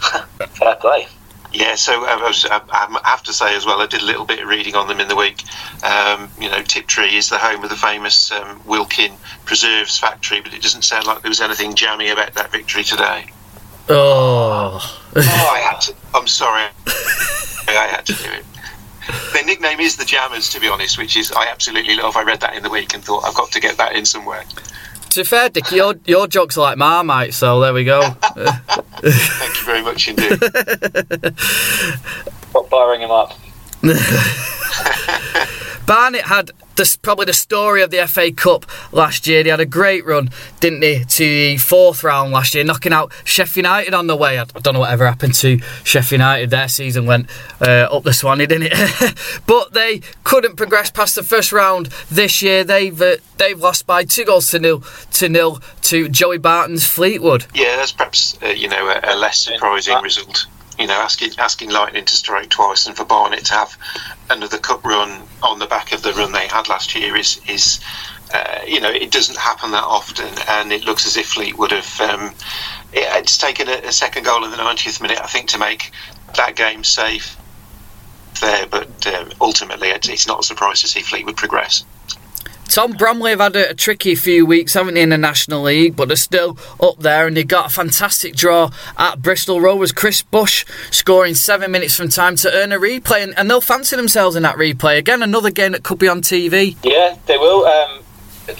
Fair 0.00 0.74
play. 0.76 1.06
Yeah, 1.52 1.74
so 1.74 2.06
I, 2.06 2.16
was, 2.16 2.46
I, 2.50 3.00
have 3.04 3.22
to 3.24 3.32
say 3.34 3.54
as 3.54 3.66
well, 3.66 3.82
I 3.82 3.86
did 3.86 4.00
a 4.00 4.06
little 4.06 4.24
bit 4.24 4.40
of 4.40 4.48
reading 4.48 4.74
on 4.74 4.88
them 4.88 5.00
in 5.00 5.08
the 5.08 5.16
week. 5.16 5.42
Um, 5.84 6.30
you 6.40 6.48
know, 6.48 6.62
Tiptree 6.62 7.14
is 7.14 7.28
the 7.28 7.36
home 7.36 7.62
of 7.62 7.68
the 7.68 7.76
famous 7.76 8.32
um, 8.32 8.62
Wilkin 8.64 9.12
Preserves 9.44 9.98
factory, 9.98 10.40
but 10.40 10.54
it 10.54 10.62
doesn't 10.62 10.82
sound 10.82 11.06
like 11.06 11.20
there 11.20 11.28
was 11.30 11.42
anything 11.42 11.74
jammy 11.74 12.08
about 12.08 12.32
that 12.34 12.50
victory 12.50 12.84
today. 12.84 13.26
Oh. 13.90 14.80
oh 15.14 15.50
I 15.52 15.58
had 15.58 15.78
to, 15.82 15.94
I'm 16.14 16.26
sorry. 16.26 16.62
I 17.68 17.86
had 17.90 18.06
to 18.06 18.14
do 18.14 18.30
it. 18.30 18.46
Their 19.32 19.44
nickname 19.44 19.80
is 19.80 19.96
the 19.96 20.04
Jammers, 20.04 20.48
to 20.50 20.60
be 20.60 20.68
honest, 20.68 20.98
which 20.98 21.16
is 21.16 21.32
I 21.32 21.46
absolutely 21.46 21.96
love. 21.96 22.16
I 22.16 22.22
read 22.22 22.40
that 22.40 22.54
in 22.54 22.62
the 22.62 22.70
week 22.70 22.94
and 22.94 23.02
thought 23.02 23.24
I've 23.24 23.34
got 23.34 23.50
to 23.52 23.60
get 23.60 23.76
that 23.78 23.94
in 23.94 24.04
somewhere. 24.04 24.44
To 25.10 25.20
be 25.20 25.24
fair, 25.24 25.48
Dick, 25.48 25.70
your 25.70 25.94
your 26.06 26.26
jokes 26.26 26.56
are 26.56 26.62
like 26.62 26.78
Marmite, 26.78 27.34
so 27.34 27.60
there 27.60 27.74
we 27.74 27.84
go. 27.84 28.00
Thank 28.10 29.60
you 29.60 29.66
very 29.66 29.82
much 29.82 30.08
indeed. 30.08 30.38
Stop 32.48 32.68
firing 32.70 33.02
him 33.02 33.10
up. 33.10 33.38
Barnet 35.86 36.22
had 36.22 36.52
this, 36.76 36.96
probably 36.96 37.26
the 37.26 37.32
story 37.32 37.82
of 37.82 37.90
the 37.90 38.06
FA 38.06 38.32
Cup 38.32 38.66
last 38.92 39.26
year. 39.26 39.42
They 39.42 39.50
had 39.50 39.60
a 39.60 39.66
great 39.66 40.04
run, 40.06 40.30
didn't 40.60 40.80
they, 40.80 41.00
to 41.04 41.24
the 41.24 41.56
fourth 41.58 42.02
round 42.04 42.32
last 42.32 42.54
year, 42.54 42.64
knocking 42.64 42.92
out 42.92 43.12
Sheffield 43.24 43.64
United 43.64 43.94
on 43.94 44.06
the 44.06 44.16
way. 44.16 44.38
I, 44.38 44.44
don't 44.44 44.74
know 44.74 44.80
whatever 44.80 45.06
happened 45.06 45.34
to 45.34 45.58
Sheffield 45.84 46.20
United. 46.20 46.50
Their 46.50 46.68
season 46.68 47.06
went 47.06 47.28
uh, 47.60 47.88
up 47.90 48.04
the 48.04 48.12
Swanee, 48.12 48.46
didn't 48.46 48.72
it? 48.72 49.42
but 49.46 49.72
they 49.72 50.00
couldn't 50.24 50.56
progress 50.56 50.90
past 50.90 51.14
the 51.14 51.22
first 51.22 51.52
round 51.52 51.86
this 52.10 52.42
year. 52.42 52.64
They've 52.64 53.00
uh, 53.00 53.16
they've 53.38 53.58
lost 53.58 53.86
by 53.86 54.04
two 54.04 54.24
goals 54.24 54.50
to 54.50 54.58
nil 54.58 54.84
to 55.12 55.28
nil 55.28 55.60
to 55.82 56.08
Joey 56.08 56.38
Barton's 56.38 56.86
Fleetwood. 56.86 57.46
Yeah, 57.54 57.76
that's 57.76 57.92
perhaps 57.92 58.38
uh, 58.42 58.46
you 58.46 58.68
know 58.68 58.88
a, 58.88 59.14
a 59.14 59.16
less 59.16 59.38
surprising 59.38 60.00
result 60.02 60.46
you 60.82 60.88
know, 60.88 60.94
asking 60.94 61.32
asking 61.38 61.70
Lightning 61.70 62.04
to 62.04 62.16
strike 62.16 62.50
twice 62.50 62.86
and 62.86 62.96
for 62.96 63.04
Barnet 63.04 63.44
to 63.46 63.54
have 63.54 63.78
another 64.28 64.58
cup 64.58 64.84
run 64.84 65.22
on 65.40 65.60
the 65.60 65.66
back 65.66 65.92
of 65.92 66.02
the 66.02 66.12
run 66.12 66.32
they 66.32 66.48
had 66.48 66.68
last 66.68 66.94
year 66.96 67.16
is 67.16 67.40
is 67.48 67.78
uh, 68.34 68.58
you 68.66 68.80
know 68.80 68.90
it 68.90 69.12
doesn't 69.12 69.38
happen 69.38 69.70
that 69.70 69.84
often, 69.84 70.28
and 70.48 70.72
it 70.72 70.84
looks 70.84 71.06
as 71.06 71.16
if 71.16 71.26
Fleetwood 71.28 71.70
have 71.70 72.00
um, 72.00 72.34
it's 72.92 73.38
taken 73.38 73.68
a, 73.68 73.74
a, 73.84 73.92
second 73.92 74.24
goal 74.24 74.44
in 74.44 74.50
the 74.50 74.56
90th 74.56 75.00
minute, 75.00 75.20
I 75.22 75.26
think, 75.26 75.48
to 75.50 75.58
make 75.58 75.92
that 76.36 76.56
game 76.56 76.82
safe 76.82 77.36
there. 78.40 78.66
But 78.66 79.06
um, 79.06 79.30
ultimately, 79.40 79.88
it's 79.88 80.26
not 80.26 80.40
a 80.40 80.42
surprise 80.42 80.80
to 80.80 80.88
see 80.88 81.00
Fleetwood 81.00 81.36
progress. 81.36 81.84
Tom 82.68 82.92
Bromley 82.92 83.30
have 83.30 83.40
had 83.40 83.56
a, 83.56 83.74
tricky 83.74 84.14
few 84.14 84.46
weeks, 84.46 84.74
haven't 84.74 84.94
they, 84.94 85.02
in 85.02 85.10
the 85.10 85.18
National 85.18 85.62
League, 85.62 85.94
but 85.94 86.08
they're 86.08 86.16
still 86.16 86.56
up 86.80 86.98
there 86.98 87.26
and 87.26 87.36
they 87.36 87.44
got 87.44 87.66
a 87.66 87.68
fantastic 87.68 88.34
draw 88.34 88.70
at 88.96 89.20
Bristol 89.20 89.60
Rovers. 89.60 89.92
Chris 89.92 90.22
Bush 90.22 90.64
scoring 90.90 91.34
seven 91.34 91.70
minutes 91.70 91.96
from 91.96 92.08
time 92.08 92.36
to 92.36 92.52
earn 92.52 92.72
a 92.72 92.78
replay, 92.78 93.22
and, 93.22 93.36
and 93.38 93.50
they'll 93.50 93.60
fancy 93.60 93.96
themselves 93.96 94.36
in 94.36 94.42
that 94.44 94.56
replay. 94.56 94.98
Again, 94.98 95.22
another 95.22 95.50
game 95.50 95.72
that 95.72 95.82
could 95.82 95.98
be 95.98 96.08
on 96.08 96.22
TV. 96.22 96.76
Yeah, 96.82 97.16
they 97.26 97.36
will. 97.36 97.66
Um, 97.66 98.00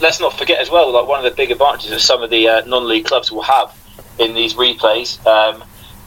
let's 0.00 0.20
not 0.20 0.38
forget 0.38 0.60
as 0.60 0.70
well, 0.70 0.92
like 0.92 1.08
one 1.08 1.24
of 1.24 1.24
the 1.24 1.36
big 1.36 1.50
advantages 1.50 1.90
that 1.90 2.00
some 2.00 2.22
of 2.22 2.30
the 2.30 2.48
uh, 2.48 2.64
non-league 2.66 3.06
clubs 3.06 3.32
will 3.32 3.42
have 3.42 3.76
in 4.18 4.34
these 4.34 4.54
replays 4.54 5.24
um, 5.26 5.64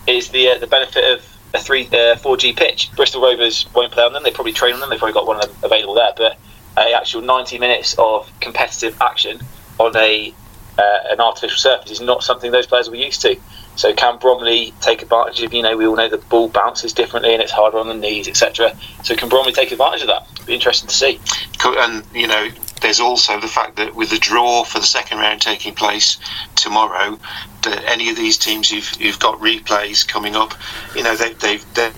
is 0.08 0.30
the 0.30 0.50
uh, 0.50 0.58
the 0.60 0.68
benefit 0.68 1.04
of 1.12 1.26
a 1.54 1.60
three 1.60 1.88
uh, 1.88 2.16
4G 2.16 2.56
pitch. 2.56 2.92
Bristol 2.96 3.22
Rovers 3.22 3.66
won't 3.74 3.92
play 3.92 4.04
on 4.04 4.14
them. 4.14 4.24
They 4.24 4.32
probably 4.32 4.54
train 4.54 4.74
on 4.74 4.80
them. 4.80 4.90
They've 4.90 5.00
probably 5.00 5.14
got 5.14 5.28
one 5.28 5.38
of 5.38 5.48
them 5.48 5.56
available 5.64 5.96
there, 5.96 6.12
but 6.16 6.38
a 6.78 6.94
actual 6.94 7.22
90 7.22 7.60
minutes 7.60 7.96
of 7.98 8.32
competitive 8.40 9.00
action 9.02 9.40
on 9.80 9.96
a 9.96 10.34
uh, 10.78 11.00
an 11.10 11.22
artificial 11.22 11.58
surface 11.58 11.92
is 11.92 12.02
not 12.02 12.24
something 12.24 12.52
those 12.52 12.68
players 12.68 12.90
were 12.90 12.96
used 12.96 13.22
to. 13.22 13.38
So 13.76 13.94
can 13.94 14.18
Bromley 14.18 14.74
take 14.82 15.02
advantage 15.02 15.42
of? 15.42 15.54
You 15.54 15.62
know, 15.62 15.78
we 15.78 15.86
all 15.86 15.96
know 15.96 16.10
the 16.10 16.18
ball 16.18 16.50
bounces 16.50 16.94
differently 16.94 17.34
and 17.34 17.42
it's 17.42 17.52
harder 17.52 17.78
on 17.78 17.88
the 17.88 17.94
knees, 17.94 18.28
etc. 18.28 18.76
So 19.04 19.16
can 19.16 19.30
Bromley 19.30 19.52
take 19.52 19.72
advantage 19.72 20.02
of 20.02 20.08
that? 20.08 20.28
It'd 20.34 20.46
be 20.48 20.54
interesting 20.54 20.88
to 20.90 20.96
see. 20.96 21.20
And 21.64 22.04
you 22.14 22.28
know, 22.28 22.50
there's 22.82 23.00
also 23.00 23.40
the 23.40 23.48
fact 23.48 23.78
that 23.78 23.96
with 23.96 24.10
the 24.10 24.18
draw 24.18 24.64
for 24.64 24.80
the 24.80 24.86
second 24.86 25.18
round 25.18 25.42
taking 25.42 25.74
place 25.74 26.20
tomorrow, 26.56 27.20
that 27.64 27.84
any 27.86 28.10
of 28.10 28.16
these 28.16 28.38
teams 28.38 28.70
who've, 28.70 28.88
who've 28.88 29.20
got 29.20 29.40
replays 29.40 30.08
coming 30.08 30.36
up, 30.36 30.54
you 30.96 31.04
know, 31.04 31.16
they, 31.16 31.34
they've 31.34 31.74
they 31.74 31.92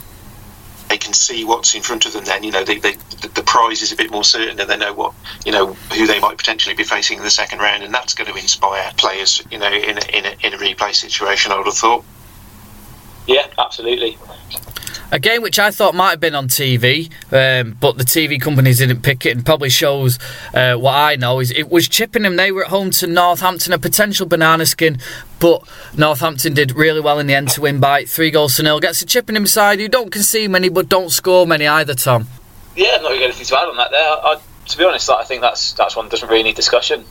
can 1.08 1.14
see 1.14 1.46
what's 1.46 1.74
in 1.74 1.82
front 1.82 2.06
of 2.06 2.12
them. 2.12 2.26
Then 2.26 2.44
you 2.44 2.52
know 2.52 2.66
they, 2.66 2.80
they, 2.80 2.96
the 3.34 3.44
prize 3.46 3.82
is 3.82 3.94
a 3.94 3.96
bit 3.96 4.12
more 4.12 4.26
certain, 4.26 4.60
and 4.60 4.70
they 4.70 4.78
know 4.78 4.94
what 4.94 5.14
you 5.46 5.54
know 5.54 5.74
who 5.96 6.06
they 6.06 6.20
might 6.20 6.38
potentially 6.38 6.76
be 6.76 6.84
facing 6.84 7.18
in 7.18 7.24
the 7.24 7.30
second 7.30 7.60
round, 7.60 7.84
and 7.84 7.94
that's 7.94 8.14
going 8.14 8.30
to 8.30 8.38
inspire 8.38 8.92
players. 8.98 9.42
You 9.50 9.58
know, 9.58 9.72
in 9.72 9.98
a, 9.98 10.18
in 10.18 10.26
a, 10.26 10.48
in 10.48 10.54
a 10.54 10.58
replay 10.58 10.94
situation, 10.94 11.54
I 11.54 11.58
would 11.58 11.66
have 11.66 11.78
thought. 11.78 12.04
Yeah, 13.26 13.48
absolutely. 13.58 14.18
A 15.10 15.20
game 15.20 15.42
which 15.42 15.58
I 15.58 15.72
thought 15.72 15.96
might 15.96 16.10
have 16.10 16.20
been 16.20 16.36
on 16.36 16.50
TV, 16.50 17.10
um, 17.32 17.78
but 17.80 17.98
the 17.98 18.04
TV 18.04 18.42
companies 18.42 18.80
didn't 18.80 19.04
pick 19.04 19.26
it, 19.26 19.38
and 19.38 19.46
probably 19.46 19.70
shows 19.70 20.20
uh, 20.54 20.76
what 20.76 20.96
I 20.96 21.16
know 21.16 21.40
is 21.40 21.50
it 21.52 21.70
was 21.70 21.88
Chippenham. 21.88 22.36
They 22.36 22.52
were 22.52 22.66
at 22.66 22.70
home 22.70 22.92
to 22.92 23.08
Northampton, 23.08 23.72
a 23.72 23.80
potential 23.80 24.26
banana 24.26 24.66
skin, 24.66 25.00
but 25.40 25.64
Northampton 25.96 26.54
did 26.54 26.76
really 26.76 27.00
well 27.00 27.20
in 27.20 27.28
the 27.28 27.36
end 27.36 27.50
to 27.52 27.62
win 27.62 27.80
by 27.80 28.04
three 28.04 28.32
goals 28.32 28.58
to 28.58 28.64
nil. 28.64 28.82
Gets 28.82 29.02
a 29.02 29.06
Chippenham 29.06 29.48
side 29.48 29.80
who 29.80 29.88
don't 29.88 30.12
concede 30.12 30.52
many, 30.52 30.68
but 30.68 30.90
don't 30.90 31.10
score 31.10 31.48
many 31.48 31.66
either. 31.66 31.94
Tom. 31.94 32.28
Yeah, 32.76 32.96
I'm 32.98 33.04
not 33.04 33.10
going 33.10 33.20
to 33.20 33.26
anything 33.26 33.46
to 33.46 33.58
add 33.58 33.70
on 33.70 33.78
that. 33.78 33.92
There, 33.92 34.02
I, 34.02 34.38
to 34.68 34.78
be 34.78 34.84
honest, 34.84 35.10
I 35.10 35.24
think 35.24 35.40
that's 35.40 35.72
that's 35.72 35.96
one 35.96 36.08
that 36.08 36.12
doesn't 36.12 36.28
really 36.28 36.44
need 36.44 36.58
discussion. 36.58 37.06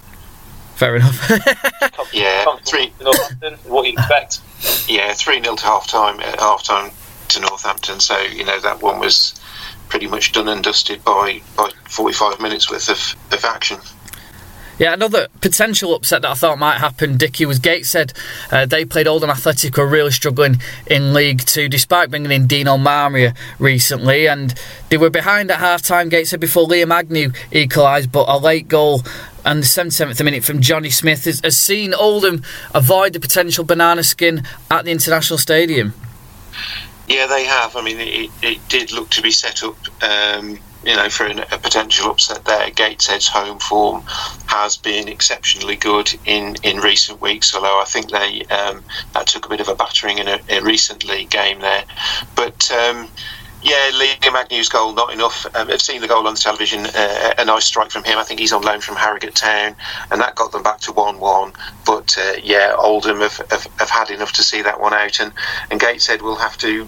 Fair 0.74 0.96
enough. 0.96 1.30
yeah, 2.12 2.44
three. 2.66 2.92
Northampton, 3.00 3.54
what 3.64 3.86
you 3.86 3.92
expect? 3.92 4.40
Yeah, 4.88 5.12
three 5.12 5.42
0 5.42 5.56
to 5.56 5.64
half 5.64 5.86
time. 5.86 6.20
At 6.20 6.40
half 6.40 6.62
time 6.62 6.90
to 7.30 7.40
Northampton. 7.40 8.00
So 8.00 8.18
you 8.20 8.44
know 8.44 8.60
that 8.60 8.82
one 8.82 8.98
was 8.98 9.40
pretty 9.88 10.06
much 10.06 10.32
done 10.32 10.48
and 10.48 10.62
dusted 10.62 11.04
by 11.04 11.40
by 11.56 11.70
45 11.84 12.40
minutes 12.40 12.70
worth 12.70 12.88
of, 12.88 13.32
of 13.32 13.44
action. 13.44 13.78
Yeah, 14.78 14.92
another 14.92 15.28
potential 15.40 15.94
upset 15.94 16.20
that 16.20 16.30
I 16.30 16.34
thought 16.34 16.58
might 16.58 16.76
happen, 16.76 17.16
Dickie, 17.16 17.46
was 17.46 17.58
Gateshead. 17.58 18.12
Uh, 18.52 18.66
they 18.66 18.84
played 18.84 19.06
Oldham 19.06 19.30
Athletic, 19.30 19.74
who 19.74 19.80
are 19.80 19.86
really 19.86 20.10
struggling 20.10 20.60
in 20.86 21.14
League 21.14 21.46
Two, 21.46 21.70
despite 21.70 22.10
bringing 22.10 22.30
in 22.30 22.46
Dino 22.46 22.76
Maamria 22.76 23.34
recently. 23.58 24.28
And 24.28 24.54
they 24.90 24.98
were 24.98 25.08
behind 25.08 25.50
at 25.50 25.60
half 25.60 25.80
time, 25.80 26.10
Gateshead, 26.10 26.40
before 26.40 26.68
Liam 26.68 26.94
Agnew 26.94 27.32
equalised, 27.52 28.12
but 28.12 28.28
a 28.28 28.36
late 28.36 28.68
goal 28.68 29.00
and 29.46 29.62
the 29.62 29.66
77th 29.66 30.22
minute 30.22 30.44
from 30.44 30.60
Johnny 30.60 30.90
Smith 30.90 31.24
has, 31.24 31.40
has 31.40 31.56
seen 31.56 31.94
Oldham 31.94 32.42
avoid 32.74 33.14
the 33.14 33.20
potential 33.20 33.64
banana 33.64 34.02
skin 34.02 34.42
at 34.70 34.84
the 34.84 34.90
International 34.90 35.38
Stadium. 35.38 35.94
Yeah, 37.08 37.26
they 37.26 37.44
have. 37.44 37.76
I 37.76 37.82
mean, 37.82 38.00
it, 38.00 38.30
it 38.42 38.68
did 38.68 38.92
look 38.92 39.10
to 39.10 39.22
be 39.22 39.30
set 39.30 39.62
up, 39.62 39.76
um, 40.02 40.58
you 40.84 40.96
know, 40.96 41.08
for 41.08 41.24
an, 41.26 41.38
a 41.38 41.58
potential 41.58 42.10
upset 42.10 42.44
there. 42.44 42.70
Gateshead's 42.70 43.28
home 43.28 43.60
form 43.60 44.02
has 44.46 44.76
been 44.76 45.06
exceptionally 45.06 45.76
good 45.76 46.10
in, 46.24 46.56
in 46.64 46.78
recent 46.78 47.20
weeks, 47.20 47.54
although 47.54 47.80
I 47.80 47.84
think 47.84 48.10
they 48.10 48.42
um, 48.46 48.82
that 49.14 49.28
took 49.28 49.46
a 49.46 49.48
bit 49.48 49.60
of 49.60 49.68
a 49.68 49.76
battering 49.76 50.18
in 50.18 50.26
a, 50.26 50.40
a 50.48 51.24
game 51.26 51.60
there. 51.60 51.84
But 52.34 52.70
um, 52.72 53.08
yeah, 53.66 53.90
Liam 53.90 54.36
Agnew's 54.40 54.68
goal 54.68 54.92
not 54.92 55.12
enough. 55.12 55.44
Um, 55.56 55.68
I've 55.68 55.82
seen 55.82 56.00
the 56.00 56.06
goal 56.06 56.28
on 56.28 56.34
the 56.34 56.40
television. 56.40 56.86
Uh, 56.86 57.34
a 57.36 57.44
nice 57.44 57.64
strike 57.64 57.90
from 57.90 58.04
him. 58.04 58.16
I 58.16 58.22
think 58.22 58.38
he's 58.38 58.52
on 58.52 58.62
loan 58.62 58.80
from 58.80 58.94
Harrogate 58.94 59.34
Town, 59.34 59.74
and 60.12 60.20
that 60.20 60.36
got 60.36 60.52
them 60.52 60.62
back 60.62 60.78
to 60.82 60.92
one-one. 60.92 61.52
But 61.84 62.16
uh, 62.16 62.34
yeah, 62.42 62.76
Oldham 62.78 63.18
have, 63.20 63.38
have, 63.50 63.66
have, 63.78 63.90
had 63.90 64.10
enough 64.10 64.32
to 64.34 64.44
see 64.44 64.62
that 64.62 64.80
one 64.80 64.94
out, 64.94 65.18
and 65.18 65.32
and 65.72 65.80
Gateshead 65.80 66.22
will 66.22 66.36
have 66.36 66.56
to 66.58 66.86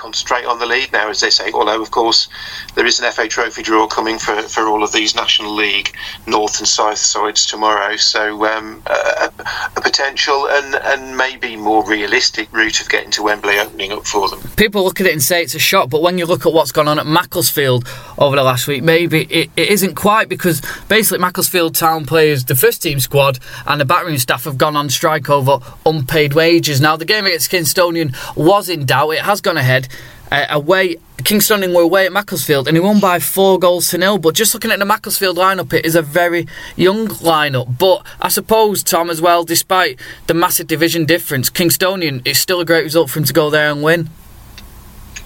concentrate 0.00 0.46
on 0.46 0.58
the 0.58 0.66
lead 0.66 0.92
now, 0.92 1.10
as 1.10 1.20
they 1.20 1.30
say. 1.30 1.52
Although, 1.52 1.82
of 1.82 1.90
course, 1.90 2.28
there 2.74 2.86
is 2.86 2.98
an 3.00 3.12
FA 3.12 3.28
Trophy 3.28 3.62
draw 3.62 3.86
coming 3.86 4.18
for, 4.18 4.40
for 4.42 4.66
all 4.66 4.82
of 4.82 4.92
these 4.92 5.14
National 5.14 5.54
League 5.54 5.94
North 6.26 6.58
and 6.58 6.66
South 6.66 6.98
sides 6.98 7.44
tomorrow. 7.44 7.96
So, 7.96 8.46
um, 8.46 8.82
a, 8.86 9.30
a, 9.76 9.80
potential 9.80 10.46
and, 10.48 10.74
and 10.76 11.16
maybe 11.16 11.56
more 11.56 11.86
realistic 11.88 12.50
route 12.52 12.80
of 12.80 12.88
getting 12.88 13.10
to 13.10 13.22
Wembley 13.22 13.58
opening 13.58 13.92
up 13.92 14.06
for 14.06 14.28
them. 14.28 14.40
People 14.56 14.84
look 14.84 15.00
at 15.00 15.06
it 15.06 15.12
and 15.12 15.22
say 15.22 15.42
it's 15.42 15.54
a 15.54 15.58
shock, 15.58 15.90
but 15.90 16.00
when 16.00 16.16
you 16.16 16.26
look 16.26 16.46
at 16.46 16.52
what's 16.52 16.72
gone 16.72 16.88
on 16.88 16.98
at 16.98 17.06
Macclesfield 17.06 17.86
over 18.18 18.36
the 18.36 18.42
last 18.42 18.66
week, 18.66 18.82
maybe 18.82 19.22
it, 19.24 19.50
it 19.56 19.68
isn't 19.68 19.96
quite 19.96 20.28
because 20.28 20.62
basically 20.88 21.18
Macclesfield 21.18 21.74
Town 21.74 22.06
players, 22.06 22.44
the 22.44 22.54
first 22.54 22.82
team 22.82 23.00
squad, 23.00 23.38
and 23.66 23.80
the 23.80 23.84
backroom 23.84 24.18
staff 24.18 24.44
have 24.44 24.56
gone 24.56 24.76
on 24.76 24.88
strike 24.88 25.28
over 25.28 25.58
unpaid 25.84 26.34
wages. 26.34 26.80
Now, 26.80 26.96
the 26.96 27.04
game 27.04 27.26
against 27.26 27.50
Kingstonian 27.50 28.14
was 28.36 28.68
in 28.68 28.86
doubt, 28.86 29.10
it 29.10 29.20
has 29.20 29.40
gone 29.40 29.56
ahead 29.56 29.88
uh, 30.30 30.46
away. 30.50 30.96
Kingstonian 31.18 31.74
were 31.74 31.82
away 31.82 32.06
at 32.06 32.12
Macclesfield 32.12 32.66
and 32.66 32.76
he 32.76 32.80
won 32.80 32.98
by 32.98 33.18
four 33.18 33.58
goals 33.58 33.90
to 33.90 33.98
nil. 33.98 34.18
But 34.18 34.34
just 34.34 34.54
looking 34.54 34.70
at 34.70 34.78
the 34.78 34.84
Macclesfield 34.86 35.36
lineup, 35.36 35.72
it 35.72 35.84
is 35.84 35.94
a 35.94 36.02
very 36.02 36.46
young 36.76 37.08
lineup. 37.08 37.78
But 37.78 38.06
I 38.20 38.28
suppose, 38.28 38.82
Tom, 38.82 39.10
as 39.10 39.20
well, 39.20 39.44
despite 39.44 40.00
the 40.26 40.34
massive 40.34 40.66
division 40.66 41.04
difference, 41.04 41.50
Kingstonian, 41.50 42.22
it's 42.24 42.38
still 42.38 42.60
a 42.60 42.64
great 42.64 42.84
result 42.84 43.10
for 43.10 43.18
him 43.18 43.26
to 43.26 43.32
go 43.32 43.50
there 43.50 43.70
and 43.70 43.82
win. 43.82 44.08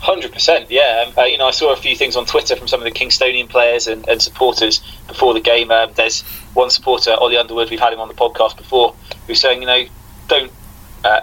Hundred 0.01 0.33
percent, 0.33 0.71
yeah. 0.71 1.05
Um, 1.07 1.15
uh, 1.17 1.23
you 1.23 1.39
know, 1.39 1.47
I 1.47 1.51
saw 1.51 1.73
a 1.73 1.77
few 1.77 1.97
things 1.97 2.15
on 2.15 2.27
Twitter 2.27 2.57
from 2.57 2.69
some 2.69 2.81
of 2.81 2.85
the 2.85 2.91
Kingstonian 2.91 3.49
players 3.49 3.87
and, 3.87 4.07
and 4.07 4.21
supporters 4.21 4.83
before 5.09 5.33
the 5.33 5.41
game. 5.41 5.71
Um, 5.71 5.93
there's 5.95 6.21
one 6.53 6.69
supporter, 6.69 7.13
Ollie 7.13 7.39
Underwood, 7.39 7.71
we've 7.71 7.81
had 7.81 7.95
him 7.95 8.01
on 8.01 8.09
the 8.09 8.15
podcast 8.15 8.59
before, 8.59 8.95
who's 9.27 9.41
saying, 9.41 9.63
you 9.63 9.67
know, 9.67 9.87
don't 10.29 10.53
uh, 11.05 11.23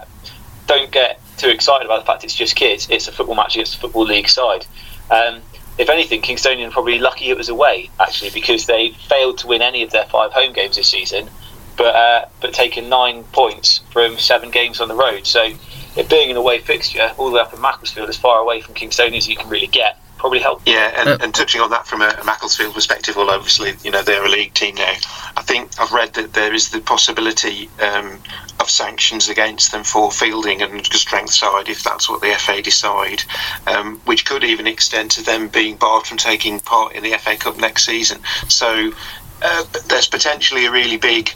don't 0.66 0.90
get 0.90 1.21
too 1.42 1.50
excited 1.50 1.86
about 1.86 2.00
the 2.00 2.06
fact 2.06 2.24
it's 2.24 2.36
just 2.36 2.56
kids. 2.56 2.88
It's 2.90 3.08
a 3.08 3.12
football 3.12 3.36
match 3.36 3.56
against 3.56 3.76
a 3.76 3.80
football 3.80 4.04
league 4.04 4.30
side. 4.30 4.66
Um, 5.10 5.42
if 5.78 5.90
anything, 5.90 6.22
Kingstonian 6.22 6.68
are 6.68 6.72
probably 6.72 7.00
lucky 7.00 7.30
it 7.30 7.38
was 7.38 7.50
away 7.50 7.90
actually 8.00 8.30
because 8.30 8.68
they 8.68 8.92
failed 9.10 9.40
to 9.40 9.48
win 9.48 9.62
any 9.62 9.84
of 9.84 9.92
their 9.92 10.06
five 10.06 10.32
home 10.32 10.54
games 10.54 10.76
this 10.76 10.88
season, 10.88 11.30
but 11.78 11.96
uh, 11.96 12.26
but 12.40 12.54
taken 12.54 12.90
nine 12.90 13.24
points 13.26 13.80
from 13.92 14.18
seven 14.18 14.52
games 14.52 14.80
on 14.80 14.88
the 14.88 14.96
road. 14.96 15.26
So 15.26 15.54
it 15.96 16.10
being 16.10 16.30
an 16.30 16.38
away 16.38 16.60
fixture 16.60 17.12
all 17.18 17.30
the 17.30 17.36
way 17.36 17.42
up 17.42 17.54
in 17.54 17.62
Macclesfield, 17.62 18.10
as 18.10 18.18
far 18.18 18.40
away 18.40 18.62
from 18.62 18.76
Kingstonian 18.76 19.18
as 19.18 19.28
you 19.28 19.36
can 19.36 19.50
really 19.50 19.68
get, 19.68 19.98
probably 20.22 20.40
help. 20.40 20.62
Yeah, 20.68 20.94
and, 20.96 21.22
and 21.22 21.34
touching 21.34 21.62
on 21.62 21.72
that 21.72 21.88
from 21.88 22.02
a, 22.02 22.16
a, 22.22 22.24
Macclesfield 22.24 22.76
perspective, 22.76 23.16
well, 23.16 23.32
obviously, 23.32 23.74
you 23.84 23.90
know, 23.90 24.04
they're 24.04 24.24
a 24.24 24.30
league 24.30 24.54
team 24.54 24.76
now. 24.76 24.94
I 25.36 25.42
think 25.42 25.72
I've 25.80 25.92
read 25.92 26.14
that 26.14 26.34
there 26.34 26.54
is 26.54 26.70
the 26.70 26.80
possibility 26.80 27.70
um, 27.82 28.20
of 28.60 28.70
sanctions 28.70 29.30
against 29.30 29.72
them 29.72 29.84
for 29.84 30.12
fielding 30.12 30.62
and 30.62 30.86
strength 30.86 31.32
side 31.32 31.70
if 31.70 31.84
that's 31.84 32.08
what 32.08 32.22
the 32.22 32.36
FA 32.36 32.62
decide, 32.62 33.24
um, 33.66 34.00
which 34.06 34.24
could 34.24 34.44
even 34.44 34.68
extend 34.68 35.10
to 35.12 35.24
them 35.24 35.48
being 35.48 35.76
barred 35.76 36.06
from 36.06 36.18
taking 36.18 36.60
part 36.60 36.94
in 36.94 37.02
the 37.02 37.18
FA 37.18 37.36
Cup 37.36 37.58
next 37.58 37.86
season. 37.86 38.22
So 38.48 38.92
uh, 39.42 39.64
there's 39.88 40.08
potentially 40.08 40.66
a 40.66 40.72
really 40.72 40.98
big 40.98 41.32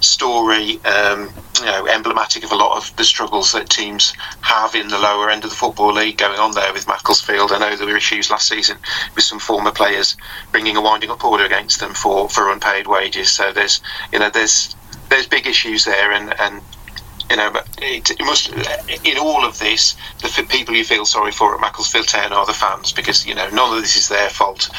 story, 0.00 0.78
um, 0.84 1.32
you 1.58 1.66
know, 1.66 1.86
emblematic 1.86 2.44
of 2.44 2.52
a 2.52 2.56
lot 2.56 2.76
of 2.76 2.94
the 2.96 3.04
struggles 3.04 3.52
that 3.52 3.70
teams 3.70 4.12
have 4.42 4.74
in 4.74 4.88
the 4.88 4.98
lower 4.98 5.30
end 5.30 5.44
of 5.44 5.50
the 5.50 5.56
football 5.56 5.92
league 5.92 6.18
going 6.18 6.38
on 6.38 6.52
there 6.52 6.72
with 6.72 6.86
Macclesfield. 6.86 7.50
I 7.52 7.58
know 7.58 7.76
there 7.76 7.86
were 7.86 7.96
issues 7.96 8.30
last 8.30 8.48
season 8.48 8.76
with 9.14 9.24
some 9.24 9.38
former 9.38 9.72
players 9.72 10.16
bringing 10.52 10.76
a 10.76 10.82
winding 10.82 11.10
up 11.10 11.24
order 11.24 11.44
against 11.44 11.80
them 11.80 11.94
for, 11.94 12.28
for 12.28 12.50
unpaid 12.50 12.86
wages. 12.86 13.32
So 13.32 13.52
there's, 13.52 13.80
you 14.12 14.18
know, 14.18 14.30
there's 14.30 14.76
there's 15.08 15.26
big 15.26 15.46
issues 15.46 15.84
there, 15.84 16.12
and, 16.12 16.38
and 16.40 16.60
you 17.30 17.36
know, 17.36 17.52
it, 17.78 18.10
it, 18.10 18.20
must 18.20 18.52
in 19.04 19.18
all 19.18 19.44
of 19.44 19.58
this, 19.58 19.96
the 20.22 20.46
people 20.48 20.74
you 20.74 20.84
feel 20.84 21.04
sorry 21.04 21.32
for 21.32 21.54
at 21.54 21.60
Macclesfield 21.60 22.08
Town 22.08 22.32
are 22.32 22.46
the 22.46 22.52
fans 22.52 22.92
because 22.92 23.26
you 23.26 23.34
know 23.34 23.48
none 23.50 23.74
of 23.74 23.82
this 23.82 23.96
is 23.96 24.08
their 24.08 24.28
fault. 24.28 24.70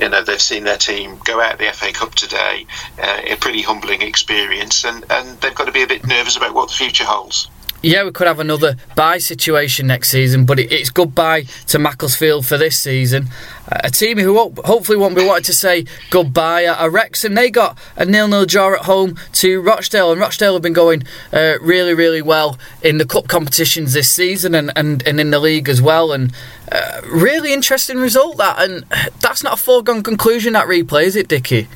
You 0.00 0.08
know 0.08 0.22
they've 0.22 0.40
seen 0.40 0.64
their 0.64 0.78
team 0.78 1.18
go 1.24 1.40
out 1.40 1.58
the 1.58 1.70
FA 1.72 1.92
Cup 1.92 2.14
today, 2.14 2.66
uh, 2.98 3.20
a 3.26 3.36
pretty 3.36 3.62
humbling 3.62 4.02
experience, 4.02 4.84
and 4.84 5.04
and 5.10 5.40
they've 5.40 5.54
got 5.54 5.66
to 5.66 5.72
be 5.72 5.82
a 5.82 5.86
bit 5.86 6.06
nervous 6.06 6.36
about 6.36 6.54
what 6.54 6.68
the 6.68 6.74
future 6.74 7.04
holds 7.04 7.48
yeah, 7.82 8.04
we 8.04 8.10
could 8.10 8.26
have 8.26 8.40
another 8.40 8.76
buy 8.94 9.18
situation 9.18 9.86
next 9.86 10.10
season, 10.10 10.44
but 10.44 10.58
it, 10.58 10.70
it's 10.70 10.90
goodbye 10.90 11.42
to 11.68 11.78
Macclesfield 11.78 12.46
for 12.46 12.58
this 12.58 12.80
season. 12.80 13.28
Uh, 13.70 13.80
a 13.84 13.90
team 13.90 14.18
who 14.18 14.34
won't, 14.34 14.58
hopefully 14.58 14.98
won't 14.98 15.16
be 15.16 15.24
wanting 15.24 15.44
to 15.44 15.54
say 15.54 15.86
goodbye 16.10 16.66
are 16.66 16.90
Wrexham. 16.90 17.34
They 17.34 17.50
got 17.50 17.78
a 17.96 18.04
nil-nil 18.04 18.46
draw 18.46 18.74
at 18.74 18.84
home 18.84 19.16
to 19.34 19.60
Rochdale, 19.60 20.12
and 20.12 20.20
Rochdale 20.20 20.54
have 20.54 20.62
been 20.62 20.72
going 20.72 21.04
uh, 21.32 21.54
really, 21.60 21.94
really 21.94 22.22
well 22.22 22.58
in 22.82 22.98
the 22.98 23.06
cup 23.06 23.28
competitions 23.28 23.92
this 23.92 24.10
season 24.10 24.54
and, 24.54 24.70
and, 24.76 25.06
and 25.06 25.18
in 25.18 25.30
the 25.30 25.40
league 25.40 25.68
as 25.68 25.80
well. 25.80 26.12
And 26.12 26.32
uh, 26.70 27.00
really 27.06 27.52
interesting 27.52 27.98
result 27.98 28.36
that, 28.36 28.60
and 28.60 28.84
that's 29.20 29.42
not 29.42 29.54
a 29.54 29.56
foregone 29.56 30.02
conclusion. 30.02 30.52
That 30.52 30.66
replay, 30.66 31.04
is 31.04 31.16
it, 31.16 31.28
Dickie? 31.28 31.68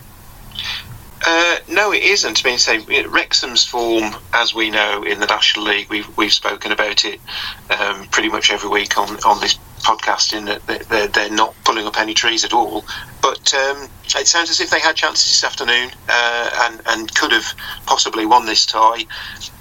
Uh, 1.27 1.57
no, 1.69 1.93
it 1.93 2.03
isn't. 2.03 2.45
I 2.45 2.49
mean, 2.49 2.59
say 2.59 2.79
Wrexham's 3.07 3.65
form, 3.65 4.15
as 4.35 4.55
we 4.55 4.71
know 4.71 5.03
in 5.03 5.21
the 5.21 5.27
National 5.27 5.65
League, 5.67 5.89
we've 5.89 6.17
we've 6.19 6.33
spoken 6.33 6.71
about 6.71 7.05
it 7.05 7.19
um, 7.71 8.07
pretty 8.09 8.29
much 8.29 8.51
every 8.51 8.69
week 8.69 8.99
on 8.99 9.09
on 9.25 9.41
this 9.41 9.59
podcast. 9.81 10.37
In 10.37 10.45
that 10.47 10.67
they're, 10.67 11.07
they're 11.09 11.31
not 11.31 11.55
pulling 11.65 11.87
up 11.87 11.99
any 11.99 12.13
trees 12.13 12.45
at 12.45 12.53
all. 12.53 12.85
But 13.23 13.55
um, 13.55 13.89
it 14.17 14.27
sounds 14.27 14.51
as 14.51 14.61
if 14.61 14.69
they 14.69 14.81
had 14.81 14.97
chances 14.97 15.25
this 15.25 15.45
afternoon 15.45 15.93
uh, 16.11 16.51
and 16.65 16.83
and 16.87 17.15
could 17.15 17.33
have 17.33 17.55
possibly 17.87 18.27
won 18.27 18.45
this 18.45 18.67
tie. 18.67 19.07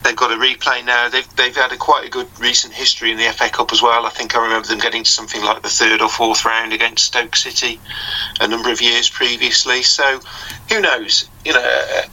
They've 0.03 0.15
got 0.17 0.33
a 0.33 0.35
replay 0.35 0.83
now. 0.83 1.07
They've, 1.07 1.35
they've 1.37 1.55
had 1.55 1.71
a 1.71 1.77
quite 1.77 2.05
a 2.05 2.09
good 2.09 2.27
recent 2.41 2.73
history 2.73 3.11
in 3.11 3.17
the 3.17 3.31
FA 3.31 3.49
Cup 3.49 3.71
as 3.71 3.81
well. 3.81 4.05
I 4.05 4.09
think 4.09 4.35
I 4.35 4.43
remember 4.43 4.67
them 4.67 4.79
getting 4.79 5.05
to 5.05 5.09
something 5.09 5.41
like 5.41 5.61
the 5.61 5.69
third 5.69 6.01
or 6.01 6.09
fourth 6.09 6.43
round 6.43 6.73
against 6.73 7.05
Stoke 7.05 7.37
City 7.37 7.79
a 8.41 8.47
number 8.49 8.69
of 8.69 8.81
years 8.81 9.09
previously. 9.09 9.81
So 9.81 10.19
who 10.69 10.81
knows? 10.81 11.29
You 11.45 11.53
know, 11.53 12.03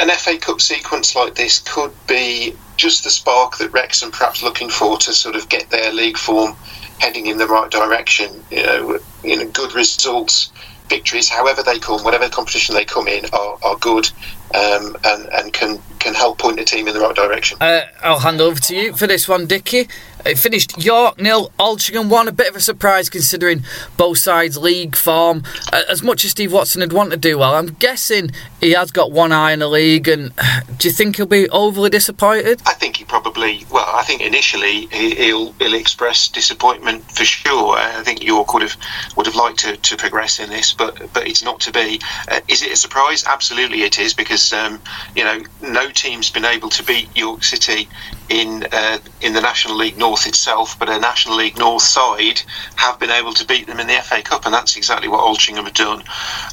an 0.00 0.08
FA 0.10 0.38
Cup 0.38 0.60
sequence 0.60 1.14
like 1.14 1.34
this 1.34 1.60
could 1.60 1.92
be 2.06 2.54
just 2.76 3.04
the 3.04 3.10
spark 3.10 3.58
that 3.58 3.72
Wrexham 3.72 4.10
perhaps 4.10 4.42
looking 4.42 4.68
for 4.68 4.98
to 4.98 5.12
sort 5.12 5.36
of 5.36 5.48
get 5.48 5.70
their 5.70 5.92
league 5.92 6.16
form 6.16 6.56
heading 6.98 7.26
in 7.26 7.38
the 7.38 7.46
right 7.46 7.70
direction. 7.70 8.44
You 8.50 8.62
know, 8.64 8.98
you 9.22 9.36
know, 9.36 9.48
good 9.48 9.74
results 9.74 10.52
victories, 10.88 11.28
however 11.28 11.62
they 11.62 11.78
come, 11.78 12.02
whatever 12.02 12.28
competition 12.28 12.74
they 12.74 12.84
come 12.84 13.08
in, 13.08 13.24
are, 13.32 13.58
are 13.62 13.76
good. 13.78 14.10
um, 14.54 14.96
and 15.04 15.28
and 15.32 15.52
can 15.52 15.80
can 15.98 16.14
help 16.14 16.38
point 16.38 16.58
the 16.58 16.64
team 16.64 16.86
in 16.88 16.94
the 16.94 17.00
right 17.00 17.14
direction. 17.14 17.56
Uh, 17.60 17.82
I'll 18.02 18.18
hand 18.18 18.40
over 18.40 18.60
to 18.60 18.76
you 18.76 18.94
for 18.96 19.06
this 19.06 19.26
one, 19.28 19.46
Dickie. 19.46 19.88
It 20.24 20.38
finished 20.38 20.82
York 20.82 21.20
nil, 21.20 21.52
Altrincham 21.58 22.08
one. 22.08 22.28
A 22.28 22.32
bit 22.32 22.48
of 22.48 22.56
a 22.56 22.60
surprise 22.60 23.10
considering 23.10 23.64
both 23.96 24.18
sides' 24.18 24.56
league 24.56 24.94
form. 24.94 25.42
As 25.72 26.02
much 26.02 26.24
as 26.24 26.30
Steve 26.30 26.52
Watson 26.52 26.80
had 26.80 26.92
wanted 26.92 27.10
to 27.10 27.16
do 27.16 27.38
well, 27.38 27.54
I'm 27.54 27.66
guessing 27.74 28.30
he 28.60 28.72
has 28.72 28.90
got 28.90 29.10
one 29.10 29.32
eye 29.32 29.52
in 29.52 29.58
the 29.58 29.68
league. 29.68 30.06
And 30.06 30.32
do 30.78 30.88
you 30.88 30.92
think 30.92 31.16
he'll 31.16 31.26
be 31.26 31.48
overly 31.50 31.90
disappointed? 31.90 32.62
I 32.66 32.74
think 32.74 32.96
he 32.96 33.04
probably. 33.04 33.66
Well, 33.70 33.86
I 33.88 34.02
think 34.04 34.22
initially 34.22 34.86
he'll 34.86 35.52
he'll 35.52 35.74
express 35.74 36.28
disappointment 36.28 37.10
for 37.10 37.24
sure. 37.24 37.76
I 37.76 38.02
think 38.02 38.22
York 38.22 38.54
would 38.54 38.62
have 38.62 38.76
would 39.16 39.26
have 39.26 39.34
liked 39.34 39.58
to, 39.60 39.76
to 39.76 39.96
progress 39.96 40.38
in 40.38 40.50
this, 40.50 40.72
but 40.72 41.12
but 41.12 41.26
it's 41.26 41.42
not 41.42 41.60
to 41.60 41.72
be. 41.72 42.00
Uh, 42.28 42.40
is 42.48 42.62
it 42.62 42.72
a 42.72 42.76
surprise? 42.76 43.24
Absolutely, 43.26 43.82
it 43.82 43.98
is 43.98 44.14
because 44.14 44.52
um, 44.52 44.80
you 45.16 45.24
know 45.24 45.42
no 45.62 45.90
team's 45.90 46.30
been 46.30 46.44
able 46.44 46.68
to 46.70 46.84
beat 46.84 47.08
York 47.16 47.42
City 47.42 47.88
in 48.28 48.64
uh, 48.72 48.98
in 49.20 49.32
the 49.32 49.40
National 49.40 49.76
League 49.76 49.98
North 49.98 50.26
itself, 50.26 50.78
but 50.78 50.88
a 50.88 50.98
National 50.98 51.36
League 51.36 51.58
North 51.58 51.82
side 51.82 52.42
have 52.76 52.98
been 52.98 53.10
able 53.10 53.32
to 53.34 53.46
beat 53.46 53.66
them 53.66 53.80
in 53.80 53.86
the 53.86 53.94
FA 53.94 54.22
Cup, 54.22 54.44
and 54.44 54.54
that's 54.54 54.76
exactly 54.76 55.08
what 55.08 55.20
Altrincham 55.20 55.64
have 55.64 55.74
done. 55.74 56.02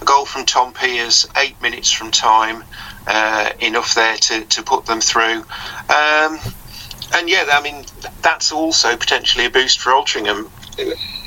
A 0.02 0.06
goal 0.06 0.26
from 0.26 0.46
Tom 0.46 0.74
Pears, 0.74 1.28
eight 1.38 1.62
minutes 1.62 1.92
from 1.92 2.12
time, 2.12 2.64
uh, 3.08 3.52
enough 3.60 3.96
there 3.96 4.18
to, 4.18 4.46
to 4.46 4.64
put 4.64 4.86
them 4.86 5.02
through. 5.02 5.44
Um, 5.90 6.40
and 7.14 7.28
yeah, 7.28 7.46
I 7.52 7.62
mean 7.64 7.86
that's 8.22 8.52
also 8.52 8.96
potentially 8.96 9.46
a 9.46 9.50
boost 9.50 9.80
for 9.80 9.92
Altrincham. 9.92 10.50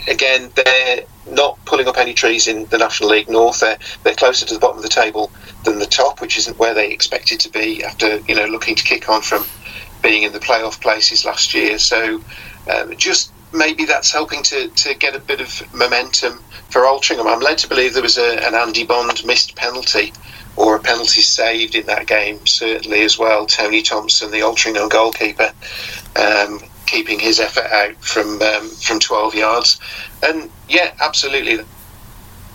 Again, 0.08 0.50
they're 0.56 1.04
not 1.26 1.64
pulling 1.64 1.86
up 1.86 1.96
any 1.96 2.12
trees 2.12 2.48
in 2.48 2.66
the 2.66 2.78
National 2.78 3.10
League 3.10 3.28
North. 3.28 3.60
They're, 3.60 3.78
they're 4.02 4.14
closer 4.14 4.44
to 4.46 4.54
the 4.54 4.60
bottom 4.60 4.78
of 4.78 4.82
the 4.82 4.88
table 4.88 5.30
than 5.64 5.78
the 5.78 5.86
top, 5.86 6.20
which 6.20 6.36
isn't 6.38 6.58
where 6.58 6.74
they 6.74 6.90
expected 6.90 7.38
to 7.40 7.48
be 7.48 7.84
after 7.84 8.18
you 8.28 8.34
know 8.34 8.46
looking 8.46 8.74
to 8.74 8.82
kick 8.82 9.08
on 9.08 9.22
from 9.22 9.44
being 10.02 10.24
in 10.24 10.32
the 10.32 10.40
playoff 10.40 10.80
places 10.80 11.24
last 11.24 11.54
year. 11.54 11.78
So 11.78 12.20
um, 12.72 12.96
just 12.96 13.32
maybe 13.52 13.84
that's 13.84 14.12
helping 14.12 14.42
to, 14.44 14.68
to 14.68 14.94
get 14.94 15.14
a 15.14 15.20
bit 15.20 15.40
of 15.40 15.74
momentum 15.74 16.38
for 16.70 16.82
Altrincham. 16.82 17.26
I'm 17.26 17.40
led 17.40 17.58
to 17.58 17.68
believe 17.68 17.94
there 17.94 18.02
was 18.02 18.18
a, 18.18 18.44
an 18.46 18.54
Andy 18.54 18.84
Bond 18.84 19.24
missed 19.24 19.54
penalty 19.56 20.12
or 20.56 20.76
a 20.76 20.80
penalty 20.80 21.20
saved 21.20 21.74
in 21.74 21.86
that 21.86 22.06
game, 22.06 22.44
certainly 22.46 23.02
as 23.02 23.18
well. 23.18 23.46
Tony 23.46 23.82
Thompson, 23.82 24.30
the 24.30 24.40
Altrincham 24.40 24.90
goalkeeper, 24.90 25.52
um, 26.16 26.60
keeping 26.86 27.18
his 27.18 27.40
effort 27.40 27.70
out 27.72 27.94
from 28.04 28.40
um, 28.42 28.68
from 28.68 29.00
12 29.00 29.34
yards. 29.34 29.80
And 30.22 30.50
yeah, 30.68 30.92
absolutely 31.00 31.64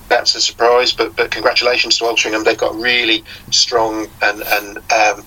that's 0.08 0.36
a 0.36 0.41
surprise. 0.41 0.93
But 0.93 1.16
but 1.16 1.32
congratulations 1.32 1.97
to 1.99 2.05
Altrincham. 2.05 2.43
They've 2.43 2.58
got 2.58 2.76
really 2.76 3.24
strong 3.51 4.08
and 4.22 4.41
and 4.41 4.78
um, 4.91 5.26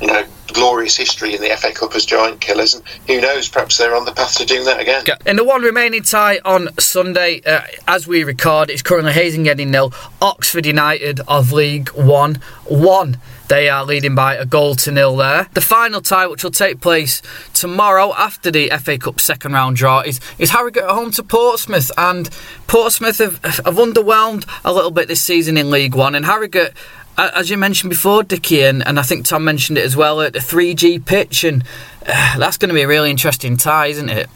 you 0.00 0.06
know 0.06 0.24
glorious 0.52 0.96
history 0.96 1.34
in 1.34 1.40
the 1.40 1.54
FA 1.56 1.72
Cup 1.72 1.94
as 1.94 2.06
giant 2.06 2.40
killers, 2.40 2.74
and 2.74 2.82
who 3.06 3.20
knows? 3.20 3.48
Perhaps 3.48 3.76
they're 3.78 3.94
on 3.94 4.04
the 4.04 4.12
path 4.12 4.36
to 4.38 4.46
doing 4.46 4.64
that 4.64 4.80
again. 4.80 5.04
In 5.26 5.36
the 5.36 5.44
one 5.44 5.62
remaining 5.62 6.02
tie 6.02 6.40
on 6.44 6.68
Sunday, 6.78 7.42
uh, 7.44 7.62
as 7.86 8.06
we 8.06 8.24
record, 8.24 8.70
it's 8.70 8.82
currently 8.82 9.12
Hazing 9.12 9.42
nil, 9.42 9.92
Oxford 10.20 10.66
United 10.66 11.20
of 11.28 11.52
League 11.52 11.88
One 11.90 12.36
one. 12.64 13.18
They 13.48 13.70
are 13.70 13.84
leading 13.84 14.14
by 14.14 14.34
a 14.34 14.44
goal 14.44 14.74
to 14.76 14.92
nil 14.92 15.16
there. 15.16 15.48
The 15.54 15.62
final 15.62 16.02
tie, 16.02 16.26
which 16.26 16.44
will 16.44 16.50
take 16.50 16.80
place 16.80 17.22
tomorrow 17.54 18.12
after 18.14 18.50
the 18.50 18.70
FA 18.80 18.98
Cup 18.98 19.20
second 19.20 19.52
round 19.52 19.76
draw, 19.76 20.00
is, 20.00 20.20
is 20.38 20.50
Harrogate 20.50 20.84
at 20.84 20.90
home 20.90 21.10
to 21.12 21.22
Portsmouth. 21.22 21.90
And 21.96 22.28
Portsmouth 22.66 23.18
have, 23.18 23.42
have 23.44 23.76
underwhelmed 23.76 24.46
a 24.64 24.72
little 24.72 24.90
bit 24.90 25.08
this 25.08 25.22
season 25.22 25.56
in 25.56 25.70
League 25.70 25.94
One. 25.94 26.14
And 26.14 26.26
Harrogate, 26.26 26.74
as 27.16 27.48
you 27.48 27.56
mentioned 27.56 27.88
before, 27.88 28.22
Dickie, 28.22 28.62
and, 28.62 28.86
and 28.86 29.00
I 29.00 29.02
think 29.02 29.24
Tom 29.24 29.44
mentioned 29.44 29.78
it 29.78 29.84
as 29.84 29.96
well, 29.96 30.20
at 30.20 30.34
the 30.34 30.40
3G 30.40 31.04
pitch. 31.04 31.42
And 31.42 31.64
uh, 32.06 32.38
that's 32.38 32.58
going 32.58 32.68
to 32.68 32.74
be 32.74 32.82
a 32.82 32.88
really 32.88 33.10
interesting 33.10 33.56
tie, 33.56 33.86
isn't 33.86 34.10
it? 34.10 34.28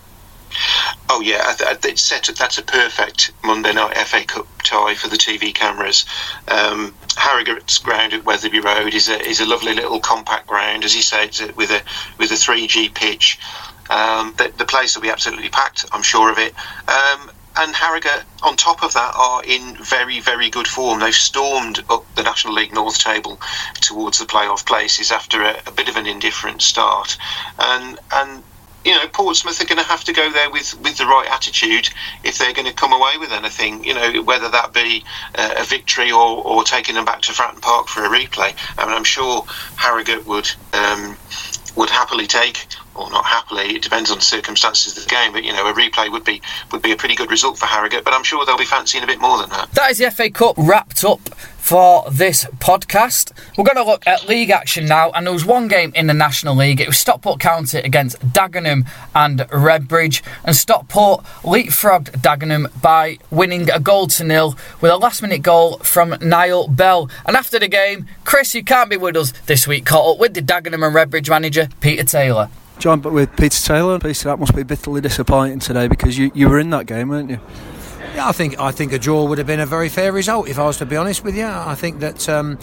Oh 1.08 1.20
yeah, 1.20 1.54
it's 1.58 2.02
set. 2.02 2.30
That's 2.38 2.58
a 2.58 2.62
perfect 2.62 3.32
Monday 3.44 3.72
night 3.72 3.96
FA 3.98 4.24
Cup 4.24 4.46
tie 4.62 4.94
for 4.94 5.08
the 5.08 5.16
TV 5.16 5.54
cameras. 5.54 6.04
Um, 6.48 6.94
Harrogate's 7.16 7.78
ground 7.78 8.12
at 8.12 8.24
Wetherby 8.24 8.60
Road 8.60 8.94
is 8.94 9.08
a 9.08 9.20
is 9.20 9.40
a 9.40 9.46
lovely 9.46 9.74
little 9.74 10.00
compact 10.00 10.46
ground, 10.46 10.84
as 10.84 10.92
he 10.92 11.02
said, 11.02 11.36
with 11.56 11.70
a 11.70 11.82
with 12.18 12.30
a 12.30 12.34
3G 12.34 12.94
pitch. 12.94 13.38
Um, 13.90 14.34
the, 14.38 14.52
the, 14.56 14.64
place 14.64 14.94
will 14.94 15.02
be 15.02 15.10
absolutely 15.10 15.50
packed. 15.50 15.84
I'm 15.92 16.02
sure 16.02 16.30
of 16.30 16.38
it. 16.38 16.54
Um, 16.88 17.30
and 17.56 17.74
Harrogate, 17.74 18.24
on 18.42 18.56
top 18.56 18.82
of 18.82 18.94
that, 18.94 19.12
are 19.14 19.44
in 19.44 19.76
very, 19.76 20.20
very 20.20 20.48
good 20.48 20.66
form. 20.66 21.00
They've 21.00 21.14
stormed 21.14 21.84
up 21.90 22.06
the 22.14 22.22
National 22.22 22.54
League 22.54 22.72
North 22.72 22.98
table 22.98 23.38
towards 23.80 24.18
the 24.18 24.24
playoff 24.24 24.64
places 24.64 25.10
after 25.10 25.42
a, 25.42 25.60
a 25.66 25.70
bit 25.72 25.88
of 25.88 25.96
an 25.96 26.06
indifferent 26.06 26.62
start, 26.62 27.18
and 27.58 27.98
and 28.12 28.42
you 28.84 28.92
know, 28.92 29.06
Portsmouth 29.08 29.60
are 29.60 29.66
going 29.66 29.78
to 29.78 29.84
have 29.84 30.04
to 30.04 30.12
go 30.12 30.30
there 30.32 30.50
with, 30.50 30.78
with 30.80 30.96
the 30.98 31.06
right 31.06 31.28
attitude 31.30 31.88
if 32.24 32.38
they're 32.38 32.52
going 32.52 32.66
to 32.66 32.74
come 32.74 32.92
away 32.92 33.12
with 33.18 33.32
anything. 33.32 33.84
You 33.84 33.94
know, 33.94 34.22
whether 34.22 34.48
that 34.50 34.72
be 34.72 35.04
uh, 35.36 35.54
a 35.58 35.64
victory 35.64 36.10
or, 36.10 36.42
or 36.44 36.64
taking 36.64 36.94
them 36.94 37.04
back 37.04 37.22
to 37.22 37.32
Fratton 37.32 37.60
Park 37.60 37.88
for 37.88 38.04
a 38.04 38.08
replay. 38.08 38.54
I 38.78 38.86
mean, 38.86 38.94
I'm 38.94 39.04
sure 39.04 39.44
Harrogate 39.76 40.26
would 40.26 40.48
um, 40.72 41.18
would 41.76 41.90
happily 41.90 42.26
take 42.26 42.66
or 42.94 43.10
not 43.10 43.24
happily. 43.24 43.74
It 43.74 43.82
depends 43.82 44.10
on 44.10 44.18
the 44.18 44.24
circumstances 44.24 44.96
of 44.96 45.04
the 45.04 45.10
game. 45.10 45.32
But 45.32 45.44
you 45.44 45.52
know, 45.52 45.66
a 45.66 45.72
replay 45.72 46.10
would 46.10 46.24
be 46.24 46.40
would 46.70 46.82
be 46.82 46.92
a 46.92 46.96
pretty 46.96 47.14
good 47.14 47.30
result 47.30 47.58
for 47.58 47.66
Harrogate. 47.66 48.04
But 48.04 48.14
I'm 48.14 48.24
sure 48.24 48.44
they'll 48.44 48.58
be 48.58 48.64
fancying 48.64 49.04
a 49.04 49.06
bit 49.06 49.20
more 49.20 49.38
than 49.38 49.50
that. 49.50 49.70
That 49.72 49.90
is 49.90 49.98
the 49.98 50.10
FA 50.10 50.30
Cup 50.30 50.54
wrapped 50.58 51.04
up 51.04 51.30
for 51.62 52.04
this 52.10 52.44
podcast. 52.58 53.30
We're 53.56 53.64
going 53.64 53.76
to 53.76 53.84
look 53.84 54.04
at 54.04 54.28
league 54.28 54.50
action 54.50 54.84
now, 54.86 55.12
and 55.12 55.24
there 55.24 55.32
was 55.32 55.46
one 55.46 55.68
game 55.68 55.92
in 55.94 56.08
the 56.08 56.14
National 56.14 56.56
League. 56.56 56.80
It 56.80 56.88
was 56.88 56.98
Stockport 56.98 57.38
County 57.38 57.78
against 57.78 58.18
Dagenham 58.18 58.84
and 59.14 59.40
Redbridge, 59.40 60.22
and 60.44 60.56
Stockport 60.56 61.22
leapfrogged 61.42 62.10
Dagenham 62.20 62.68
by 62.82 63.18
winning 63.30 63.70
a 63.70 63.78
goal 63.78 64.08
to 64.08 64.24
nil 64.24 64.56
with 64.80 64.90
a 64.90 64.96
last-minute 64.96 65.42
goal 65.42 65.78
from 65.78 66.16
Niall 66.20 66.66
Bell. 66.66 67.08
And 67.24 67.36
after 67.36 67.60
the 67.60 67.68
game, 67.68 68.08
Chris, 68.24 68.56
you 68.56 68.64
can't 68.64 68.90
be 68.90 68.96
with 68.96 69.16
us 69.16 69.32
this 69.46 69.66
week, 69.66 69.86
caught 69.86 70.14
up 70.14 70.18
with 70.18 70.34
the 70.34 70.42
Dagenham 70.42 70.84
and 70.84 70.94
Redbridge 70.94 71.30
manager 71.30 71.68
Peter 71.80 72.02
Taylor. 72.02 72.50
Joined 72.78 73.04
with 73.04 73.36
Peter 73.36 73.62
Taylor. 73.62 73.98
Peter, 73.98 74.28
that 74.28 74.38
must 74.38 74.56
be 74.56 74.62
bitterly 74.62 75.00
disappointing 75.00 75.60
today 75.60 75.88
because 75.88 76.18
you, 76.18 76.32
you 76.34 76.48
were 76.48 76.58
in 76.58 76.70
that 76.70 76.86
game, 76.86 77.08
weren't 77.08 77.30
you? 77.30 77.40
Yeah, 78.14 78.28
I 78.28 78.32
think 78.32 78.60
I 78.60 78.72
think 78.72 78.92
a 78.92 78.98
draw 78.98 79.24
would 79.24 79.38
have 79.38 79.46
been 79.46 79.60
a 79.60 79.64
very 79.64 79.88
fair 79.88 80.12
result 80.12 80.46
if 80.46 80.58
I 80.58 80.66
was 80.66 80.76
to 80.78 80.86
be 80.86 80.96
honest 80.96 81.24
with 81.24 81.34
you. 81.34 81.46
I 81.46 81.74
think 81.74 82.00
that 82.00 82.28
um, 82.28 82.58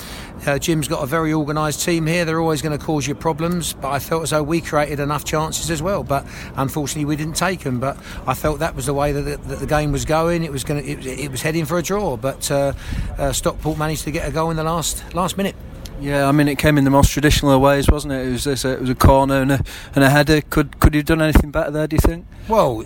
uh, 0.46 0.60
Jim's 0.60 0.88
got 0.88 1.02
a 1.02 1.08
very 1.08 1.34
organised 1.34 1.84
team 1.84 2.06
here. 2.06 2.24
They're 2.24 2.40
always 2.40 2.62
going 2.62 2.78
to 2.78 2.86
cause 2.86 3.08
you 3.08 3.16
problems, 3.16 3.74
but 3.74 3.90
I 3.90 3.98
felt 3.98 4.22
as 4.22 4.30
though 4.30 4.44
we 4.44 4.62
created 4.62 5.00
enough 5.00 5.26
chances 5.26 5.72
as 5.72 5.82
well. 5.82 6.04
But 6.04 6.24
unfortunately, 6.56 7.06
we 7.06 7.16
didn't 7.16 7.36
take 7.36 7.62
them. 7.62 7.80
But 7.80 7.98
I 8.28 8.36
felt 8.36 8.60
that 8.60 8.76
was 8.76 8.86
the 8.86 8.94
way 8.94 9.12
that 9.12 9.22
the, 9.22 9.38
that 9.38 9.60
the 9.60 9.66
game 9.66 9.92
was 9.92 10.06
going. 10.06 10.44
It 10.44 10.52
was 10.52 10.64
going 10.64 10.88
it, 10.88 11.04
it, 11.04 11.32
was 11.32 11.42
heading 11.42 11.66
for 11.66 11.80
a 11.80 11.84
draw, 11.84 12.16
but 12.16 12.52
uh, 12.52 12.74
uh, 13.18 13.32
Stockport 13.32 13.76
managed 13.80 14.04
to 14.04 14.12
get 14.12 14.30
a 14.30 14.32
goal 14.32 14.52
in 14.52 14.58
the 14.58 14.64
last 14.64 15.16
last 15.16 15.36
minute. 15.36 15.56
Yeah, 16.02 16.30
I 16.30 16.32
mean, 16.32 16.48
it 16.48 16.58
came 16.58 16.78
in 16.78 16.86
the 16.86 16.90
most 16.90 17.12
traditional 17.12 17.60
ways, 17.60 17.90
wasn't 17.90 18.14
it? 18.14 18.26
It 18.26 18.32
was 18.32 18.66
a, 18.66 18.72
it 18.72 18.80
was 18.80 18.90
a 18.90 18.96
corner 18.96 19.42
and 19.42 19.52
a, 19.52 19.64
and 19.96 20.04
a 20.04 20.10
header. 20.10 20.40
Could 20.42 20.80
could 20.80 20.94
you 20.94 21.00
have 21.00 21.08
done 21.08 21.22
anything 21.22 21.52
better 21.52 21.72
there? 21.72 21.88
Do 21.88 21.98
you 21.98 22.00
think? 22.00 22.26
Well, 22.48 22.82
uh, 22.82 22.86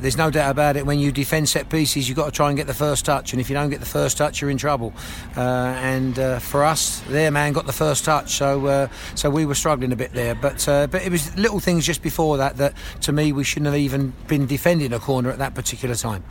there's 0.00 0.16
no 0.16 0.30
doubt 0.30 0.50
about 0.50 0.76
it. 0.76 0.84
When 0.84 0.98
you 0.98 1.12
defend 1.12 1.48
set 1.48 1.68
pieces, 1.68 2.08
you've 2.08 2.16
got 2.16 2.26
to 2.26 2.32
try 2.32 2.48
and 2.48 2.56
get 2.56 2.66
the 2.66 2.74
first 2.74 3.04
touch, 3.04 3.32
and 3.32 3.40
if 3.40 3.48
you 3.48 3.54
don't 3.54 3.70
get 3.70 3.78
the 3.78 3.86
first 3.86 4.16
touch, 4.16 4.40
you're 4.40 4.50
in 4.50 4.58
trouble. 4.58 4.92
Uh, 5.36 5.40
and 5.40 6.18
uh, 6.18 6.40
for 6.40 6.64
us, 6.64 7.00
their 7.08 7.30
man 7.30 7.52
got 7.52 7.66
the 7.66 7.72
first 7.72 8.04
touch, 8.04 8.32
so 8.32 8.66
uh, 8.66 8.88
so 9.14 9.30
we 9.30 9.46
were 9.46 9.54
struggling 9.54 9.92
a 9.92 9.96
bit 9.96 10.12
there. 10.12 10.34
But 10.34 10.68
uh, 10.68 10.88
but 10.88 11.02
it 11.02 11.12
was 11.12 11.36
little 11.36 11.60
things 11.60 11.86
just 11.86 12.02
before 12.02 12.38
that 12.38 12.56
that 12.56 12.74
to 13.02 13.12
me 13.12 13.32
we 13.32 13.44
shouldn't 13.44 13.66
have 13.66 13.76
even 13.76 14.14
been 14.26 14.46
defending 14.46 14.92
a 14.92 14.98
corner 14.98 15.30
at 15.30 15.38
that 15.38 15.54
particular 15.54 15.94
time. 15.94 16.24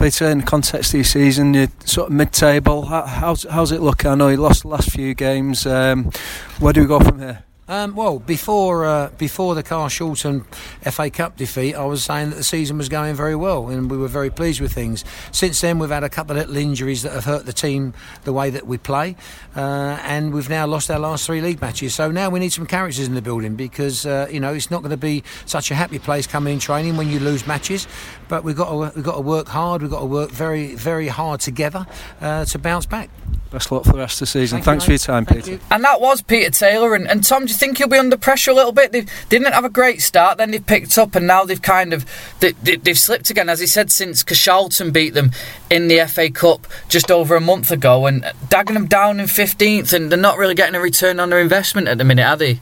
Peter, 0.00 0.30
in 0.30 0.38
the 0.38 0.44
context 0.46 0.92
of 0.92 0.94
your 0.94 1.04
season, 1.04 1.52
you're 1.52 1.68
sort 1.84 2.06
of 2.06 2.14
mid-table. 2.14 2.86
How, 2.86 3.04
how's, 3.04 3.42
how's 3.42 3.70
it 3.70 3.82
looking? 3.82 4.10
I 4.10 4.14
know 4.14 4.28
you 4.28 4.38
lost 4.38 4.62
the 4.62 4.68
last 4.68 4.90
few 4.90 5.12
games. 5.12 5.66
Um, 5.66 6.10
where 6.58 6.72
do 6.72 6.80
we 6.80 6.86
go 6.86 7.00
from 7.00 7.18
here? 7.18 7.44
Um, 7.70 7.94
well, 7.94 8.18
before 8.18 8.84
uh, 8.84 9.10
before 9.16 9.54
the 9.54 9.62
Carl 9.62 9.88
Carshalton 9.88 10.44
FA 10.92 11.08
Cup 11.08 11.36
defeat, 11.36 11.76
I 11.76 11.84
was 11.84 12.02
saying 12.02 12.30
that 12.30 12.36
the 12.36 12.42
season 12.42 12.76
was 12.76 12.88
going 12.88 13.14
very 13.14 13.36
well 13.36 13.68
and 13.68 13.88
we 13.88 13.96
were 13.96 14.08
very 14.08 14.28
pleased 14.28 14.60
with 14.60 14.72
things. 14.72 15.04
Since 15.30 15.60
then, 15.60 15.78
we've 15.78 15.88
had 15.88 16.02
a 16.02 16.08
couple 16.08 16.32
of 16.32 16.38
little 16.38 16.56
injuries 16.56 17.02
that 17.02 17.12
have 17.12 17.26
hurt 17.26 17.46
the 17.46 17.52
team 17.52 17.94
the 18.24 18.32
way 18.32 18.50
that 18.50 18.66
we 18.66 18.76
play, 18.76 19.14
uh, 19.54 20.00
and 20.02 20.34
we've 20.34 20.50
now 20.50 20.66
lost 20.66 20.90
our 20.90 20.98
last 20.98 21.24
three 21.24 21.40
league 21.40 21.60
matches. 21.60 21.94
So 21.94 22.10
now 22.10 22.28
we 22.28 22.40
need 22.40 22.52
some 22.52 22.66
characters 22.66 23.06
in 23.06 23.14
the 23.14 23.22
building 23.22 23.54
because 23.54 24.04
uh, 24.04 24.26
you 24.28 24.40
know 24.40 24.52
it's 24.52 24.72
not 24.72 24.82
going 24.82 24.90
to 24.90 24.96
be 24.96 25.22
such 25.46 25.70
a 25.70 25.76
happy 25.76 26.00
place 26.00 26.26
coming 26.26 26.54
in 26.54 26.58
training 26.58 26.96
when 26.96 27.08
you 27.08 27.20
lose 27.20 27.46
matches. 27.46 27.86
But 28.26 28.42
we've 28.42 28.56
got 28.56 28.70
to 28.70 28.92
we've 28.96 29.04
got 29.04 29.14
to 29.14 29.20
work 29.20 29.46
hard. 29.46 29.82
We've 29.82 29.92
got 29.92 30.00
to 30.00 30.06
work 30.06 30.32
very 30.32 30.74
very 30.74 31.06
hard 31.06 31.38
together 31.38 31.86
uh, 32.20 32.46
to 32.46 32.58
bounce 32.58 32.86
back. 32.86 33.10
Best 33.50 33.72
luck 33.72 33.84
for 33.84 33.92
the 33.92 33.98
rest 33.98 34.14
of 34.14 34.20
the 34.20 34.26
season. 34.26 34.58
Thank 34.58 34.64
Thanks 34.64 34.84
you, 34.84 34.86
for 34.86 34.92
your 34.92 34.98
time, 34.98 35.24
Thank 35.24 35.44
Peter. 35.44 35.50
you. 35.56 35.60
And 35.72 35.82
that 35.82 36.00
was 36.00 36.22
Peter 36.22 36.50
Taylor. 36.50 36.94
And, 36.94 37.08
and 37.10 37.24
Tom, 37.24 37.46
do 37.46 37.52
you 37.52 37.58
think 37.58 37.78
he'll 37.78 37.88
be 37.88 37.98
under 37.98 38.16
pressure 38.16 38.52
a 38.52 38.54
little 38.54 38.70
bit? 38.70 38.92
They 38.92 39.06
didn't 39.28 39.52
have 39.52 39.64
a 39.64 39.70
great 39.70 40.02
start, 40.02 40.38
then 40.38 40.52
they've 40.52 40.64
picked 40.64 40.96
up, 40.96 41.16
and 41.16 41.26
now 41.26 41.44
they've 41.44 41.60
kind 41.60 41.92
of 41.92 42.06
they, 42.38 42.52
they, 42.52 42.76
they've 42.76 42.98
slipped 42.98 43.28
again, 43.28 43.48
as 43.48 43.58
he 43.58 43.66
said, 43.66 43.90
since 43.90 44.22
Carshalton 44.22 44.92
beat 44.92 45.14
them 45.14 45.32
in 45.68 45.88
the 45.88 46.06
FA 46.06 46.30
Cup 46.30 46.68
just 46.88 47.10
over 47.10 47.34
a 47.34 47.40
month 47.40 47.72
ago, 47.72 48.06
and 48.06 48.22
Dagenham 48.48 48.88
down 48.88 49.18
in 49.18 49.26
fifteenth, 49.26 49.92
and 49.92 50.12
they're 50.12 50.18
not 50.18 50.38
really 50.38 50.54
getting 50.54 50.76
a 50.76 50.80
return 50.80 51.18
on 51.18 51.30
their 51.30 51.40
investment 51.40 51.88
at 51.88 51.98
the 51.98 52.04
minute, 52.04 52.24
are 52.24 52.36
they? 52.36 52.60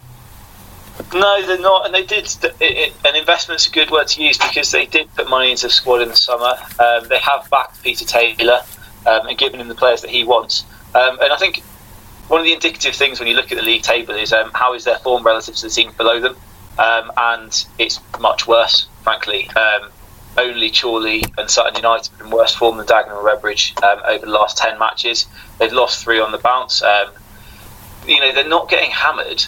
No, 1.12 1.46
they're 1.46 1.58
not, 1.58 1.84
and 1.84 1.94
they 1.94 2.04
did. 2.04 2.24
It, 2.42 2.54
it, 2.60 2.92
an 3.06 3.14
investment's 3.14 3.68
a 3.68 3.70
good 3.70 3.90
word 3.90 4.08
to 4.08 4.22
use 4.22 4.38
because 4.38 4.70
they 4.70 4.86
did 4.86 5.14
put 5.14 5.28
money 5.28 5.50
into 5.50 5.66
the 5.66 5.72
squad 5.72 6.00
in 6.00 6.08
the 6.08 6.16
summer. 6.16 6.54
Um, 6.80 7.08
they 7.08 7.18
have 7.18 7.48
backed 7.50 7.82
Peter 7.82 8.04
Taylor 8.04 8.62
um, 9.06 9.26
and 9.28 9.38
given 9.38 9.60
him 9.60 9.68
the 9.68 9.74
players 9.74 10.00
that 10.00 10.10
he 10.10 10.24
wants. 10.24 10.64
Um, 10.94 11.18
and 11.20 11.32
I 11.32 11.36
think 11.36 11.62
one 12.28 12.40
of 12.40 12.44
the 12.44 12.52
indicative 12.52 12.94
things 12.94 13.18
when 13.18 13.28
you 13.28 13.34
look 13.34 13.50
at 13.52 13.58
the 13.58 13.64
league 13.64 13.82
table 13.82 14.14
is 14.14 14.32
um, 14.32 14.50
how 14.54 14.74
is 14.74 14.84
their 14.84 14.98
form 14.98 15.24
relative 15.24 15.54
to 15.56 15.62
the 15.62 15.70
teams 15.70 15.94
below 15.94 16.20
them, 16.20 16.36
um, 16.78 17.12
and 17.16 17.66
it's 17.78 18.00
much 18.20 18.46
worse, 18.46 18.88
frankly. 19.02 19.48
Um, 19.50 19.90
only 20.36 20.70
Chorley 20.70 21.24
and 21.36 21.50
Sutton 21.50 21.74
United 21.74 22.10
have 22.10 22.18
been 22.18 22.30
worse 22.30 22.54
form 22.54 22.76
than 22.76 22.86
Dagenham 22.86 23.18
and 23.18 23.26
Redbridge 23.26 23.82
um, 23.82 24.00
over 24.06 24.24
the 24.24 24.32
last 24.32 24.56
ten 24.56 24.78
matches. 24.78 25.26
They've 25.58 25.72
lost 25.72 26.02
three 26.04 26.20
on 26.20 26.30
the 26.30 26.38
bounce. 26.38 26.82
Um, 26.82 27.10
you 28.08 28.20
know 28.20 28.32
they're 28.32 28.48
not 28.48 28.68
getting 28.68 28.90
hammered 28.90 29.44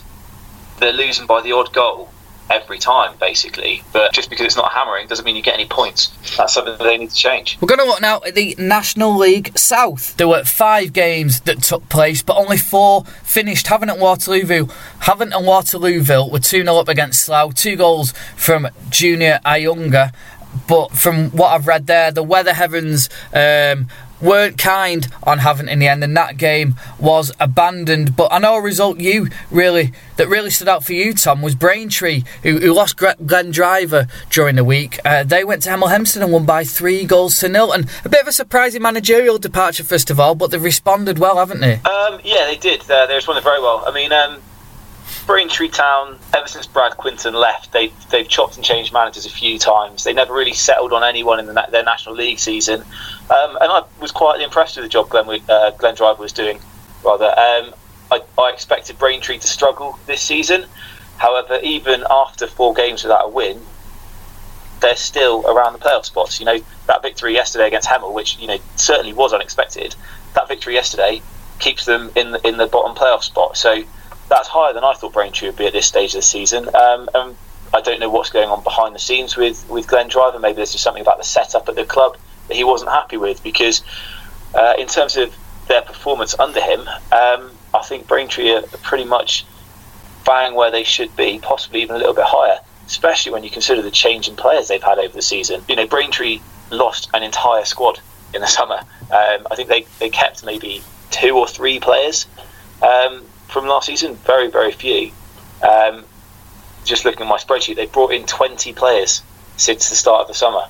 they're 0.79 0.93
losing 0.93 1.27
by 1.27 1.41
the 1.41 1.53
odd 1.53 1.73
goal 1.73 2.11
every 2.51 2.79
time, 2.79 3.17
basically. 3.19 3.83
But 3.93 4.13
just 4.13 4.29
because 4.29 4.47
it's 4.47 4.57
not 4.57 4.73
hammering 4.73 5.07
doesn't 5.07 5.25
mean 5.25 5.37
you 5.37 5.43
get 5.43 5.55
any 5.55 5.67
points. 5.67 6.09
That's 6.37 6.55
something 6.55 6.77
that 6.77 6.85
they 6.85 6.99
need 6.99 7.11
to 7.11 7.17
change. 7.17 7.57
We're 7.61 7.69
going 7.69 7.81
to 7.81 7.87
look 7.87 8.01
now 8.01 8.21
at 8.27 8.35
the 8.35 8.55
National 8.59 9.17
League 9.17 9.57
South. 9.57 10.17
There 10.17 10.29
were 10.29 10.45
five 10.45 10.93
games 10.93 11.41
that 11.41 11.63
took 11.63 11.89
place, 11.89 12.23
but 12.23 12.37
only 12.37 12.59
four 12.59 13.05
finished. 13.23 13.67
Havant 13.67 13.93
and 13.93 14.01
Waterlooville, 14.01 14.71
Havant 15.03 15.35
and 15.35 15.47
Waterlooville 15.47 16.31
were 16.31 16.41
2 16.41 16.65
0 16.65 16.77
up 16.77 16.89
against 16.89 17.25
Slough. 17.25 17.55
Two 17.55 17.77
goals 17.77 18.13
from 18.37 18.69
Jonah 18.91 19.41
Ayunga. 19.45 20.13
But 20.67 20.91
from 20.93 21.31
what 21.31 21.53
I've 21.53 21.69
read 21.69 21.87
there, 21.87 22.11
the 22.11 22.25
weather 22.25 22.53
heavens 22.55 23.09
um, 23.33 23.87
weren't 24.21 24.59
kind 24.59 25.09
on 25.23 25.39
Havant 25.39 25.71
in 25.71 25.79
the 25.79 25.89
end, 25.89 26.05
and 26.05 26.17
that 26.17 26.37
game 26.37 26.77
was 26.99 27.33
abandoned. 27.41 28.17
But 28.17 28.33
I 28.33 28.39
know 28.39 28.57
a 28.57 28.63
result 28.63 29.01
you 29.01 29.29
really 29.51 29.93
that 30.17 30.29
really 30.29 30.51
stood 30.51 30.69
out 30.69 30.85
for 30.85 30.93
you, 30.93 31.15
Tom, 31.15 31.43
was 31.43 31.55
Braintree, 31.55 32.25
who, 32.43 32.59
who 32.59 32.73
lost 32.73 32.97
Glenn 32.97 33.51
Driver 33.51 34.07
during 34.29 34.57
the 34.57 34.65
week. 34.65 34.99
Uh, 35.05 35.25
they 35.25 35.45
went 35.45 35.63
to 35.63 35.71
Hemel 35.71 35.91
Hempstead 35.91 36.23
and 36.23 36.33
won 36.33 36.45
by 36.45 36.65
three 36.65 37.05
goals 37.05 37.39
to 37.39 37.49
nil, 37.49 37.73
and 37.73 37.89
a 38.05 38.09
bit 38.09 38.23
of 38.23 38.29
a 38.29 38.33
surprising 38.33 38.83
managerial 38.83 39.39
departure 39.39 39.85
first 39.85 40.11
of 40.11 40.21
all, 40.21 40.35
but 40.35 40.51
they've 40.51 40.63
responded 40.63 41.19
well, 41.19 41.37
haven't 41.37 41.61
they? 41.61 41.75
Um, 41.75 42.21
yeah, 42.25 42.47
they 42.47 42.57
did. 42.57 42.89
Uh, 42.91 43.07
they 43.07 43.15
responded 43.15 43.43
very 43.43 43.61
well. 43.61 43.83
I 43.87 43.93
mean, 43.93 44.13
um, 44.13 44.41
Braintree 45.27 45.69
Town, 45.69 46.19
ever 46.35 46.49
since 46.49 46.67
Brad 46.67 46.97
Quinton 46.97 47.35
left, 47.35 47.73
they, 47.73 47.93
they've 48.11 48.29
chopped 48.29 48.57
and 48.57 48.65
changed 48.65 48.93
managers 48.93 49.27
a 49.27 49.31
few 49.31 49.59
times. 49.59 50.05
They 50.05 50.13
never 50.13 50.35
really 50.35 50.53
settled 50.53 50.93
on 50.93 51.05
anyone 51.05 51.39
in 51.39 51.47
the, 51.47 51.67
their 51.71 51.85
National 51.85 52.15
League 52.15 52.39
season. 52.39 52.85
Um, 53.31 53.57
and 53.61 53.71
I 53.71 53.85
was 54.01 54.11
quietly 54.11 54.45
impressed 54.45 54.77
with 54.77 54.85
the 54.85 54.89
job 54.89 55.09
Glenn, 55.09 55.41
uh, 55.49 55.71
Glenn 55.71 55.95
Driver 55.95 56.21
was 56.21 56.33
doing, 56.33 56.59
rather. 57.05 57.27
Um, 57.27 57.75
I, 58.11 58.23
I 58.37 58.51
expected 58.51 58.99
Braintree 58.99 59.39
to 59.39 59.47
struggle 59.47 59.99
this 60.07 60.21
season. 60.21 60.67
However, 61.17 61.61
even 61.63 62.05
after 62.11 62.47
four 62.47 62.75
games 62.75 63.05
without 63.05 63.27
a 63.27 63.29
win, 63.29 63.61
they're 64.81 64.97
still 64.97 65.47
around 65.47 65.75
the 65.75 65.79
playoff 65.79 66.07
spots. 66.07 66.41
You 66.41 66.47
know, 66.47 66.59
that 66.87 67.03
victory 67.03 67.35
yesterday 67.35 67.69
against 67.69 67.89
Hemel, 67.89 68.13
which, 68.13 68.39
you 68.39 68.49
know, 68.49 68.59
certainly 68.77 69.13
was 69.13 69.33
unexpected, 69.33 69.95
that 70.35 70.49
victory 70.49 70.75
yesterday 70.75 71.23
keeps 71.61 71.85
them 71.85 72.11
in 72.17 72.33
the, 72.33 72.47
in 72.47 72.57
the 72.57 72.67
bottom 72.67 72.97
playoff 72.97 73.23
spot. 73.23 73.57
So 73.57 73.83
that's 74.29 74.49
higher 74.49 74.73
than 74.73 74.83
I 74.83 74.95
thought 74.95 75.13
Braintree 75.13 75.49
would 75.49 75.57
be 75.57 75.67
at 75.67 75.73
this 75.73 75.87
stage 75.87 76.15
of 76.15 76.21
the 76.21 76.27
season. 76.27 76.69
Um, 76.75 77.09
and 77.15 77.37
I 77.73 77.81
don't 77.81 78.01
know 78.01 78.11
what's 78.11 78.31
going 78.31 78.49
on 78.49 78.65
behind 78.65 78.95
the 78.95 78.99
scenes 78.99 79.37
with, 79.37 79.69
with 79.69 79.87
Glenn 79.87 80.09
Driver. 80.09 80.39
Maybe 80.41 80.57
there's 80.57 80.73
just 80.73 80.83
something 80.83 81.03
about 81.03 81.19
the 81.19 81.25
setup 81.25 81.69
at 81.69 81.77
the 81.77 81.85
club 81.85 82.17
that 82.51 82.57
he 82.57 82.65
wasn't 82.65 82.91
happy 82.91 83.17
with 83.17 83.43
because, 83.43 83.83
uh, 84.55 84.75
in 84.77 84.89
terms 84.89 85.17
of 85.17 85.35
their 85.69 85.83
performance 85.83 86.39
under 86.39 86.61
him, 86.61 86.81
um, 87.13 87.51
I 87.73 87.83
think 87.85 88.09
Braintree 88.09 88.51
are 88.51 88.63
pretty 88.83 89.05
much 89.05 89.47
bang 90.27 90.55
where 90.55 90.71
they 90.71 90.83
should 90.83 91.15
be, 91.17 91.39
possibly 91.41 91.83
even 91.83 91.95
a 91.95 91.99
little 91.99 92.13
bit 92.13 92.25
higher, 92.27 92.59
especially 92.87 93.33
when 93.33 93.45
you 93.45 93.51
consider 93.51 93.83
the 93.83 93.91
change 93.91 94.29
in 94.29 94.35
players 94.35 94.67
they've 94.67 94.83
had 94.83 94.99
over 94.99 95.15
the 95.15 95.23
season. 95.23 95.63
You 95.69 95.77
know, 95.77 95.87
Braintree 95.87 96.41
lost 96.71 97.09
an 97.15 97.23
entire 97.23 97.65
squad 97.65 98.01
in 98.35 98.41
the 98.41 98.49
summer. 98.49 98.81
Um, 99.13 99.47
I 99.51 99.55
think 99.55 99.69
they, 99.69 99.87
they 100.01 100.11
kept 100.11 100.45
maybe 100.45 100.83
two 101.11 101.39
or 101.39 101.47
three 101.47 101.79
players 101.79 102.27
um, 102.83 103.25
from 103.49 103.67
last 103.67 103.87
season, 103.87 104.17
very, 104.17 104.51
very 104.51 104.73
few. 104.73 105.13
Um, 105.63 106.05
just 106.85 107.05
looking 107.05 107.23
at 107.23 107.29
my 107.29 107.39
spreadsheet, 107.39 107.77
they 107.77 107.87
brought 107.87 108.13
in 108.13 108.27
20 108.27 108.73
players 108.73 109.23
since 109.57 109.89
the 109.89 109.95
start 109.95 110.23
of 110.23 110.29
the 110.29 110.35
summer. 110.35 110.63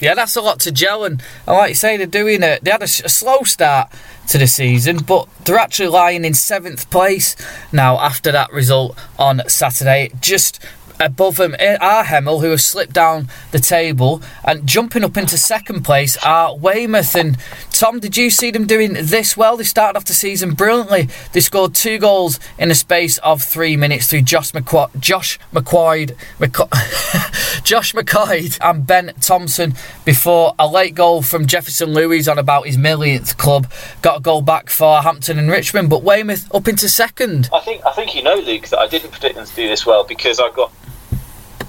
Yeah, 0.00 0.14
that's 0.14 0.36
a 0.36 0.40
lot 0.40 0.60
to 0.60 0.72
gel, 0.72 1.04
and, 1.04 1.22
and 1.46 1.56
like 1.56 1.70
you 1.70 1.74
say, 1.74 1.96
they're 1.96 2.06
doing 2.06 2.42
it. 2.42 2.62
They 2.62 2.70
had 2.70 2.82
a 2.82 2.88
slow 2.88 3.42
start 3.42 3.90
to 4.28 4.38
the 4.38 4.46
season, 4.46 4.98
but 4.98 5.28
they're 5.44 5.58
actually 5.58 5.88
lying 5.88 6.24
in 6.24 6.34
seventh 6.34 6.90
place 6.90 7.36
now 7.72 7.98
after 7.98 8.32
that 8.32 8.52
result 8.52 8.98
on 9.18 9.42
Saturday. 9.48 10.10
Just 10.20 10.60
above 11.00 11.36
them 11.36 11.54
eh, 11.58 11.76
are 11.80 12.04
Hemel, 12.04 12.40
who 12.40 12.50
have 12.50 12.60
slipped 12.60 12.92
down 12.92 13.28
the 13.52 13.58
table, 13.58 14.22
and 14.44 14.66
jumping 14.66 15.04
up 15.04 15.16
into 15.16 15.38
second 15.38 15.82
place 15.82 16.16
are 16.18 16.56
Weymouth. 16.56 17.14
And 17.14 17.38
Tom, 17.78 18.00
did 18.00 18.16
you 18.16 18.30
see 18.30 18.50
them 18.50 18.66
doing 18.66 18.94
this 18.94 19.36
well? 19.36 19.58
They 19.58 19.64
started 19.64 19.98
off 19.98 20.06
the 20.06 20.14
season 20.14 20.54
brilliantly. 20.54 21.10
They 21.32 21.40
scored 21.40 21.74
two 21.74 21.98
goals 21.98 22.40
in 22.58 22.70
a 22.70 22.74
space 22.74 23.18
of 23.18 23.42
three 23.42 23.76
minutes 23.76 24.06
through 24.06 24.22
Josh 24.22 24.52
McQu- 24.52 24.98
Josh 24.98 25.38
McQuoid, 25.52 26.16
McQ- 26.38 27.62
Josh 27.64 27.92
McQuoid 27.92 28.58
and 28.62 28.86
Ben 28.86 29.12
Thompson 29.20 29.74
before 30.06 30.54
a 30.58 30.66
late 30.66 30.94
goal 30.94 31.20
from 31.20 31.44
Jefferson 31.44 31.92
Louis 31.92 32.26
on 32.26 32.38
about 32.38 32.66
his 32.66 32.78
millionth 32.78 33.36
club 33.36 33.70
got 34.00 34.18
a 34.18 34.20
goal 34.22 34.40
back 34.40 34.70
for 34.70 35.02
Hampton 35.02 35.38
and 35.38 35.50
Richmond, 35.50 35.90
but 35.90 36.02
Weymouth 36.02 36.52
up 36.54 36.68
into 36.68 36.88
second. 36.88 37.50
I 37.52 37.60
think 37.60 37.84
I 37.84 37.92
think 37.92 38.14
you 38.14 38.22
know, 38.22 38.36
Luke, 38.36 38.68
that 38.68 38.78
I 38.78 38.86
didn't 38.86 39.10
predict 39.10 39.34
them 39.34 39.44
to 39.44 39.54
do 39.54 39.68
this 39.68 39.84
well 39.84 40.02
because 40.02 40.40
I 40.40 40.50
got 40.50 40.72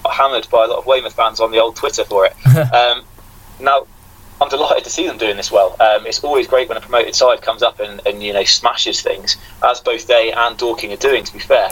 hammered 0.09 0.47
by 0.49 0.63
a 0.63 0.67
lot 0.67 0.77
of 0.79 0.85
Weymouth 0.85 1.15
fans 1.15 1.41
on 1.41 1.51
the 1.51 1.59
old 1.59 1.75
Twitter 1.75 2.05
for 2.05 2.25
it. 2.25 2.33
um, 2.73 3.03
now, 3.59 3.87
I'm 4.39 4.49
delighted 4.49 4.83
to 4.83 4.89
see 4.89 5.07
them 5.07 5.17
doing 5.17 5.35
this 5.35 5.51
well. 5.51 5.75
Um, 5.79 6.05
it's 6.05 6.23
always 6.23 6.47
great 6.47 6.69
when 6.69 6.77
a 6.77 6.81
promoted 6.81 7.15
side 7.15 7.41
comes 7.41 7.63
up 7.63 7.79
and, 7.79 8.01
and 8.05 8.21
you 8.21 8.33
know 8.33 8.43
smashes 8.43 9.01
things, 9.01 9.37
as 9.63 9.79
both 9.79 10.07
they 10.07 10.31
and 10.31 10.57
Dorking 10.57 10.93
are 10.93 10.97
doing. 10.97 11.23
To 11.23 11.33
be 11.33 11.39
fair, 11.39 11.71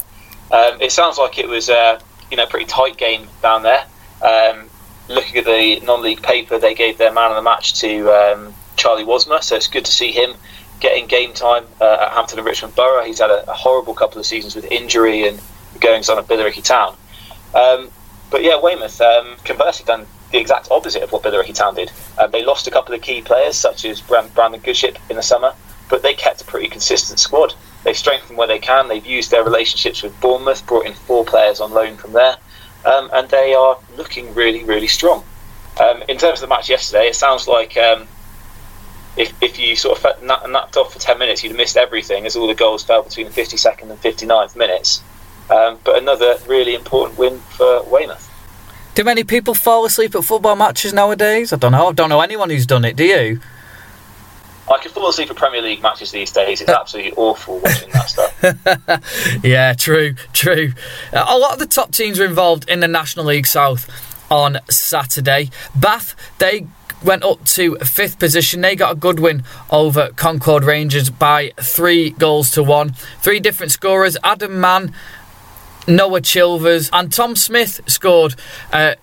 um, 0.52 0.82
it 0.82 0.92
sounds 0.92 1.18
like 1.18 1.38
it 1.38 1.48
was 1.48 1.70
uh, 1.70 2.00
you 2.32 2.38
know 2.38 2.44
a 2.44 2.48
pretty 2.48 2.66
tight 2.66 2.98
game 2.98 3.28
down 3.42 3.64
there. 3.64 3.86
Um, 4.22 4.70
looking 5.08 5.38
at 5.38 5.46
the 5.46 5.80
non-league 5.82 6.24
paper, 6.24 6.58
they 6.58 6.74
gave 6.74 6.98
their 6.98 7.14
man 7.14 7.30
of 7.30 7.36
the 7.36 7.44
match 7.44 7.80
to 7.82 8.10
um, 8.10 8.56
Charlie 8.76 9.04
Wassmer, 9.04 9.44
so 9.44 9.56
it's 9.56 9.68
good 9.68 9.86
to 9.86 9.92
see 9.92 10.12
him 10.12 10.34
getting 10.80 11.06
game 11.06 11.34
time 11.34 11.66
uh, 11.80 11.98
at 12.02 12.14
Hampton 12.14 12.40
and 12.40 12.46
Richmond 12.46 12.76
Borough. 12.76 13.06
He's 13.06 13.20
had 13.20 13.30
a, 13.30 13.50
a 13.50 13.54
horrible 13.54 13.94
couple 13.94 14.20
of 14.20 14.26
seasons 14.26 14.56
with 14.56 14.66
injury 14.72 15.28
and 15.28 15.40
goings 15.80 16.10
on 16.10 16.18
at 16.18 16.28
Billericay 16.28 16.64
Town. 16.64 16.96
Um, 17.54 17.92
but 18.32 18.44
yeah, 18.44 18.60
Weymouth 18.60 19.00
um, 19.02 19.36
conversely 19.46 19.86
done 19.86 20.08
the 20.32 20.38
exact 20.38 20.70
opposite 20.72 21.04
of 21.04 21.12
what 21.12 21.24
Billericay 21.24 21.56
Town 21.56 21.76
did. 21.76 21.92
Um, 22.18 22.32
they 22.32 22.44
lost 22.44 22.68
a 22.68 22.72
couple 22.72 22.94
of 22.94 23.02
key 23.02 23.22
players, 23.22 23.56
such 23.56 23.86
as 23.86 24.02
Brand- 24.02 24.34
Brandon 24.34 24.60
Goodship 24.60 24.98
in 25.10 25.16
the 25.16 25.24
summer, 25.24 25.54
but 25.90 26.02
they 26.02 26.14
kept 26.14 26.42
a 26.42 26.46
pretty 26.46 26.68
consistent 26.68 27.20
squad. 27.20 27.54
They've 27.84 27.98
strengthened 27.98 28.38
where 28.38 28.48
they 28.48 28.60
can. 28.60 28.88
They've 28.88 29.06
used 29.06 29.32
their 29.32 29.44
relationships 29.44 30.02
with 30.02 30.20
Bournemouth, 30.20 30.66
brought 30.66 30.86
in 30.86 30.94
four 30.94 31.24
players 31.24 31.60
on 31.60 31.72
loan 31.72 31.98
from 31.98 32.14
there, 32.14 32.38
um, 32.86 33.10
and 33.14 33.30
they 33.30 33.54
are 33.54 33.78
looking 33.96 34.34
really, 34.34 34.64
really 34.64 34.88
strong. 34.88 35.24
Um, 35.80 36.04
in 36.08 36.18
terms 36.18 36.42
of 36.42 36.50
the 36.50 36.56
match 36.56 36.70
yesterday, 36.70 37.08
it 37.08 37.16
sounds 37.16 37.48
like 37.48 37.78
um, 37.78 38.08
if, 39.18 39.34
if 39.42 39.60
you 39.60 39.76
sort 39.76 40.04
of 40.04 40.24
na- 40.24 40.46
napped 40.48 40.78
off 40.78 40.94
for 40.94 41.00
10 41.00 41.18
minutes, 41.18 41.44
you'd 41.44 41.50
have 41.50 41.58
missed 41.58 41.78
everything 41.78 42.26
as 42.26 42.36
all 42.36 42.48
the 42.48 42.56
goals 42.56 42.84
fell 42.84 43.04
between 43.04 43.28
the 43.28 43.32
52nd 43.32 43.90
and 43.90 44.02
59th 44.02 44.56
minutes. 44.56 45.04
Um, 45.50 45.80
but 45.84 45.98
another 45.98 46.38
really 46.48 46.74
important 46.74 47.20
win 47.20 47.40
for 47.40 47.84
Weymouth. 47.84 48.32
Do 48.96 49.04
many 49.04 49.26
people 49.26 49.54
fall 49.54 49.84
asleep 49.86 50.16
at 50.16 50.24
football 50.24 50.56
matches 50.56 50.94
nowadays? 50.94 51.52
I 51.52 51.58
don't 51.58 51.74
know. 51.74 51.90
I 51.90 51.92
don't 51.92 52.08
know 52.08 52.22
anyone 52.22 52.50
who's 52.50 52.66
done 52.66 52.86
it. 52.86 52.96
Do 52.96 53.04
you? 53.04 53.42
I 54.72 54.78
can 54.80 54.90
fall 54.92 55.10
asleep 55.10 55.30
at 55.30 55.36
Premier 55.36 55.62
League 55.62 55.82
matches 55.82 56.12
these 56.12 56.32
days. 56.32 56.62
It's 56.62 56.70
absolutely 56.70 57.12
awful 57.18 57.60
watching 57.60 57.90
that 57.92 58.10
stuff. 58.10 59.44
yeah, 59.44 59.74
true, 59.74 60.16
true. 60.32 60.72
Uh, 61.12 61.26
a 61.28 61.38
lot 61.38 61.52
of 61.52 61.60
the 61.60 61.68
top 61.68 61.92
teams 61.92 62.20
were 62.20 62.26
involved 62.26 62.70
in 62.70 62.80
the 62.80 62.88
National 62.88 63.26
League 63.26 63.46
South 63.46 63.88
on 64.32 64.60
Saturday. 64.70 65.52
Bath, 65.76 66.16
they 66.40 66.66
went 67.04 67.24
up 67.24 67.44
to 67.46 67.76
fifth 67.80 68.18
position. 68.18 68.62
They 68.62 68.76
got 68.76 68.94
a 68.94 68.96
good 68.96 69.20
win 69.20 69.44
over 69.70 70.10
Concord 70.16 70.64
Rangers 70.64 71.10
by 71.10 71.52
three 71.58 72.12
goals 72.12 72.50
to 72.52 72.64
one. 72.64 72.94
Three 73.22 73.40
different 73.40 73.72
scorers 73.72 74.18
Adam 74.24 74.60
Mann, 74.60 74.94
Noah 75.88 76.22
Chilvers, 76.22 76.90
and 76.94 77.12
Tom 77.12 77.36
Smith 77.36 77.82
scored. 77.88 78.36
Uh, 78.72 78.96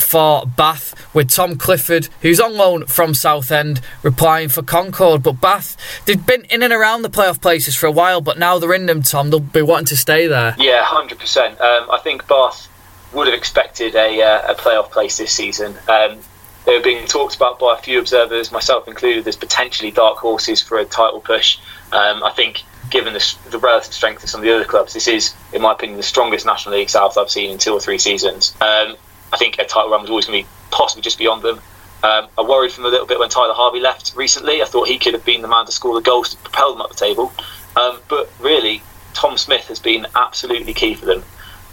for 0.00 0.46
Bath, 0.46 0.94
with 1.14 1.28
Tom 1.28 1.56
Clifford, 1.56 2.08
who's 2.22 2.38
on 2.38 2.56
loan 2.56 2.86
from 2.86 3.14
Southend, 3.14 3.80
replying 4.04 4.48
for 4.48 4.62
Concord. 4.62 5.24
But 5.24 5.40
Bath, 5.40 5.76
they've 6.06 6.24
been 6.24 6.44
in 6.44 6.62
and 6.62 6.72
around 6.72 7.02
the 7.02 7.10
playoff 7.10 7.40
places 7.40 7.74
for 7.74 7.86
a 7.86 7.90
while, 7.90 8.20
but 8.20 8.38
now 8.38 8.58
they're 8.58 8.74
in 8.74 8.86
them, 8.86 9.02
Tom. 9.02 9.30
They'll 9.30 9.40
be 9.40 9.60
wanting 9.62 9.86
to 9.86 9.96
stay 9.96 10.28
there. 10.28 10.54
Yeah, 10.56 10.84
100%. 10.84 11.60
Um, 11.60 11.90
I 11.90 11.98
think 11.98 12.28
Bath 12.28 12.68
would 13.12 13.26
have 13.26 13.34
expected 13.34 13.94
a, 13.94 14.22
uh, 14.22 14.52
a 14.52 14.54
playoff 14.54 14.90
place 14.90 15.18
this 15.18 15.32
season. 15.32 15.76
Um, 15.88 16.20
they 16.64 16.76
were 16.76 16.82
being 16.82 17.06
talked 17.06 17.34
about 17.34 17.58
by 17.58 17.74
a 17.78 17.82
few 17.82 17.98
observers, 17.98 18.52
myself 18.52 18.86
included, 18.88 19.26
as 19.26 19.36
potentially 19.36 19.90
dark 19.90 20.18
horses 20.18 20.60
for 20.60 20.78
a 20.78 20.84
title 20.84 21.20
push. 21.20 21.58
Um, 21.92 22.22
I 22.22 22.30
think, 22.32 22.62
given 22.90 23.12
the, 23.12 23.36
the, 23.50 23.58
relative 23.58 23.92
strength 23.92 24.22
of 24.22 24.30
some 24.30 24.40
of 24.40 24.44
the 24.44 24.54
other 24.54 24.64
clubs, 24.64 24.94
this 24.94 25.08
is, 25.08 25.34
in 25.52 25.62
my 25.62 25.72
opinion, 25.72 25.96
the 25.96 26.02
strongest 26.02 26.46
National 26.46 26.74
League 26.74 26.90
South 26.90 27.18
I've 27.18 27.30
seen 27.30 27.50
in 27.50 27.58
two 27.58 27.72
or 27.72 27.80
three 27.80 27.98
seasons. 27.98 28.54
Um, 28.60 28.96
I 29.32 29.36
think 29.36 29.58
a 29.58 29.64
title 29.64 29.90
run 29.90 30.02
was 30.02 30.10
always 30.10 30.26
going 30.26 30.42
to 30.42 30.48
be 30.48 30.54
possibly 30.70 31.02
just 31.02 31.18
beyond 31.18 31.42
them. 31.42 31.60
Um, 32.02 32.28
I 32.38 32.42
worried 32.42 32.72
from 32.72 32.84
a 32.84 32.88
little 32.88 33.06
bit 33.06 33.18
when 33.18 33.28
Tyler 33.28 33.54
Harvey 33.54 33.80
left 33.80 34.14
recently. 34.14 34.62
I 34.62 34.66
thought 34.66 34.88
he 34.88 34.98
could 34.98 35.14
have 35.14 35.24
been 35.24 35.42
the 35.42 35.48
man 35.48 35.66
to 35.66 35.72
score 35.72 35.94
the 35.94 36.00
goals 36.00 36.30
to 36.30 36.36
propel 36.38 36.72
them 36.72 36.80
up 36.80 36.90
the 36.90 36.96
table. 36.96 37.32
Um, 37.76 37.98
but 38.08 38.30
really, 38.40 38.82
Tom 39.14 39.36
Smith 39.36 39.66
has 39.66 39.80
been 39.80 40.06
absolutely 40.14 40.74
key 40.74 40.94
for 40.94 41.06
them. 41.06 41.24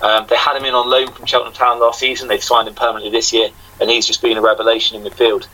Um, 0.02 0.26
they 0.28 0.36
had 0.36 0.58
him 0.58 0.66
in 0.66 0.74
on 0.74 0.90
loan 0.90 1.12
from 1.12 1.26
Cheltenham 1.26 1.54
Town 1.54 1.80
last 1.80 2.00
season. 2.00 2.28
They've 2.28 2.44
signed 2.44 2.68
him 2.68 2.76
permanently 2.76 3.12
this 3.12 3.32
year, 3.32 3.50
and 3.80 3.90
he's 3.90 4.06
just 4.06 4.22
been 4.22 4.38
a 4.38 4.42
revelation 4.42 4.98
in 4.98 5.10
midfield. 5.10 5.48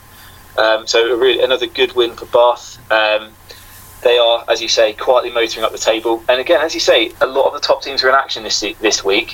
Um, 0.58 0.86
so 0.86 1.16
really, 1.16 1.42
another 1.42 1.66
good 1.66 1.94
win 1.94 2.14
for 2.14 2.26
Bath. 2.26 2.78
Um, 2.90 3.32
they 4.02 4.18
are, 4.18 4.44
as 4.48 4.60
you 4.60 4.68
say, 4.68 4.92
quietly 4.92 5.30
motoring 5.30 5.64
up 5.64 5.72
the 5.72 5.78
table. 5.78 6.22
And 6.28 6.40
again, 6.40 6.60
as 6.60 6.74
you 6.74 6.80
say, 6.80 7.12
a 7.20 7.26
lot 7.26 7.46
of 7.46 7.54
the 7.54 7.60
top 7.60 7.82
teams 7.82 8.02
are 8.02 8.08
in 8.08 8.14
action 8.14 8.42
this 8.42 8.60
this 8.80 9.04
week. 9.04 9.32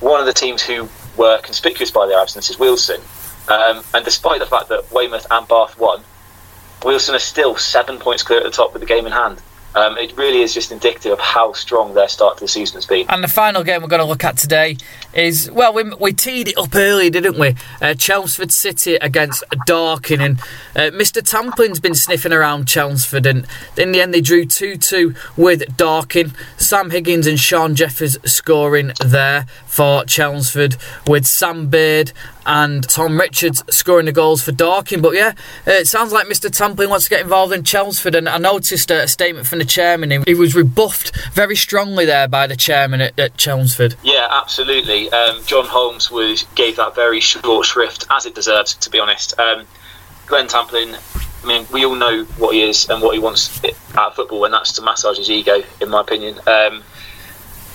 One 0.00 0.20
of 0.20 0.26
the 0.26 0.32
teams 0.32 0.62
who 0.62 0.88
were 1.16 1.38
conspicuous 1.38 1.90
by 1.90 2.06
their 2.06 2.18
absence 2.18 2.50
is 2.50 2.56
Wealdstone. 2.56 3.02
Um, 3.50 3.82
and 3.94 4.04
despite 4.04 4.40
the 4.40 4.46
fact 4.46 4.68
that 4.68 4.92
Weymouth 4.92 5.26
and 5.30 5.48
Bath 5.48 5.78
won, 5.78 6.02
Wealdstone 6.80 7.14
are 7.14 7.20
still 7.20 7.56
seven 7.56 7.98
points 7.98 8.22
clear 8.22 8.38
at 8.38 8.44
the 8.44 8.50
top 8.50 8.72
with 8.72 8.80
the 8.80 8.86
game 8.86 9.06
in 9.06 9.12
hand. 9.12 9.40
Um, 9.74 9.98
it 9.98 10.16
really 10.16 10.40
is 10.40 10.54
just 10.54 10.72
indicative 10.72 11.12
of 11.12 11.20
how 11.20 11.52
strong 11.52 11.94
their 11.94 12.08
start 12.08 12.38
to 12.38 12.44
the 12.44 12.48
season 12.48 12.76
has 12.76 12.86
been. 12.86 13.06
And 13.08 13.22
the 13.22 13.28
final 13.28 13.62
game 13.62 13.82
we're 13.82 13.88
going 13.88 14.00
to 14.00 14.06
look 14.06 14.24
at 14.24 14.36
today 14.38 14.76
is 15.12 15.50
well, 15.50 15.72
we, 15.72 15.84
we 16.00 16.12
teed 16.12 16.48
it 16.48 16.58
up 16.58 16.74
early, 16.74 17.10
didn't 17.10 17.38
we? 17.38 17.54
Uh, 17.80 17.94
Chelmsford 17.94 18.50
City 18.50 18.94
against 18.96 19.44
Dorking, 19.66 20.20
and 20.20 20.40
uh, 20.74 20.90
Mr. 20.96 21.22
Tamplin's 21.22 21.80
been 21.80 21.94
sniffing 21.94 22.32
around 22.32 22.66
Chelmsford, 22.66 23.26
and 23.26 23.46
in 23.76 23.92
the 23.92 24.00
end 24.00 24.14
they 24.14 24.20
drew 24.20 24.46
2 24.46 24.76
2 24.76 25.14
with 25.36 25.76
Dorking. 25.76 26.32
Sam 26.56 26.90
Higgins 26.90 27.26
and 27.26 27.38
Sean 27.38 27.74
Jeffers 27.74 28.18
scoring 28.24 28.92
there 29.04 29.46
for 29.66 30.04
Chelmsford, 30.04 30.76
with 31.06 31.26
Sam 31.26 31.68
Baird 31.68 32.12
and 32.48 32.88
Tom 32.88 33.20
Richards 33.20 33.62
scoring 33.70 34.06
the 34.06 34.12
goals 34.12 34.42
for 34.42 34.50
Dorking. 34.50 35.02
But 35.02 35.14
yeah, 35.14 35.34
it 35.66 35.86
sounds 35.86 36.12
like 36.12 36.26
Mr. 36.26 36.50
Tamplin 36.50 36.88
wants 36.88 37.04
to 37.04 37.10
get 37.10 37.20
involved 37.20 37.52
in 37.52 37.62
Chelmsford, 37.62 38.14
and 38.14 38.28
I 38.28 38.38
noticed 38.38 38.90
a 38.90 39.06
statement 39.06 39.46
from 39.46 39.60
the 39.60 39.64
chairman. 39.64 40.24
He 40.26 40.34
was 40.34 40.56
rebuffed 40.56 41.14
very 41.32 41.54
strongly 41.54 42.06
there 42.06 42.26
by 42.26 42.46
the 42.46 42.56
chairman 42.56 43.02
at, 43.02 43.18
at 43.18 43.36
Chelmsford. 43.36 43.94
Yeah, 44.02 44.26
absolutely. 44.30 45.10
Um, 45.10 45.44
John 45.44 45.66
Holmes 45.66 46.10
was 46.10 46.44
gave 46.54 46.76
that 46.76 46.94
very 46.94 47.20
short 47.20 47.66
shrift, 47.66 48.06
as 48.10 48.26
it 48.26 48.34
deserves, 48.34 48.74
to 48.74 48.90
be 48.90 48.98
honest. 48.98 49.38
Um, 49.38 49.66
Glenn 50.26 50.48
Tamplin 50.48 50.98
I 51.42 51.46
mean, 51.46 51.66
we 51.72 51.84
all 51.84 51.94
know 51.94 52.24
what 52.36 52.54
he 52.54 52.62
is 52.62 52.88
and 52.88 53.00
what 53.00 53.14
he 53.14 53.20
wants 53.20 53.62
out 53.94 54.08
of 54.08 54.14
football, 54.16 54.44
and 54.44 54.52
that's 54.52 54.72
to 54.72 54.82
massage 54.82 55.18
his 55.18 55.30
ego, 55.30 55.62
in 55.80 55.88
my 55.88 56.00
opinion. 56.00 56.38
Um, 56.46 56.82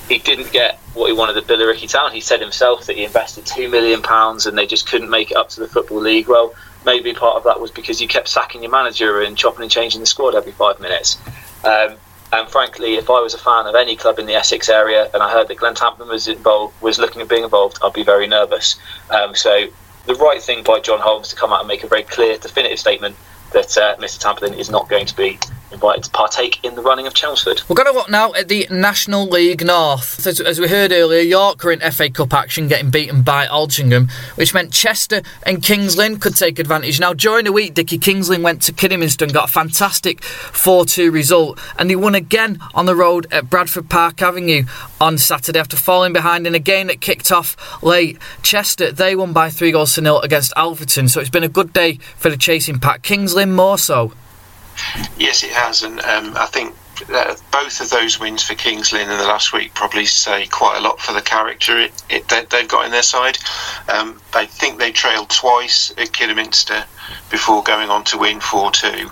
he 0.08 0.18
didn't 0.20 0.52
get 0.52 0.80
what 0.94 1.08
he 1.08 1.14
wanted 1.14 1.38
at 1.38 1.46
Billericay 1.46 1.90
Town. 1.90 2.12
He 2.12 2.22
said 2.22 2.42
himself 2.42 2.86
that 2.86 2.96
he 2.96 3.06
invested 3.06 3.46
two 3.46 3.70
million 3.70 4.02
pounds 4.02 4.46
and 4.46 4.58
they 4.58 4.68
just 4.68 4.88
couldn't 4.88 5.10
make 5.10 5.32
it 5.32 5.38
up 5.38 5.50
to 5.50 5.60
the 5.60 5.68
football 5.68 6.00
league. 6.00 6.28
Well, 6.28 6.54
maybe 6.86 7.14
part 7.14 7.38
of 7.38 7.44
that 7.46 7.60
was 7.60 7.72
because 7.72 8.02
you 8.02 8.08
kept 8.08 8.28
sacking 8.28 8.64
your 8.64 8.72
manager 8.72 9.22
and 9.22 9.38
chopping 9.38 9.64
and 9.64 9.72
changing 9.72 10.02
the 10.02 10.08
squad 10.08 10.36
every 10.36 10.52
five 10.52 10.80
minutes. 10.80 11.18
Um, 11.64 11.96
and 12.34 12.50
frankly, 12.50 12.96
if 12.96 13.10
I 13.10 13.22
was 13.22 13.34
a 13.34 13.38
fan 13.38 13.68
of 13.68 13.76
any 13.76 13.96
club 13.96 14.20
in 14.20 14.26
the 14.26 14.34
Essex 14.34 14.68
area 14.68 15.10
and 15.14 15.22
I 15.22 15.32
heard 15.32 15.48
that 15.48 15.58
Glenn 15.58 15.76
Tamplin 15.76 16.08
was 16.08 16.28
involved, 16.28 16.82
was 16.82 17.00
looking 17.00 17.22
at 17.22 17.30
being 17.30 17.44
involved, 17.44 17.78
I'd 17.84 17.94
be 17.94 18.04
very 18.04 18.28
nervous. 18.28 18.76
Um, 19.10 19.36
so 19.36 19.68
the 20.06 20.16
right 20.16 20.42
thing 20.42 20.64
by 20.64 20.80
John 20.80 21.00
Holmes 21.00 21.30
to 21.30 21.36
come 21.36 21.54
out 21.54 21.60
and 21.60 21.68
make 21.68 21.84
a 21.84 21.88
very 21.88 22.04
clear, 22.04 22.38
definitive 22.38 22.80
statement 22.80 23.16
that 23.52 23.78
uh, 23.78 23.96
Mr. 23.98 24.20
Tamplin 24.20 24.58
is 24.58 24.70
not 24.70 24.90
going 24.90 25.06
to 25.06 25.16
be 25.16 25.40
invited 25.74 26.04
to 26.06 26.10
partake 26.12 26.64
in 26.64 26.76
the 26.76 26.82
running 26.82 27.08
of 27.08 27.14
Chelmsford. 27.14 27.62
We're 27.68 27.76
going 27.76 27.92
to 27.92 27.94
look 27.94 28.10
now 28.10 28.34
at 28.34 28.48
the 28.48 28.68
National 28.70 29.26
League 29.26 29.66
North. 29.66 30.26
As, 30.26 30.40
as 30.40 30.60
we 30.60 30.68
heard 30.68 30.92
earlier, 30.92 31.22
York 31.22 31.66
are 31.66 31.72
in 31.72 31.80
FA 31.92 32.10
Cup 32.10 32.34
action, 32.34 32.68
getting 32.68 32.90
beaten 32.90 33.24
by 33.24 33.48
Altrincham, 33.48 34.10
which 34.38 34.54
meant 34.54 34.72
Chester 34.72 35.22
and 35.46 35.62
Kings 35.62 35.98
Lynn 35.98 36.20
could 36.20 36.36
take 36.36 36.60
advantage. 36.60 37.00
Now, 37.00 37.14
during 37.14 37.46
the 37.46 37.52
week, 37.52 37.74
Dickie 37.74 37.98
Kings 37.98 38.30
went 38.30 38.62
to 38.64 38.72
Kidderminster 38.72 39.26
and 39.26 39.34
got 39.34 39.50
a 39.50 39.52
fantastic 39.52 40.24
4 40.24 40.86
2 40.86 41.12
result, 41.12 41.60
and 41.78 41.90
he 41.90 41.96
won 41.96 42.16
again 42.16 42.60
on 42.74 42.86
the 42.86 42.96
road 42.96 43.28
at 43.32 43.50
Bradford 43.50 43.90
Park 43.90 44.22
Avenue 44.22 44.64
on 45.02 45.18
Saturday 45.18 45.60
after 45.60 45.76
falling 45.76 46.14
behind 46.14 46.48
in 46.48 46.56
a 46.56 46.60
game 46.60 46.88
that 46.88 47.02
kicked 47.02 47.32
off 47.32 47.84
late. 47.84 48.18
Chester, 48.42 48.92
they 48.92 49.16
won 49.16 49.34
by 49.34 49.50
three 49.50 49.72
goals 49.72 49.96
to 49.96 50.02
nil 50.02 50.22
against 50.22 50.54
Alfreton, 50.56 51.10
so 51.10 51.20
it's 51.20 51.30
been 51.30 51.44
a 51.44 51.50
good 51.50 51.74
day 51.74 51.98
for 52.16 52.30
the 52.30 52.38
chasing 52.38 52.80
pack. 52.80 53.02
Kings 53.02 53.36
more 53.46 53.78
so. 53.78 54.14
Yes, 55.18 55.44
it 55.44 55.52
has, 55.52 55.84
and 55.84 56.00
um, 56.02 56.36
I 56.38 56.48
think 56.48 56.76
both 57.52 57.82
of 57.82 57.90
those 57.90 58.20
wins 58.20 58.44
for 58.44 58.56
Kings 58.56 58.94
Lynn 58.94 59.10
in 59.10 59.18
the 59.18 59.26
last 59.26 59.52
week 59.52 59.74
probably 59.74 60.06
say 60.06 60.46
quite 60.48 60.78
a 60.78 60.82
lot 60.82 61.00
for 61.00 61.12
the 61.14 61.22
character 61.22 61.80
it, 61.80 62.04
it, 62.10 62.28
they, 62.30 62.60
have 62.60 62.68
got 62.68 62.86
in 62.86 62.92
their 62.92 63.04
side. 63.04 63.38
Um, 63.90 64.22
I 64.34 64.46
think 64.46 64.78
they 64.78 64.92
trailed 64.92 65.30
twice 65.30 65.92
at 65.98 66.14
Kidderminster 66.14 66.86
before 67.30 67.64
going 67.64 67.90
on 67.90 68.04
to 68.06 68.18
win 68.18 68.40
4 68.40 68.72
2 68.72 69.10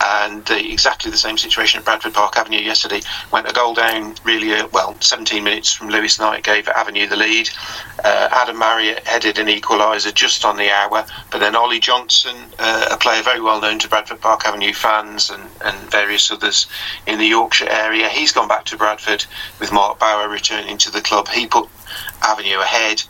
and 0.00 0.48
exactly 0.50 1.10
the 1.10 1.16
same 1.16 1.38
situation 1.38 1.78
at 1.78 1.84
Bradford 1.84 2.14
Park 2.14 2.36
Avenue 2.36 2.58
yesterday. 2.58 3.00
Went 3.32 3.48
a 3.48 3.52
goal 3.52 3.74
down 3.74 4.14
really 4.24 4.52
uh, 4.52 4.68
well, 4.72 4.96
17 5.00 5.42
minutes 5.42 5.72
from 5.72 5.88
Lewis 5.88 6.18
Knight 6.18 6.44
gave 6.44 6.68
Avenue 6.68 7.06
the 7.06 7.16
lead. 7.16 7.48
Uh, 8.04 8.28
Adam 8.32 8.58
Marriott 8.58 9.06
headed 9.06 9.38
an 9.38 9.46
equaliser 9.46 10.12
just 10.12 10.44
on 10.44 10.56
the 10.56 10.70
hour, 10.70 11.06
but 11.30 11.38
then 11.38 11.56
Ollie 11.56 11.80
Johnson, 11.80 12.36
uh, 12.58 12.88
a 12.90 12.96
player 12.96 13.22
very 13.22 13.40
well 13.40 13.60
known 13.60 13.78
to 13.78 13.88
Bradford 13.88 14.20
Park 14.20 14.46
Avenue 14.46 14.72
fans 14.72 15.30
and, 15.30 15.42
and 15.64 15.76
various 15.90 16.30
others 16.30 16.66
in 17.06 17.18
the 17.18 17.26
Yorkshire 17.26 17.68
area, 17.68 18.08
he's 18.08 18.32
gone 18.32 18.48
back 18.48 18.64
to 18.66 18.76
Bradford 18.76 19.24
with 19.60 19.72
Mark 19.72 19.98
Bower 19.98 20.28
returning 20.28 20.78
to 20.78 20.90
the 20.90 21.00
club. 21.00 21.28
He 21.28 21.46
put 21.46 21.68
Avenue 22.22 22.60
ahead. 22.60 23.02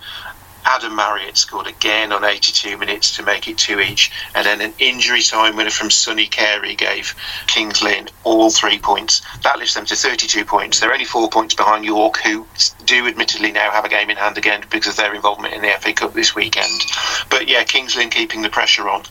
Adam 0.65 0.97
Marriott 0.97 1.37
scored 1.37 1.67
again 1.67 2.13
on 2.13 2.25
82 2.25 2.77
minutes 2.79 3.15
to 3.17 3.23
make 3.23 3.47
it 3.49 3.59
two 3.59 3.81
each, 3.81 4.11
and 4.35 4.47
then 4.47 4.61
an 4.61 4.73
injury 4.79 5.23
time 5.23 5.57
winner 5.57 5.71
from 5.71 5.91
Sonny 5.91 6.27
Carey 6.27 6.75
gave 6.75 7.15
Kings 7.47 7.83
Lynn 7.83 8.09
all 8.25 8.51
three 8.51 8.79
points. 8.79 9.21
That 9.43 9.59
lifts 9.59 9.75
them 9.75 9.87
to 9.87 9.97
32 9.97 10.45
points. 10.45 10.81
They're 10.81 10.93
only 10.93 11.05
four 11.05 11.29
points 11.29 11.55
behind 11.55 11.85
York, 11.85 12.19
who 12.19 12.47
do 12.87 13.07
admittedly 13.07 13.53
now 13.53 13.71
have 13.71 13.85
a 13.85 13.89
game 13.89 14.11
in 14.11 14.17
hand 14.17 14.39
again 14.39 14.65
because 14.71 14.93
of 14.93 14.97
their 14.97 15.15
involvement 15.15 15.55
in 15.55 15.63
the 15.63 15.71
FA 15.81 15.93
Cup 15.93 16.15
this 16.15 16.35
weekend. 16.35 16.83
But 17.31 17.49
yeah, 17.49 17.65
Kings 17.65 17.97
Lynn 17.97 18.11
keeping 18.11 18.43
the 18.43 18.51
pressure 18.51 18.89
on. 18.89 19.03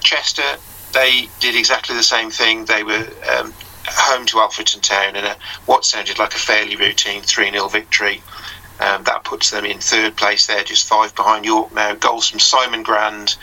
Chester, 0.00 0.56
they 0.92 1.28
did 1.40 1.54
exactly 1.54 1.96
the 1.96 2.02
same 2.02 2.30
thing. 2.30 2.64
They 2.64 2.82
were 2.82 3.06
um, 3.36 3.52
home 3.86 4.26
to 4.26 4.36
Alfreton 4.36 4.80
Town 4.80 5.16
in 5.16 5.24
a, 5.24 5.36
what 5.66 5.84
sounded 5.84 6.18
like 6.18 6.34
a 6.34 6.38
fairly 6.38 6.76
routine 6.76 7.22
3 7.22 7.50
0 7.50 7.68
victory. 7.68 8.22
Um, 8.80 9.02
that 9.04 9.24
puts 9.24 9.50
them 9.50 9.64
in 9.64 9.78
third 9.78 10.16
place 10.16 10.46
there, 10.46 10.62
just 10.62 10.86
five 10.86 11.14
behind 11.14 11.44
York 11.44 11.74
now. 11.74 11.94
Goals 11.94 12.28
from 12.28 12.38
Simon 12.38 12.82
Grand 12.82 13.36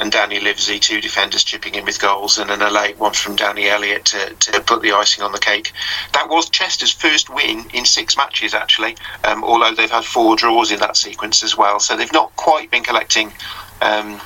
and 0.00 0.10
Danny 0.10 0.40
Livesey, 0.40 0.78
two 0.78 1.00
defenders 1.00 1.44
chipping 1.44 1.74
in 1.74 1.84
with 1.84 2.00
goals, 2.00 2.38
and 2.38 2.50
then 2.50 2.62
a 2.62 2.70
late 2.70 2.98
one 2.98 3.12
from 3.12 3.36
Danny 3.36 3.68
Elliott 3.68 4.06
to, 4.06 4.34
to 4.34 4.60
put 4.60 4.82
the 4.82 4.92
icing 4.92 5.22
on 5.22 5.32
the 5.32 5.38
cake. 5.38 5.72
That 6.14 6.28
was 6.28 6.50
Chester's 6.50 6.92
first 6.92 7.32
win 7.32 7.66
in 7.72 7.84
six 7.84 8.16
matches, 8.16 8.54
actually, 8.54 8.96
um, 9.24 9.44
although 9.44 9.74
they've 9.74 9.90
had 9.90 10.04
four 10.04 10.36
draws 10.36 10.72
in 10.72 10.80
that 10.80 10.96
sequence 10.96 11.44
as 11.44 11.56
well. 11.56 11.78
So 11.78 11.96
they've 11.96 12.12
not 12.12 12.34
quite 12.36 12.70
been 12.70 12.82
collecting. 12.82 13.32
Um, 13.80 14.20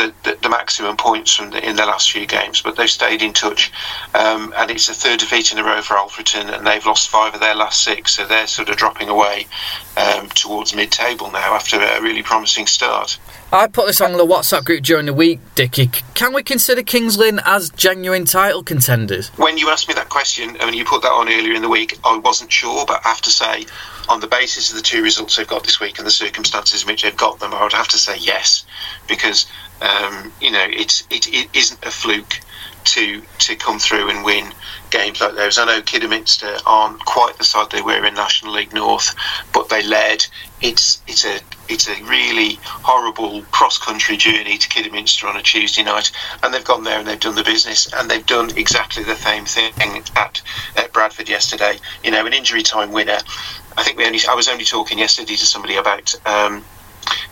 the, 0.00 0.14
the, 0.22 0.38
the, 0.42 0.48
maximum 0.48 0.96
points 0.96 1.34
from 1.34 1.50
the, 1.50 1.68
in 1.68 1.76
the 1.76 1.84
last 1.84 2.10
few 2.10 2.26
games, 2.26 2.62
but 2.62 2.76
they've 2.76 2.90
stayed 2.90 3.22
in 3.22 3.32
touch. 3.32 3.70
Um, 4.14 4.52
and 4.56 4.70
it's 4.70 4.88
a 4.88 4.94
third 4.94 5.20
defeat 5.20 5.52
in 5.52 5.58
a 5.58 5.64
row 5.64 5.82
for 5.82 5.94
Alfreton, 5.94 6.52
and 6.56 6.66
they've 6.66 6.84
lost 6.84 7.08
five 7.08 7.34
of 7.34 7.40
their 7.40 7.54
last 7.54 7.82
six, 7.82 8.16
so 8.16 8.26
they're 8.26 8.46
sort 8.46 8.68
of 8.68 8.76
dropping 8.76 9.08
away 9.08 9.46
um, 9.96 10.28
towards 10.30 10.74
mid-table 10.74 11.30
now 11.30 11.54
after 11.54 11.80
a 11.80 12.00
really 12.00 12.22
promising 12.22 12.66
start. 12.66 13.18
I 13.52 13.66
put 13.66 13.88
this 13.88 14.00
on 14.00 14.12
the 14.12 14.24
WhatsApp 14.24 14.64
group 14.64 14.84
during 14.84 15.06
the 15.06 15.14
week, 15.14 15.40
Dickie. 15.56 15.90
Can 16.14 16.32
we 16.32 16.44
consider 16.44 16.84
Kings 16.84 17.18
Lynn 17.18 17.40
as 17.44 17.70
genuine 17.70 18.24
title 18.24 18.62
contenders? 18.62 19.30
When 19.30 19.58
you 19.58 19.70
asked 19.70 19.88
me 19.88 19.94
that 19.94 20.08
question, 20.08 20.56
and 20.60 20.72
you 20.72 20.84
put 20.84 21.02
that 21.02 21.10
on 21.10 21.28
earlier 21.28 21.54
in 21.54 21.62
the 21.62 21.68
week, 21.68 21.98
I 22.04 22.16
wasn't 22.16 22.52
sure, 22.52 22.86
but 22.86 23.04
I 23.04 23.08
have 23.08 23.20
to 23.22 23.30
say, 23.30 23.66
on 24.08 24.20
the 24.20 24.28
basis 24.28 24.70
of 24.70 24.76
the 24.76 24.82
two 24.82 25.02
results 25.02 25.36
they've 25.36 25.48
got 25.48 25.64
this 25.64 25.80
week 25.80 25.98
and 25.98 26.06
the 26.06 26.12
circumstances 26.12 26.82
in 26.82 26.86
which 26.86 27.02
they've 27.02 27.16
got 27.16 27.40
them, 27.40 27.52
I 27.52 27.64
would 27.64 27.72
have 27.72 27.88
to 27.88 27.98
say 27.98 28.18
yes, 28.18 28.64
because 29.08 29.46
um, 29.82 30.32
you 30.40 30.52
know 30.52 30.66
it's 30.68 31.02
it, 31.10 31.26
it 31.34 31.48
isn't 31.52 31.84
a 31.84 31.90
fluke 31.90 32.38
to 32.84 33.20
to 33.38 33.56
come 33.56 33.80
through 33.80 34.10
and 34.10 34.24
win 34.24 34.52
games 34.90 35.20
like 35.20 35.34
those. 35.34 35.58
I 35.58 35.64
know 35.64 35.82
Kidderminster 35.82 36.56
aren't 36.66 37.04
quite 37.04 37.36
the 37.38 37.44
side 37.44 37.70
they 37.70 37.82
were 37.82 38.04
in 38.04 38.14
National 38.14 38.52
League 38.52 38.72
North, 38.72 39.12
but 39.52 39.68
they 39.68 39.82
led. 39.82 40.24
It's 40.60 41.02
it's 41.08 41.24
a 41.24 41.40
it's 41.70 41.88
a 41.88 42.02
really 42.04 42.58
horrible 42.62 43.42
cross 43.52 43.78
country 43.78 44.16
journey 44.16 44.58
to 44.58 44.68
Kidderminster 44.68 45.26
on 45.26 45.36
a 45.36 45.42
Tuesday 45.42 45.82
night, 45.82 46.10
and 46.42 46.52
they've 46.52 46.64
gone 46.64 46.84
there 46.84 46.98
and 46.98 47.06
they've 47.06 47.20
done 47.20 47.36
the 47.36 47.44
business, 47.44 47.92
and 47.94 48.10
they've 48.10 48.26
done 48.26 48.50
exactly 48.56 49.04
the 49.04 49.16
same 49.16 49.44
thing 49.44 50.02
at, 50.16 50.42
at 50.76 50.92
Bradford 50.92 51.28
yesterday. 51.28 51.78
You 52.04 52.10
know, 52.10 52.26
an 52.26 52.32
injury 52.32 52.62
time 52.62 52.92
winner. 52.92 53.18
I 53.76 53.82
think 53.82 53.96
we 53.96 54.04
only 54.04 54.18
I 54.28 54.34
was 54.34 54.48
only 54.48 54.64
talking 54.64 54.98
yesterday 54.98 55.36
to 55.36 55.46
somebody 55.46 55.76
about. 55.76 56.14
Um, 56.26 56.64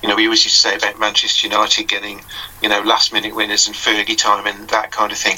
you 0.02 0.08
know, 0.08 0.16
we 0.16 0.24
always 0.24 0.44
used 0.44 0.56
to 0.56 0.68
say 0.68 0.76
about 0.76 0.98
Manchester 0.98 1.46
United 1.46 1.88
getting, 1.88 2.20
you 2.62 2.68
know, 2.68 2.80
last 2.82 3.12
minute 3.12 3.34
winners 3.34 3.66
and 3.66 3.76
Fergie 3.76 4.16
time 4.16 4.46
and 4.46 4.68
that 4.70 4.90
kind 4.90 5.12
of 5.12 5.18
thing. 5.18 5.36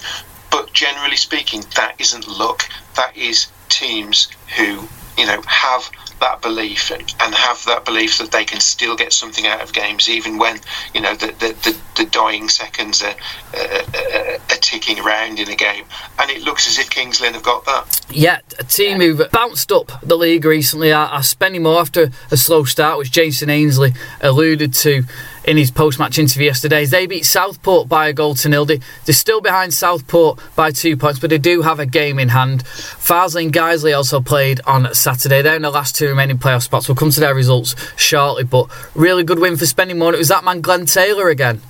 But 0.51 0.73
generally 0.73 1.17
speaking, 1.17 1.65
that 1.77 1.95
isn't 1.99 2.29
luck. 2.29 2.69
That 2.97 3.17
is 3.17 3.49
teams 3.69 4.29
who, 4.57 4.89
you 5.19 5.27
know, 5.27 5.43
have 5.47 5.91
that 6.21 6.43
belief 6.43 6.91
and, 6.91 7.15
and 7.21 7.35
have 7.35 7.65
that 7.67 7.85
belief 7.85 8.19
that 8.19 8.31
they 8.31 8.45
can 8.45 8.61
still 8.61 8.97
get 8.97 9.13
something 9.13 9.47
out 9.47 9.61
of 9.61 9.73
games, 9.73 10.09
even 10.09 10.39
when 10.39 10.61
you 10.95 11.01
know 11.01 11.15
the 11.15 11.27
the, 11.27 11.55
the, 11.65 11.77
the 11.97 12.11
dying 12.11 12.49
seconds 12.49 13.03
are, 13.03 13.15
uh, 13.55 13.83
uh, 13.95 14.39
are 14.51 14.61
ticking 14.61 14.99
around 15.01 15.39
in 15.39 15.49
a 15.49 15.57
game. 15.57 15.85
And 16.19 16.31
it 16.31 16.43
looks 16.43 16.69
as 16.69 16.79
if 16.79 16.91
Kings 16.91 17.21
Lynn 17.21 17.35
have 17.35 17.43
got 17.43 17.65
that. 17.67 18.01
Yeah, 18.11 18.41
a 18.59 18.65
team 18.65 18.99
who've 18.99 19.31
bounced 19.31 19.73
up 19.73 19.93
the 20.03 20.17
league 20.17 20.45
recently 20.45 20.93
are, 20.93 21.09
are 21.09 21.21
Spennymoor 21.21 21.81
after 21.81 22.11
a 22.31 22.37
slow 22.37 22.65
start, 22.65 22.99
which 22.99 23.11
Jason 23.11 23.51
Ainsley 23.51 23.93
alluded 24.21 24.75
to 24.75 25.05
in 25.45 25.57
his 25.57 25.71
post-match 25.71 26.19
interview 26.19 26.47
yesterday. 26.47 26.85
They 26.85 27.07
beat 27.07 27.25
Southport 27.25 27.89
by 27.89 28.09
a 28.09 28.13
goal 28.13 28.35
to 28.37 28.49
nil. 28.49 28.65
They, 28.65 28.81
are 29.09 29.13
still 29.13 29.41
behind 29.41 29.73
Southport 29.75 30.41
by 30.55 30.71
two 30.71 30.97
points, 30.97 31.19
but 31.19 31.31
they 31.31 31.39
do 31.39 31.63
have 31.63 31.81
a 31.81 31.87
game 31.87 32.19
in 32.19 32.29
hand. 32.29 32.65
Farsley 32.65 33.45
and 33.45 33.53
Guiseley 33.53 33.97
also 33.97 34.21
played 34.21 34.61
on 34.67 34.93
Saturday. 34.95 35.43
They're 35.43 35.57
in 35.57 35.63
the 35.63 35.71
last 35.71 35.97
two 35.97 36.09
remaining 36.09 36.39
playoff 36.39 36.63
spots. 36.63 36.89
We'll 36.89 36.97
come 36.97 37.11
to 37.11 37.21
their 37.21 37.35
results 37.35 37.75
shortly, 37.97 38.45
but 38.45 38.69
really 38.95 39.25
good 39.25 39.39
win 39.39 39.57
for 39.57 39.65
Spennymoor. 39.65 40.15
It 40.15 40.19
was 40.19 40.29
that 40.29 40.45
man 40.45 40.61
Glenn 40.61 40.87
Taylor 40.87 41.29
again. 41.29 41.61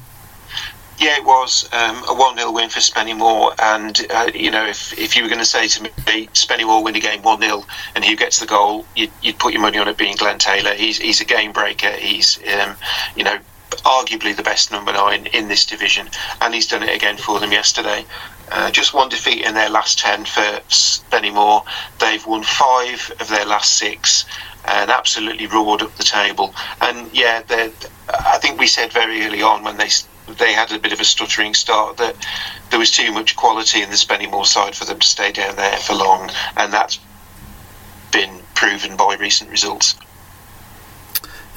Yeah, 1.00 1.16
it 1.16 1.24
was 1.24 1.66
um, 1.72 1.96
a 2.10 2.14
1 2.14 2.36
0 2.36 2.52
win 2.52 2.68
for 2.68 2.80
Spennymoor. 2.80 3.54
And, 3.58 4.06
uh, 4.10 4.30
you 4.34 4.50
know, 4.50 4.66
if, 4.66 4.98
if 4.98 5.16
you 5.16 5.22
were 5.22 5.30
going 5.30 5.38
to 5.40 5.46
say 5.46 5.66
to 5.66 5.82
me, 5.82 5.88
Spennymoor 6.34 6.84
win 6.84 6.94
a 6.94 7.00
game 7.00 7.22
1 7.22 7.40
0 7.40 7.64
and 7.94 8.04
who 8.04 8.16
gets 8.16 8.38
the 8.38 8.46
goal, 8.46 8.84
you'd, 8.94 9.10
you'd, 9.22 9.38
put 9.38 9.54
your 9.54 9.62
money 9.62 9.78
on 9.78 9.88
it 9.88 9.96
being 9.96 10.14
Glenn 10.16 10.38
Taylor. 10.38 10.74
He's, 10.74 10.98
he's 10.98 11.22
a 11.22 11.24
game 11.24 11.52
breaker. 11.52 11.90
He's, 11.92 12.38
um, 12.60 12.76
you 13.16 13.24
know, 13.24 13.38
arguably 13.84 14.34
the 14.34 14.42
best 14.42 14.70
number 14.70 14.92
nine 14.92 15.26
in 15.26 15.48
this 15.48 15.64
division, 15.66 16.08
and 16.40 16.54
he's 16.54 16.66
done 16.66 16.82
it 16.82 16.94
again 16.94 17.16
for 17.16 17.40
them 17.40 17.52
yesterday. 17.52 18.04
Uh, 18.52 18.70
just 18.70 18.94
one 18.94 19.08
defeat 19.08 19.44
in 19.44 19.54
their 19.54 19.70
last 19.70 19.98
10 19.98 20.24
for 20.24 20.60
Spennymoor. 20.68 21.64
They've 22.00 22.26
won 22.26 22.42
five 22.42 23.12
of 23.20 23.28
their 23.28 23.44
last 23.44 23.76
six 23.76 24.24
and 24.64 24.90
absolutely 24.90 25.46
roared 25.46 25.82
up 25.82 25.94
the 25.96 26.04
table. 26.04 26.54
And 26.80 27.10
yeah, 27.12 27.42
I 28.08 28.38
think 28.38 28.58
we 28.58 28.66
said 28.66 28.92
very 28.92 29.24
early 29.24 29.42
on 29.42 29.62
when 29.62 29.76
they 29.76 29.88
they 30.38 30.52
had 30.52 30.70
a 30.70 30.78
bit 30.78 30.92
of 30.92 31.00
a 31.00 31.04
stuttering 31.04 31.54
start 31.54 31.96
that 31.96 32.14
there 32.70 32.78
was 32.78 32.90
too 32.92 33.10
much 33.10 33.34
quality 33.34 33.82
in 33.82 33.90
the 33.90 33.96
Spennymoor 33.96 34.46
side 34.46 34.76
for 34.76 34.84
them 34.84 35.00
to 35.00 35.06
stay 35.06 35.32
down 35.32 35.56
there 35.56 35.76
for 35.78 35.94
long, 35.94 36.30
and 36.56 36.72
that's 36.72 37.00
been 38.12 38.40
proven 38.54 38.96
by 38.96 39.16
recent 39.16 39.50
results. 39.50 39.96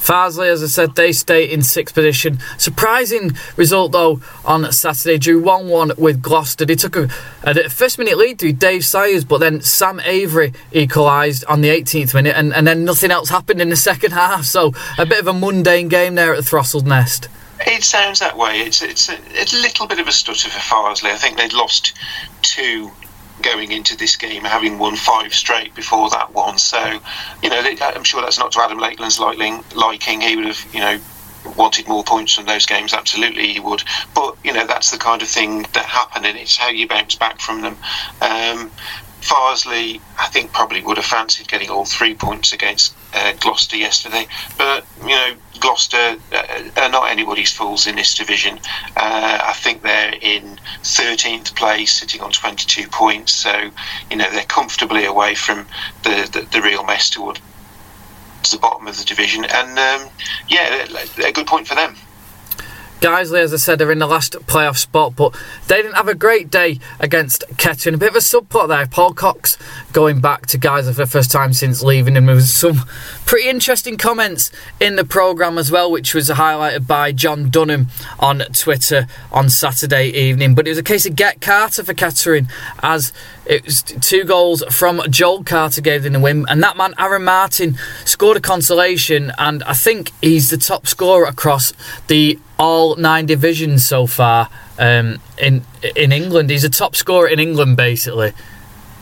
Farsley, 0.04 0.48
as 0.48 0.62
I 0.62 0.68
said, 0.68 0.96
they 0.96 1.14
stay 1.14 1.50
in 1.50 1.62
sixth 1.62 1.96
position. 1.96 2.40
Surprising 2.58 3.32
result 3.56 3.94
though 3.94 4.20
on 4.44 4.70
Saturday. 4.74 5.18
Drew 5.18 5.42
1 5.42 5.70
1 5.70 5.92
with 5.98 6.22
Gloucester. 6.22 6.66
They 6.66 6.76
took 6.76 6.98
a, 6.98 7.10
a, 7.44 7.70
first 7.70 7.98
minute 7.98 8.18
lead 8.18 8.38
through 8.38 8.54
Dave 8.54 8.86
Sayers, 8.86 9.24
but 9.24 9.38
then 9.38 9.62
Sam 9.62 10.02
Avery 10.02 10.52
equalised 10.74 11.46
on 11.46 11.62
the 11.62 11.70
18th 11.70 12.14
minute, 12.14 12.36
and, 12.36 12.54
and 12.54 12.68
then 12.68 12.84
nothing 12.84 13.12
else 13.12 13.30
happened 13.30 13.62
in 13.62 13.70
the 13.70 13.78
second 13.78 14.12
half. 14.24 14.44
So 14.44 14.74
a 14.98 15.06
bit 15.06 15.20
of 15.20 15.28
a 15.28 15.34
mundane 15.34 15.88
game 15.88 16.16
there 16.16 16.34
at 16.34 16.38
the 16.38 16.44
Throstles 16.44 16.84
Nest. 16.84 17.30
It 17.62 17.84
sounds 17.86 18.20
that 18.20 18.38
way. 18.38 18.60
It's 18.60 18.82
it's 18.82 19.08
a, 19.08 19.18
it's 19.30 19.54
a 19.54 19.58
little 19.58 19.88
bit 19.88 20.00
of 20.00 20.08
a 20.08 20.12
stutter 20.12 20.50
for 20.50 20.60
Farsley. 20.60 21.12
I 21.12 21.18
think 21.18 21.38
they'd 21.38 21.54
lost 21.54 21.94
two 22.42 22.92
going 23.44 23.72
into 23.72 23.96
this 23.96 24.16
game, 24.16 24.44
having 24.44 24.80
won 24.80 24.96
five 24.96 25.34
straight 25.34 25.76
before 25.76 26.10
that 26.10 26.34
one. 26.34 26.58
So, 26.58 27.00
you 27.44 27.50
know, 27.50 27.62
I'm 27.82 28.04
sure 28.04 28.22
that's 28.22 28.40
not 28.40 28.52
to 28.54 28.62
Adam 28.62 28.80
Lakeland's 28.80 29.20
liking. 29.20 30.22
He 30.22 30.36
would 30.36 30.46
have, 30.46 30.66
you 30.74 30.80
know, 30.80 31.00
wanted 31.58 31.88
more 31.88 32.04
points 32.04 32.34
from 32.34 32.46
those 32.46 32.66
games. 32.66 32.94
Absolutely, 32.94 33.54
he 33.54 33.60
would. 33.60 33.84
But 34.16 34.38
you 34.44 34.54
know, 34.54 34.66
that's 34.66 34.92
the 34.92 34.98
kind 34.98 35.22
of 35.22 35.28
thing 35.28 35.64
that 35.74 35.86
happened, 35.86 36.26
and 36.26 36.38
it's 36.38 36.58
how 36.58 36.70
you 36.70 36.88
bounce 36.88 37.16
back 37.16 37.40
from 37.40 37.62
them. 37.62 37.78
Um, 38.22 38.72
Farsley, 39.24 40.02
I 40.20 40.28
think, 40.28 40.52
probably 40.52 40.82
would 40.82 40.98
have 40.98 41.06
fancied 41.06 41.48
getting 41.48 41.70
all 41.70 41.86
three 41.86 42.14
points 42.14 42.52
against 42.52 42.94
uh, 43.14 43.32
Gloucester 43.40 43.78
yesterday. 43.78 44.28
But, 44.58 44.86
you 45.02 45.16
know, 45.16 45.34
Gloucester 45.62 46.18
uh, 46.34 46.70
are 46.76 46.90
not 46.90 47.10
anybody's 47.10 47.52
fools 47.52 47.88
in 47.88 47.96
this 47.96 48.14
division. 48.14 48.60
Uh, 48.98 49.40
I 49.42 49.54
think 49.54 49.82
they're 49.82 50.16
in 50.22 50.60
13th 50.82 51.56
place, 51.56 51.94
sitting 51.94 52.20
on 52.22 52.32
22 52.32 52.90
points. 52.90 53.32
So, 53.32 53.72
you 54.12 54.18
know, 54.18 54.30
they're 54.30 54.44
comfortably 54.44 55.06
away 55.06 55.36
from 55.36 55.66
the, 56.04 56.30
the, 56.34 56.48
the 56.52 56.62
real 56.62 56.84
mess 56.84 57.10
towards 57.10 57.40
the 58.52 58.58
bottom 58.58 58.88
of 58.88 58.98
the 58.98 59.06
division. 59.06 59.46
And, 59.46 59.80
um, 59.80 60.10
yeah, 60.50 60.86
a 61.24 61.32
good 61.32 61.48
point 61.48 61.66
for 61.66 61.76
them. 61.76 61.96
Guiseley, 63.04 63.42
as 63.42 63.54
I 63.54 63.58
said, 63.58 63.82
are 63.82 63.92
in 63.92 64.00
the 64.00 64.08
last 64.08 64.32
playoff 64.48 64.78
spot, 64.78 65.18
but 65.18 65.36
they 65.68 65.82
didn't 65.82 65.96
have 65.96 66.08
a 66.08 66.16
great 66.16 66.50
day 66.50 66.80
against 67.02 67.44
Kettering. 67.58 67.96
A 67.96 67.98
bit 67.98 68.12
of 68.12 68.16
a 68.16 68.20
subplot 68.20 68.70
there. 68.70 68.88
Paul 68.88 69.12
Cox 69.12 69.58
going 69.94 70.20
back 70.20 70.48
to 70.48 70.58
Guiseley 70.58 70.96
for 70.96 71.06
the 71.06 71.08
first 71.08 71.32
time 71.32 71.54
since 71.54 71.82
leaving, 71.82 72.18
and 72.18 72.28
there 72.28 72.36
was 72.36 72.54
some 72.54 72.82
pretty 73.26 73.48
interesting 73.48 73.96
comments 73.96 74.52
in 74.80 74.96
the 74.96 75.06
programme 75.06 75.58
as 75.58 75.72
well, 75.72 75.90
which 75.90 76.14
was 76.14 76.30
highlighted 76.30 76.86
by 76.88 77.12
John 77.12 77.50
Dunham 77.50 77.88
on 78.20 78.40
Twitter 78.40 79.08
on 79.32 79.50
Saturday 79.50 80.08
evening. 80.08 80.56
But 80.56 80.68
it 80.68 80.72
was 80.72 80.80
a 80.80 80.84
case 80.84 81.06
of 81.06 81.16
get 81.16 81.40
Carter 81.40 81.84
for 81.84 81.94
Kettering, 81.94 82.48
as 82.82 83.14
it 83.46 83.64
was 83.64 83.82
two 83.84 84.24
goals 84.24 84.64
from 84.70 85.02
Joel 85.10 85.44
Carter 85.44 85.82
gave 85.82 86.04
them 86.04 86.14
the 86.14 86.20
win, 86.20 86.46
and 86.50 86.62
that 86.64 86.76
man 86.76 86.94
Aaron 86.98 87.24
Martin 87.24 87.78
scored 88.04 88.38
a 88.38 88.42
consolation, 88.42 89.32
and 89.38 89.64
I 89.64 89.74
think 89.74 90.12
he's 90.22 90.50
the 90.50 90.58
top 90.58 90.88
scorer 90.88 91.26
across 91.26 91.74
the 92.08 92.40
all 92.58 92.96
nine 92.96 93.26
divisions 93.26 93.86
so 93.86 94.08
far 94.08 94.50
um, 94.80 95.20
in 95.38 95.64
in 95.96 96.12
England. 96.12 96.50
He's 96.50 96.64
a 96.64 96.70
top 96.70 96.96
scorer 96.96 97.28
in 97.28 97.40
England, 97.40 97.78
basically. 97.78 98.34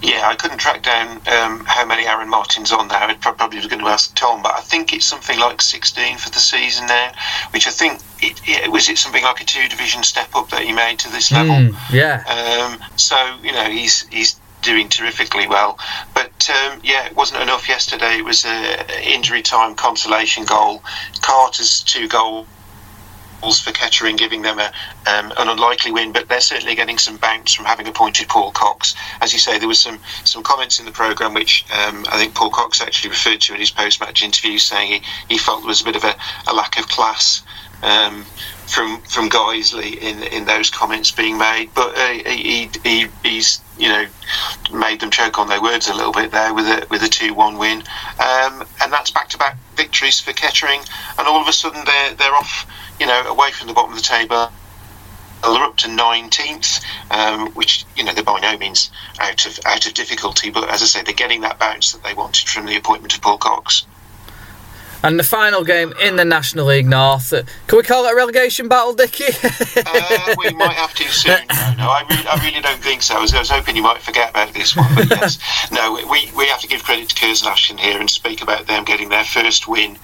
Yeah, 0.02 0.28
I 0.28 0.36
couldn't 0.36 0.58
track 0.58 0.82
down 0.84 1.18
um, 1.28 1.64
how 1.66 1.86
many 1.86 2.08
Aaron 2.08 2.30
Martin's 2.30 2.72
on 2.72 2.88
there. 2.88 2.98
I 2.98 3.14
probably 3.14 3.58
was 3.58 3.68
going 3.68 3.82
to 3.82 3.88
ask 3.88 4.16
Tom, 4.16 4.42
but 4.42 4.54
I 4.54 4.62
think 4.62 4.94
it's 4.94 5.06
something 5.06 5.40
like 5.40 5.62
16 5.62 6.18
for 6.18 6.30
the 6.30 6.40
season 6.40 6.88
now, 6.88 7.12
which 7.52 7.68
I 7.68 7.72
think 7.72 8.00
it, 8.20 8.42
it 8.48 8.72
was 8.72 8.90
it 8.90 8.98
something 8.98 9.24
like 9.24 9.42
a 9.42 9.46
two 9.46 9.68
division 9.68 10.04
step 10.04 10.36
up 10.36 10.50
that 10.50 10.64
he 10.64 10.72
made 10.72 11.00
to 11.00 11.12
this 11.12 11.32
level. 11.32 11.56
Mm, 11.56 11.76
yeah. 11.92 12.24
Um, 12.28 12.80
so 12.98 13.16
you 13.44 13.52
know 13.52 13.66
he's 13.70 14.08
he's 14.08 14.40
doing 14.62 14.90
terrifically 14.90 15.48
well. 15.48 15.78
But 16.14 16.50
um, 16.50 16.80
yeah, 16.84 17.06
it 17.06 17.16
wasn't 17.16 17.42
enough 17.42 17.68
yesterday. 17.68 18.18
It 18.18 18.26
was 18.26 18.46
an 18.46 18.86
injury 19.04 19.42
time 19.42 19.76
consolation 19.76 20.46
goal. 20.46 20.84
Carter's 21.22 21.84
two 21.84 22.08
goals 22.08 22.48
for 23.42 23.72
Kettering, 23.72 24.16
giving 24.16 24.42
them 24.42 24.60
a, 24.60 24.72
um, 25.10 25.34
an 25.38 25.50
unlikely 25.50 25.92
win, 25.92 26.12
but 26.12 26.28
they're 26.30 26.42
certainly 26.42 26.76
getting 26.76 26.98
some 26.98 27.18
bounce 27.18 27.54
from 27.54 27.66
having 27.66 27.88
appointed 27.88 28.30
Paul 28.30 28.52
Cox. 28.52 28.96
As 29.22 29.34
you 29.34 29.40
say, 29.40 29.58
there 29.58 29.68
was 29.68 29.80
some, 29.80 30.00
some 30.24 30.44
comments 30.44 30.80
in 30.80 30.86
the 30.86 30.92
programme 30.92 31.34
which 31.34 31.66
um, 31.72 32.06
I 32.10 32.18
think 32.18 32.36
Paul 32.36 32.52
Cox 32.52 32.82
actually 32.82 33.10
referred 33.10 33.42
to 33.42 33.54
in 33.54 33.60
his 33.60 33.72
post 33.72 34.00
match 34.00 34.24
interview, 34.24 34.58
saying 34.58 34.92
he, 34.92 35.02
he 35.30 35.38
felt 35.38 35.62
there 35.62 35.68
was 35.68 35.82
a 35.82 35.86
bit 35.86 35.96
of 35.96 36.04
a, 36.04 36.16
a 36.48 36.54
lack 36.54 36.78
of 36.80 36.88
class. 36.88 37.44
Um, 37.84 38.26
from 38.72 39.02
from 39.02 39.30
Guiseley 39.30 39.98
in 39.98 40.24
in 40.24 40.46
those 40.46 40.70
comments 40.70 41.12
being 41.12 41.38
made, 41.38 41.70
but 41.76 41.98
uh, 41.98 42.08
he, 42.26 42.70
he 42.84 43.08
he's 43.24 43.60
you 43.78 43.90
know 43.90 44.06
made 44.74 45.02
them 45.02 45.12
choke 45.12 45.38
on 45.38 45.50
their 45.50 45.62
words 45.62 45.90
a 45.90 45.94
little 45.94 46.14
bit 46.14 46.32
there 46.32 46.54
with 46.54 46.66
a 46.66 46.88
with 46.90 47.04
a 47.04 47.10
two 47.10 47.34
one 47.34 47.58
win, 47.58 47.80
um, 48.20 48.64
and 48.82 48.94
that's 48.94 49.12
back 49.12 49.28
to 49.30 49.38
back 49.38 49.58
victories 49.76 50.20
for 50.20 50.32
Kettering, 50.32 50.82
and 51.18 51.28
all 51.28 51.42
of 51.42 51.48
a 51.48 51.54
sudden 51.54 51.84
they're 51.86 52.14
they're 52.16 52.36
off 52.36 52.66
you 53.02 53.08
know, 53.08 53.24
away 53.26 53.52
from 53.52 53.68
the 53.68 53.74
bottom 53.74 53.94
of 53.94 53.98
the 53.98 54.04
table. 54.04 54.52
They're 55.42 55.64
up 55.64 55.76
to 55.78 55.88
19th, 55.88 56.84
um, 57.10 57.48
which 57.54 57.84
you 57.96 58.04
know 58.04 58.14
they're 58.14 58.24
by 58.24 58.40
no 58.40 58.56
means 58.60 58.92
out 59.20 59.44
of 59.48 59.60
out 59.66 59.88
of 59.88 59.96
difficulty. 59.96 60.52
But 60.52 60.70
as 60.70 60.84
I 60.84 60.86
say, 60.86 61.02
they're 61.02 61.16
getting 61.16 61.42
that 61.42 61.58
bounce 61.58 61.94
that 61.94 62.04
they 62.04 62.14
wanted 62.14 62.48
from 62.48 62.68
the 62.68 62.76
appointment 62.76 63.16
of 63.16 63.22
Paul 63.24 63.40
Cox. 63.40 63.88
And 65.04 65.20
the 65.20 65.24
final 65.24 65.64
game 65.64 65.94
in 66.02 66.16
the 66.16 66.26
National 66.26 66.68
League 66.68 66.88
North. 66.88 67.34
Can 67.68 67.78
we 67.78 67.84
call 67.84 68.06
it 68.06 68.14
a 68.14 68.16
relegation 68.16 68.68
battle, 68.68 68.94
Dickie? 68.94 69.26
uh, 69.44 70.36
we 70.38 70.52
might 70.52 70.74
have 70.74 70.94
to 70.94 71.04
soon. 71.06 71.40
No, 71.50 71.74
no 71.78 71.90
I, 71.90 72.06
re- 72.10 72.28
I 72.30 72.40
really 72.46 72.62
don't 72.62 72.82
think 72.82 73.02
so. 73.02 73.16
I 73.16 73.22
was, 73.22 73.34
I 73.34 73.40
was, 73.40 73.50
hoping 73.50 73.76
you 73.76 73.82
might 73.82 74.02
forget 74.02 74.30
about 74.30 74.54
this 74.54 74.76
one, 74.76 74.94
but 74.96 75.10
yes. 75.10 75.40
no, 75.72 75.94
we, 75.94 76.32
we 76.36 76.46
have 76.48 76.62
to 76.62 76.68
give 76.68 76.84
credit 76.84 77.10
to 77.10 77.16
Curzon 77.16 77.78
here 77.78 78.00
and 78.00 78.10
speak 78.10 78.42
about 78.42 78.68
them 78.68 78.84
getting 78.84 79.10
their 79.10 79.24
first 79.24 79.68
win 79.68 79.98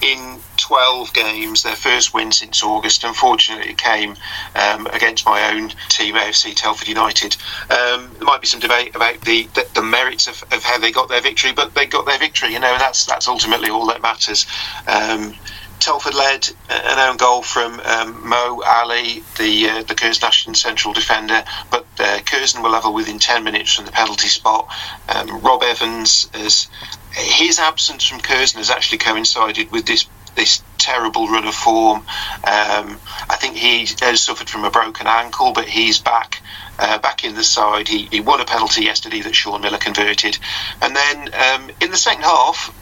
in 0.00 0.38
12 0.56 1.12
games, 1.12 1.62
their 1.62 1.76
first 1.76 2.14
win 2.14 2.32
since 2.32 2.62
August. 2.62 3.04
Unfortunately, 3.04 3.70
it 3.70 3.78
came 3.78 4.16
um, 4.54 4.86
against 4.88 5.26
my 5.26 5.52
own 5.52 5.70
team, 5.88 6.14
AFC 6.14 6.54
Telford 6.54 6.88
United. 6.88 7.36
Um, 7.70 8.10
there 8.14 8.24
might 8.24 8.40
be 8.40 8.46
some 8.46 8.60
debate 8.60 8.94
about 8.94 9.20
the, 9.22 9.48
the, 9.54 9.66
the 9.74 9.82
merits 9.82 10.26
of, 10.26 10.42
of, 10.52 10.62
how 10.62 10.78
they 10.78 10.92
got 10.92 11.08
their 11.08 11.20
victory, 11.20 11.52
but 11.52 11.74
they 11.74 11.86
got 11.86 12.06
their 12.06 12.18
victory, 12.18 12.52
you 12.52 12.60
know, 12.60 12.72
and 12.72 12.80
that's, 12.80 13.04
that's 13.04 13.28
ultimately 13.28 13.68
all 13.68 13.86
that 13.86 14.02
matters. 14.02 14.43
Um, 14.86 15.34
Telford 15.80 16.14
led 16.14 16.48
an 16.70 16.98
own 16.98 17.18
goal 17.18 17.42
from 17.42 17.78
um, 17.80 18.26
Mo 18.26 18.62
Ali, 18.64 19.22
the 19.36 19.68
uh, 19.68 19.82
the 19.82 19.94
Curzon 19.94 20.54
central 20.54 20.94
defender, 20.94 21.44
but 21.70 21.86
uh, 21.98 22.20
Curzon 22.24 22.62
were 22.62 22.70
level 22.70 22.94
within 22.94 23.18
10 23.18 23.44
minutes 23.44 23.74
from 23.74 23.84
the 23.84 23.92
penalty 23.92 24.28
spot. 24.28 24.68
Um, 25.14 25.40
Rob 25.40 25.62
Evans, 25.62 26.30
as 26.32 26.68
his 27.12 27.58
absence 27.58 28.06
from 28.06 28.20
Curzon 28.20 28.58
has 28.58 28.70
actually 28.70 28.98
coincided 28.98 29.70
with 29.72 29.84
this 29.84 30.06
this 30.36 30.62
terrible 30.78 31.28
run 31.28 31.46
of 31.46 31.54
form. 31.54 31.98
Um, 31.98 32.98
I 33.28 33.36
think 33.38 33.56
he 33.56 33.86
has 34.00 34.20
suffered 34.20 34.48
from 34.48 34.64
a 34.64 34.70
broken 34.70 35.06
ankle, 35.06 35.52
but 35.52 35.68
he's 35.68 35.98
back. 35.98 36.42
Uh, 36.78 36.98
back 36.98 37.24
in 37.24 37.34
the 37.34 37.44
side, 37.44 37.86
he, 37.86 38.06
he 38.06 38.20
won 38.20 38.40
a 38.40 38.44
penalty 38.44 38.82
yesterday 38.82 39.20
that 39.20 39.34
Sean 39.34 39.60
Miller 39.60 39.78
converted, 39.78 40.38
and 40.82 40.96
then 40.96 41.30
um, 41.34 41.70
in 41.80 41.90
the 41.90 41.96
second 41.96 42.24
half, 42.24 42.74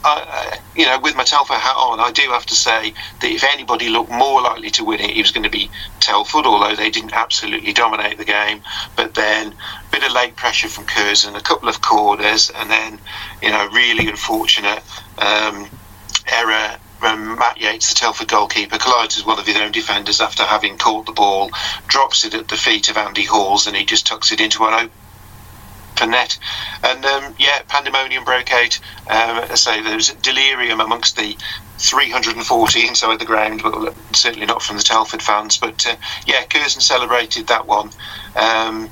you 0.75 0.87
know, 0.87 0.99
with 1.01 1.15
my 1.15 1.25
Telford 1.25 1.59
hat 1.59 1.77
on, 1.77 2.01
I 2.01 2.11
do 2.11 2.23
have 2.31 2.47
to 2.47 2.55
say 2.55 2.95
that 3.21 3.31
if 3.31 3.45
anybody 3.45 3.89
looked 3.89 4.11
more 4.11 4.41
likely 4.41 4.71
to 4.71 4.85
win 4.85 5.01
it, 5.01 5.17
it 5.17 5.21
was 5.21 5.31
going 5.31 5.45
to 5.45 5.51
be 5.51 5.71
Telford, 6.01 6.47
although 6.47 6.75
they 6.75 6.91
didn't 6.91 7.13
absolutely 7.13 7.73
dominate 7.73 8.19
the 8.19 8.25
game. 8.25 8.63
But 8.97 9.15
then 9.15 9.49
a 9.53 9.91
bit 9.91 10.05
of 10.05 10.13
late 10.13 10.37
pressure 10.37 10.69
from 10.69 10.87
Curzon, 10.87 11.37
a 11.37 11.41
couple 11.41 11.69
of 11.69 11.83
corners, 11.83 12.51
and 12.57 12.71
then 12.71 12.99
you 13.43 13.51
know, 13.51 13.69
really 13.73 14.09
unfortunate 14.09 14.83
um, 15.19 15.69
error 16.33 16.79
um, 17.05 17.39
Matt 17.39 17.61
Yates, 17.61 17.89
the 17.89 17.95
Telford 17.95 18.29
goalkeeper, 18.29 18.79
collides 18.79 19.17
with 19.17 19.27
one 19.27 19.39
of 19.39 19.47
his 19.47 19.57
own 19.57 19.73
defenders 19.73 20.21
after 20.21 20.45
having 20.45 20.79
caught 20.79 21.07
the 21.07 21.13
ball, 21.13 21.51
drops 21.87 22.25
it 22.25 22.35
at 22.35 22.49
the 22.49 22.57
feet 22.57 22.89
of 22.89 22.97
Andy 22.97 23.25
Halls, 23.25 23.67
and 23.67 23.77
he 23.77 23.85
just 23.85 24.07
tucks 24.07 24.33
it 24.33 24.41
into 24.41 24.65
an 24.65 24.75
open 24.75 26.11
net. 26.11 26.39
And 26.83 27.05
um, 27.05 27.35
yeah, 27.39 27.63
pandemonium 27.69 28.25
broke 28.25 28.53
out. 28.53 28.79
Um, 29.09 29.57
say 29.57 29.81
there 29.83 29.97
was 29.97 30.11
delirium 30.11 30.81
amongst 30.81 31.17
the 31.17 31.37
340 31.79 32.89
inside 32.89 33.19
the 33.19 33.25
ground, 33.25 33.63
but 33.63 33.95
certainly 34.13 34.47
not 34.47 34.63
from 34.63 34.77
the 34.77 34.83
Telford 34.83 35.23
fans. 35.23 35.59
But 35.59 35.87
uh, 35.87 35.97
yeah, 36.27 36.45
Curzon 36.45 36.81
celebrated 36.81 37.49
that 37.49 37.67
one. 37.67 37.91
Um, 38.37 38.91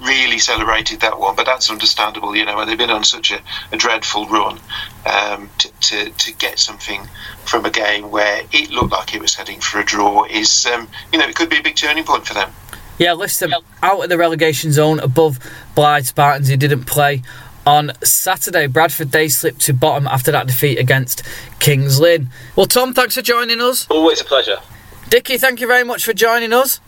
really 0.00 0.38
celebrated 0.38 1.00
that 1.00 1.18
one, 1.18 1.36
but 1.36 1.46
that's 1.46 1.70
understandable, 1.70 2.36
you 2.36 2.44
know, 2.44 2.58
and 2.58 2.68
they've 2.68 2.78
been 2.78 2.90
on 2.90 3.04
such 3.04 3.32
a, 3.32 3.40
a 3.72 3.76
dreadful 3.76 4.26
run 4.26 4.60
um, 5.06 5.50
to, 5.58 5.70
to, 5.80 6.10
to, 6.10 6.32
get 6.34 6.58
something 6.58 7.06
from 7.44 7.64
a 7.64 7.70
game 7.70 8.10
where 8.10 8.42
it 8.52 8.70
looked 8.70 8.92
like 8.92 9.14
it 9.14 9.20
was 9.20 9.34
heading 9.34 9.60
for 9.60 9.80
a 9.80 9.84
draw 9.84 10.24
is, 10.24 10.66
um, 10.66 10.88
you 11.12 11.18
know, 11.18 11.26
it 11.26 11.34
could 11.34 11.48
be 11.48 11.58
a 11.58 11.62
big 11.62 11.76
turning 11.76 12.04
point 12.04 12.26
for 12.26 12.34
them. 12.34 12.50
Yeah, 12.98 13.12
list 13.14 13.40
them 13.40 13.52
out 13.82 14.02
of 14.02 14.08
the 14.08 14.18
relegation 14.18 14.72
zone 14.72 15.00
above 15.00 15.38
Blyth 15.76 16.06
Spartans 16.06 16.48
who 16.48 16.56
didn't 16.56 16.84
play 16.84 17.22
on 17.66 17.92
Saturday. 18.02 18.66
Bradford, 18.66 19.10
they 19.10 19.28
slipped 19.28 19.60
to 19.62 19.74
bottom 19.74 20.06
after 20.06 20.30
that 20.32 20.46
defeat 20.46 20.78
against 20.78 21.22
Kings 21.58 21.98
Lynn. 21.98 22.28
Well, 22.56 22.66
Tom, 22.66 22.94
thanks 22.94 23.14
for 23.14 23.22
joining 23.22 23.60
us. 23.60 23.88
Always 23.90 24.20
a 24.20 24.24
pleasure. 24.24 24.60
Dickie, 25.08 25.38
thank 25.38 25.60
you 25.60 25.66
very 25.66 25.84
much 25.84 26.04
for 26.04 26.12
joining 26.12 26.52
us. 26.52 26.80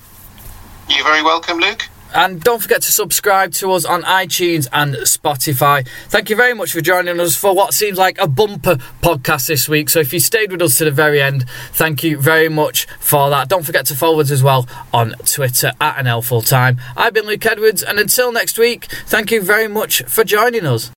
You're 0.89 1.05
very 1.05 1.23
welcome, 1.23 1.59
Luke. 1.59 1.89
And 2.15 2.43
don't 2.43 2.63
forget 2.63 2.83
to 2.83 2.93
subscribe 2.93 3.53
to 3.55 3.73
us 3.73 3.85
on 3.85 4.03
iTunes 4.03 4.69
and 4.73 4.95
Spotify. 4.97 5.87
Thank 6.09 6.31
you 6.31 6.37
very 6.37 6.55
much 6.55 6.73
for 6.73 6.81
joining 6.81 7.21
us 7.21 7.37
for 7.37 7.55
what 7.55 7.75
seems 7.75 7.99
like 7.99 8.19
a 8.19 8.27
bumper 8.27 8.77
podcast 9.03 9.49
this 9.49 9.69
week. 9.69 9.89
So 9.89 10.01
if 10.01 10.13
you 10.13 10.21
stayed 10.21 10.51
with 10.51 10.63
us 10.63 10.79
to 10.79 10.85
the 10.85 10.91
very 10.91 11.21
end, 11.21 11.49
thank 11.73 12.03
you 12.03 12.19
very 12.19 12.49
much 12.49 12.87
for 13.01 13.31
that. 13.31 13.49
Don't 13.49 13.65
forget 13.65 13.87
to 13.87 13.95
follow 13.95 14.21
us 14.21 14.31
as 14.31 14.43
well 14.43 14.67
on 14.93 15.15
Twitter 15.25 15.73
at 15.81 16.05
NL 16.05 16.25
Full 16.25 16.43
Time. 16.43 16.81
I've 16.97 17.13
been 17.13 17.27
Luke 17.27 17.45
Edwards, 17.45 17.83
and 17.83 17.99
until 17.99 18.33
next 18.33 18.59
week, 18.59 18.87
thank 19.07 19.31
you 19.31 19.41
very 19.41 19.69
much 19.69 20.03
for 20.05 20.25
joining 20.25 20.67
us. 20.67 20.91